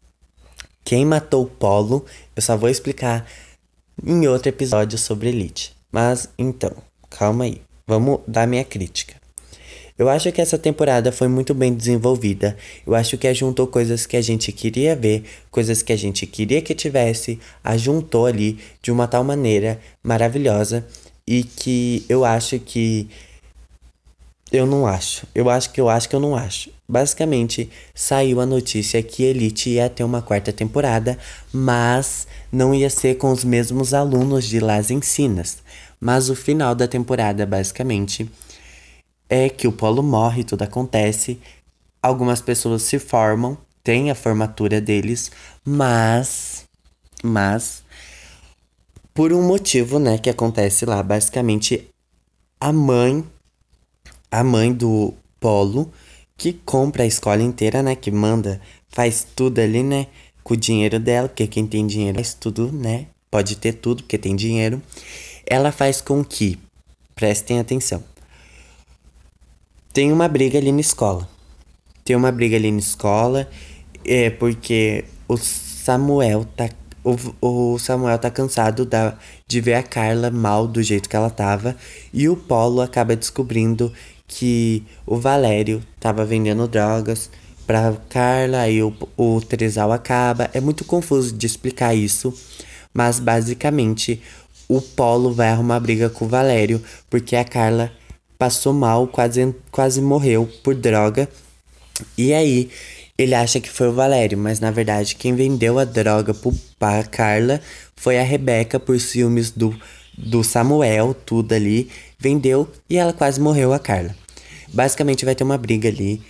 quem 0.86 1.04
matou 1.04 1.46
o 1.46 1.48
Polo, 1.48 2.06
eu 2.36 2.44
só 2.44 2.56
vou 2.56 2.70
explicar 2.70 3.26
em 4.06 4.28
outro 4.28 4.50
episódio 4.50 5.00
sobre 5.00 5.30
Elite. 5.30 5.76
Mas 5.92 6.30
então, 6.38 6.74
calma 7.10 7.46
aí. 7.46 7.60
Vamos 7.88 8.20
dar 8.28 8.46
minha 8.46 8.64
crítica. 8.64 9.16
Eu 9.98 10.08
acho 10.08 10.32
que 10.32 10.40
essa 10.40 10.60
temporada 10.60 11.12
foi 11.12 11.28
muito 11.28 11.56
bem 11.56 11.74
desenvolvida. 11.74 12.56
Eu 12.86 12.94
acho 12.94 13.18
que 13.18 13.28
ajuntou 13.28 13.66
coisas 13.66 14.06
que 14.06 14.16
a 14.16 14.22
gente 14.22 14.52
queria 14.52 14.96
ver, 14.96 15.24
coisas 15.50 15.82
que 15.82 15.92
a 15.92 15.98
gente 15.98 16.28
queria 16.28 16.62
que 16.62 16.76
tivesse, 16.76 17.40
ajuntou 17.64 18.28
ali 18.28 18.60
de 18.80 18.92
uma 18.92 19.08
tal 19.08 19.24
maneira 19.24 19.80
maravilhosa 20.04 20.86
e 21.30 21.43
que 21.43 22.03
eu 22.09 22.25
acho 22.25 22.57
que. 22.57 23.07
Eu 24.51 24.65
não 24.65 24.88
acho. 24.88 25.27
Eu 25.36 25.47
acho 25.47 25.71
que 25.71 25.80
eu 25.80 25.88
acho 25.88 26.09
que 26.09 26.15
eu 26.15 26.19
não 26.19 26.36
acho. 26.36 26.71
Basicamente, 26.88 27.69
saiu 27.93 28.41
a 28.41 28.47
notícia 28.47 29.03
que 29.03 29.21
Elite 29.21 29.69
ia 29.69 29.88
ter 29.88 30.03
uma 30.03 30.23
quarta 30.23 30.51
temporada, 30.51 31.19
mas 31.53 32.27
não 32.51 32.73
ia 32.73 32.89
ser 32.89 33.19
com 33.19 33.32
os 33.32 33.43
mesmos 33.43 33.93
alunos 33.93 34.45
de 34.45 34.59
Las 34.59 34.89
Ensinas. 34.89 35.59
Mas 36.01 36.32
o 36.32 36.36
final 36.36 36.73
da 36.73 36.88
temporada, 36.88 37.45
basicamente, 37.45 38.27
é 39.30 39.49
que 39.49 39.67
o 39.67 39.71
Polo 39.71 40.01
morre, 40.01 40.43
tudo 40.43 40.63
acontece. 40.63 41.39
Algumas 42.01 42.41
pessoas 42.41 42.82
se 42.82 42.97
formam, 42.97 43.55
tem 43.84 44.09
a 44.09 44.15
formatura 44.15 44.82
deles, 44.82 45.32
mas. 45.63 46.63
Mas 47.21 47.84
por 49.14 49.34
um 49.34 49.41
motivo, 49.41 49.99
né, 49.99 50.18
que 50.18 50.30
acontece 50.30 50.86
lá. 50.86 51.01
Basicamente, 51.03 51.88
a 52.60 52.72
mãe, 52.72 53.24
a 54.32 54.43
mãe 54.43 54.74
do 54.74 55.14
Polo, 55.39 55.91
que 56.38 56.53
compra 56.53 57.03
a 57.03 57.07
escola 57.07 57.41
inteira, 57.41 57.84
né, 57.84 57.95
que 57.95 58.12
manda, 58.12 58.62
faz 58.88 59.26
tudo 59.36 59.60
ali, 59.60 59.84
né, 59.84 60.07
com 60.43 60.53
o 60.53 60.57
dinheiro 60.57 60.99
dela, 60.99 61.28
porque 61.28 61.47
quem 61.47 61.68
tem 61.68 61.86
dinheiro 61.86 62.16
faz 62.16 62.34
tudo, 62.34 62.72
né, 62.72 63.07
pode 63.30 63.55
ter 63.55 63.74
tudo, 63.74 64.03
porque 64.03 64.18
tem 64.18 64.36
dinheiro. 64.36 64.82
Ela 65.45 65.72
faz 65.72 66.01
com 66.01 66.24
que, 66.24 66.57
prestem 67.16 67.60
atenção, 67.60 68.03
tem 69.91 70.12
uma 70.12 70.28
briga 70.28 70.57
ali 70.57 70.72
na 70.72 70.82
escola. 70.82 71.28
Tem 72.05 72.16
uma 72.16 72.32
briga 72.32 72.55
ali 72.55 72.72
na 72.72 72.80
escola, 72.80 73.49
é 74.05 74.30
porque 74.30 75.05
o 75.28 75.38
Samuel 75.38 76.45
tá 76.55 76.70
o, 77.04 77.16
o 77.74 77.80
Samuel 77.80 78.18
tá 78.18 78.30
cansado 78.30 78.86
da, 78.86 79.18
de 79.47 79.62
ver 79.62 79.76
a 79.76 79.84
Carla 79.84 80.30
mal 80.30 80.68
do 80.68 80.82
jeito 80.82 81.10
que 81.10 81.16
ela 81.16 81.30
tava. 81.30 81.76
E 82.14 82.28
o 82.28 82.36
Polo 82.36 82.82
acaba 82.82 83.16
descobrindo 83.16 83.91
que 84.28 84.84
o 85.06 85.18
Valério 85.18 85.82
tava 86.00 86.26
vendendo 86.26 86.68
drogas 86.68 87.30
pra 87.66 87.95
Carla. 88.10 88.62
Aí 88.62 88.82
o, 88.84 88.93
o 89.18 89.41
Tresal 89.41 89.91
acaba. 89.91 90.50
É 90.54 90.60
muito 90.60 90.84
confuso 90.86 91.34
de 91.34 91.45
explicar 91.45 91.95
isso. 91.95 92.34
Mas 92.93 93.20
basicamente 93.20 94.22
o 94.68 94.82
Polo 94.82 95.34
vai 95.34 95.50
arrumar 95.50 95.80
briga 95.80 96.10
com 96.10 96.26
o 96.26 96.30
Valério. 96.30 96.82
Porque 97.10 97.36
a 97.36 97.43
Carla 97.43 97.91
passou 98.38 98.74
mal, 98.74 99.08
quase, 99.08 99.56
quase 99.72 100.02
morreu 100.02 100.50
por 100.64 100.76
droga. 100.76 101.30
E 102.18 102.34
aí 102.34 102.70
ele 103.20 103.36
acha 103.36 103.59
que 103.59 103.70
foi 103.70 103.89
o 103.89 103.93
Valério, 103.93 104.38
mas 104.38 104.61
na 104.61 104.72
verdade 104.72 105.13
quem 105.13 105.36
vendeu 105.36 105.78
a 105.78 105.84
droga 105.84 106.34
pra 106.80 107.03
Carla 107.03 107.59
foi 107.93 108.17
a 108.17 108.24
Rebeca 108.24 108.80
por 108.80 108.97
ciúmes 108.97 109.51
do, 109.51 109.78
do 110.17 110.41
Samuel, 110.41 111.13
tudo 111.13 111.53
ali. 111.53 111.89
Vendeu 112.17 112.70
e 112.89 112.95
ela 112.95 113.11
quase 113.11 113.41
morreu 113.41 113.74
a 113.74 113.80
Carla. 113.80 114.15
Basicamente 114.74 115.26
vai 115.26 115.36
ter 115.36 115.43
uma 115.43 115.57
briga 115.57 115.89
ali. 115.89 116.22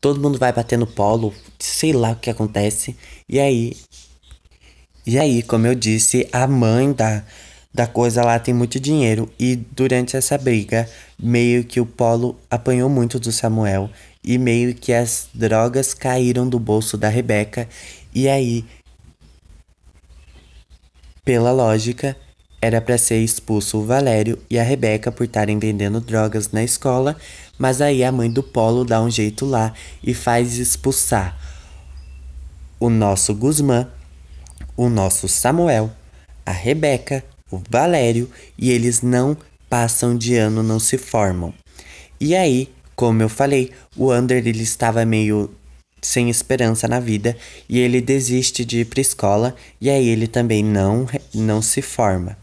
Todo 0.00 0.18
mundo 0.18 0.38
vai 0.38 0.50
bater 0.50 0.78
no 0.78 0.86
polo, 0.86 1.34
sei 1.58 1.92
lá 1.92 2.12
o 2.12 2.16
que 2.16 2.30
acontece. 2.30 2.96
E 3.28 3.38
aí. 3.38 3.76
E 5.06 5.18
aí, 5.18 5.42
como 5.42 5.66
eu 5.66 5.74
disse, 5.74 6.26
a 6.32 6.46
mãe 6.46 6.90
da, 6.90 7.22
da 7.72 7.86
coisa 7.86 8.22
lá 8.22 8.38
tem 8.38 8.54
muito 8.54 8.80
dinheiro. 8.80 9.30
E 9.38 9.56
durante 9.56 10.16
essa 10.16 10.38
briga, 10.38 10.88
meio 11.18 11.64
que 11.64 11.80
o 11.80 11.86
polo 11.86 12.38
apanhou 12.50 12.88
muito 12.88 13.20
do 13.20 13.30
Samuel 13.30 13.90
e 14.22 14.38
meio 14.38 14.74
que 14.74 14.92
as 14.92 15.28
drogas 15.32 15.94
caíram 15.94 16.48
do 16.48 16.58
bolso 16.58 16.96
da 16.96 17.08
Rebeca 17.08 17.68
e 18.14 18.28
aí 18.28 18.64
pela 21.24 21.52
lógica 21.52 22.16
era 22.60 22.80
para 22.80 22.98
ser 22.98 23.18
expulso 23.18 23.78
o 23.78 23.86
Valério 23.86 24.38
e 24.50 24.58
a 24.58 24.62
Rebeca 24.62 25.10
por 25.10 25.24
estarem 25.24 25.58
vendendo 25.58 26.00
drogas 26.00 26.50
na 26.52 26.62
escola, 26.62 27.16
mas 27.58 27.80
aí 27.80 28.04
a 28.04 28.12
mãe 28.12 28.30
do 28.30 28.42
Polo 28.42 28.84
dá 28.84 29.00
um 29.00 29.10
jeito 29.10 29.46
lá 29.46 29.72
e 30.02 30.12
faz 30.12 30.58
expulsar 30.58 31.38
o 32.78 32.90
nosso 32.90 33.34
Guzmã, 33.34 33.88
o 34.76 34.90
nosso 34.90 35.26
Samuel, 35.26 35.90
a 36.44 36.52
Rebeca, 36.52 37.24
o 37.50 37.62
Valério 37.70 38.30
e 38.58 38.70
eles 38.70 39.00
não 39.00 39.36
passam 39.68 40.16
de 40.16 40.36
ano, 40.36 40.62
não 40.62 40.78
se 40.78 40.98
formam. 40.98 41.54
E 42.20 42.34
aí 42.34 42.70
como 43.00 43.22
eu 43.22 43.30
falei, 43.30 43.72
o 44.00 44.14
Under 44.14 44.38
ele 44.38 44.62
estava 44.62 45.04
meio 45.04 45.50
sem 46.00 46.30
esperança 46.30 46.88
na 46.88 46.98
vida 46.98 47.36
e 47.68 47.78
ele 47.78 48.00
desiste 48.00 48.64
de 48.64 48.78
ir 48.78 48.86
para 48.86 49.02
escola 49.02 49.54
e 49.78 49.90
aí 49.90 50.08
ele 50.08 50.26
também 50.26 50.64
não 50.64 51.06
não 51.34 51.60
se 51.60 51.82
forma. 51.82 52.34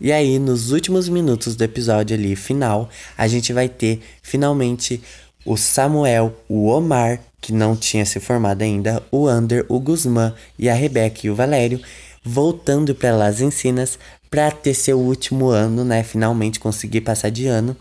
E 0.00 0.10
aí 0.10 0.36
nos 0.40 0.72
últimos 0.72 1.08
minutos 1.08 1.54
do 1.54 1.62
episódio 1.62 2.16
ali 2.16 2.34
final, 2.34 2.90
a 3.16 3.28
gente 3.28 3.52
vai 3.52 3.68
ter 3.68 4.00
finalmente 4.20 5.00
o 5.44 5.56
Samuel, 5.56 6.34
o 6.48 6.66
Omar, 6.66 7.20
que 7.40 7.52
não 7.52 7.76
tinha 7.76 8.04
se 8.04 8.18
formado 8.18 8.62
ainda, 8.62 9.00
o 9.12 9.30
Under, 9.30 9.64
o 9.68 9.78
Guzmán 9.78 10.34
e 10.58 10.68
a 10.68 10.74
Rebeca 10.74 11.24
e 11.24 11.30
o 11.30 11.36
Valério 11.36 11.80
voltando 12.24 12.96
para 12.96 13.14
Las 13.14 13.40
Encinas 13.40 13.96
para 14.28 14.50
ter 14.50 14.74
seu 14.74 14.98
último 14.98 15.50
ano, 15.50 15.84
né? 15.84 16.02
Finalmente 16.02 16.58
conseguir 16.58 17.02
passar 17.02 17.30
de 17.30 17.46
ano. 17.46 17.76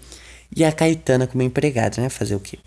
E 0.55 0.63
a 0.63 0.71
Caetana 0.71 1.25
como 1.25 1.41
empregada, 1.41 1.99
né? 1.99 2.07
Fazer 2.07 2.35
o 2.35 2.39
quê? 2.39 2.59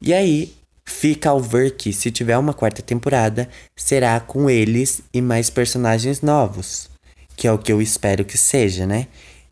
E 0.00 0.12
aí 0.12 0.52
fica 0.84 1.30
ao 1.30 1.40
ver 1.40 1.76
que 1.76 1.92
se 1.92 2.10
tiver 2.10 2.36
uma 2.36 2.52
quarta 2.52 2.82
temporada, 2.82 3.48
será 3.76 4.20
com 4.20 4.48
eles 4.50 5.02
e 5.12 5.20
mais 5.20 5.50
personagens 5.50 6.20
novos, 6.20 6.90
que 7.36 7.46
é 7.46 7.52
o 7.52 7.58
que 7.58 7.72
eu 7.72 7.80
espero 7.80 8.24
que 8.24 8.36
seja, 8.36 8.86
né? 8.86 9.06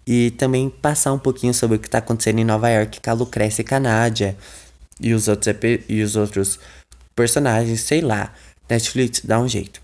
E 0.06 0.32
também 0.32 0.68
passar 0.68 1.12
um 1.12 1.18
pouquinho 1.18 1.54
sobre 1.54 1.76
o 1.76 1.80
que 1.80 1.88
está 1.88 1.98
acontecendo 1.98 2.38
em 2.40 2.44
Nova 2.44 2.68
York 2.68 3.00
com 3.00 3.10
a 3.10 3.14
Lucrécia 3.14 3.62
e 3.62 3.64
Canádia 3.64 4.36
e 5.00 5.14
os 5.14 5.28
outros 5.28 5.54
e 5.88 6.02
os 6.02 6.16
outros 6.16 6.58
personagens, 7.14 7.80
sei 7.80 8.00
lá. 8.00 8.32
Netflix 8.68 9.20
dá 9.24 9.38
um 9.38 9.48
jeito. 9.48 9.80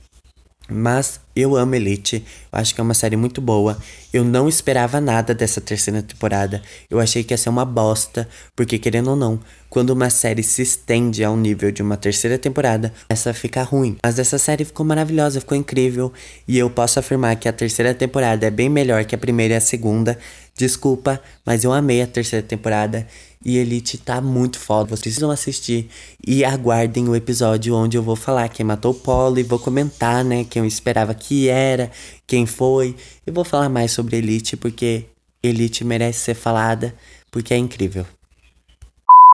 Mas 0.71 1.19
eu 1.35 1.57
amo 1.57 1.75
Elite, 1.75 2.25
eu 2.53 2.59
acho 2.59 2.75
que 2.75 2.81
é 2.81 2.85
uma 2.85 2.93
série 2.93 3.17
muito 3.17 3.41
boa. 3.41 3.79
Eu 4.13 4.23
não 4.23 4.47
esperava 4.47 5.01
nada 5.01 5.35
dessa 5.35 5.63
terceira 5.63 6.03
temporada. 6.03 6.61
Eu 6.91 7.01
achei 7.01 7.25
que 7.25 7.33
ia 7.33 7.39
ser 7.39 7.49
uma 7.49 7.65
bosta, 7.65 8.29
porque 8.55 8.79
querendo 8.79 9.09
ou 9.11 9.17
não, 9.17 9.41
quando 9.71 9.91
uma 9.91 10.11
série 10.11 10.43
se 10.43 10.61
estende 10.61 11.25
ao 11.25 11.37
nível 11.37 11.73
de 11.73 11.83
uma 11.83 11.97
terceira 11.97 12.37
temporada, 12.37 12.93
essa 13.09 13.33
fica 13.33 13.63
ruim. 13.63 13.97
Mas 14.05 14.19
essa 14.19 14.37
série 14.37 14.65
ficou 14.65 14.85
maravilhosa, 14.85 15.41
ficou 15.41 15.57
incrível, 15.57 16.13
e 16.47 16.59
eu 16.59 16.69
posso 16.69 16.99
afirmar 16.99 17.37
que 17.37 17.49
a 17.49 17.53
terceira 17.53 17.95
temporada 17.95 18.47
é 18.47 18.51
bem 18.51 18.69
melhor 18.69 19.05
que 19.07 19.15
a 19.15 19.19
primeira 19.19 19.55
e 19.55 19.57
a 19.57 19.61
segunda. 19.61 20.19
Desculpa, 20.55 21.23
mas 21.47 21.65
eu 21.65 21.73
amei 21.73 22.03
a 22.03 22.07
terceira 22.07 22.45
temporada 22.45 23.07
e 23.45 23.57
Elite 23.57 23.99
tá 23.99 24.21
muito 24.21 24.59
foda. 24.59 24.91
Vocês 24.91 25.01
precisam 25.01 25.31
assistir 25.31 25.89
e 26.27 26.45
aguardem 26.45 27.09
o 27.09 27.17
episódio 27.17 27.75
onde 27.75 27.97
eu 27.97 28.03
vou 28.03 28.17
falar 28.17 28.49
quem 28.49 28.67
matou 28.67 28.93
o 28.93 28.95
Polo 28.95 29.39
e 29.39 29.43
vou 29.43 29.59
comentar, 29.59 30.25
né, 30.25 30.45
quem 30.45 30.61
eu 30.61 30.67
esperava 30.67 31.15
que 31.15 31.49
era, 31.49 31.91
quem 32.27 32.47
foi. 32.47 32.97
Eu 33.27 33.33
vou 33.33 33.45
falar 33.45 33.69
mais 33.69 33.93
sobre 33.93 34.17
Elite 34.17 34.57
porque 34.57 35.05
Elite 35.43 35.85
merece 35.85 36.21
ser 36.21 36.35
falada 36.35 36.95
porque 37.31 37.55
é 37.55 37.57
incrível. 37.57 38.07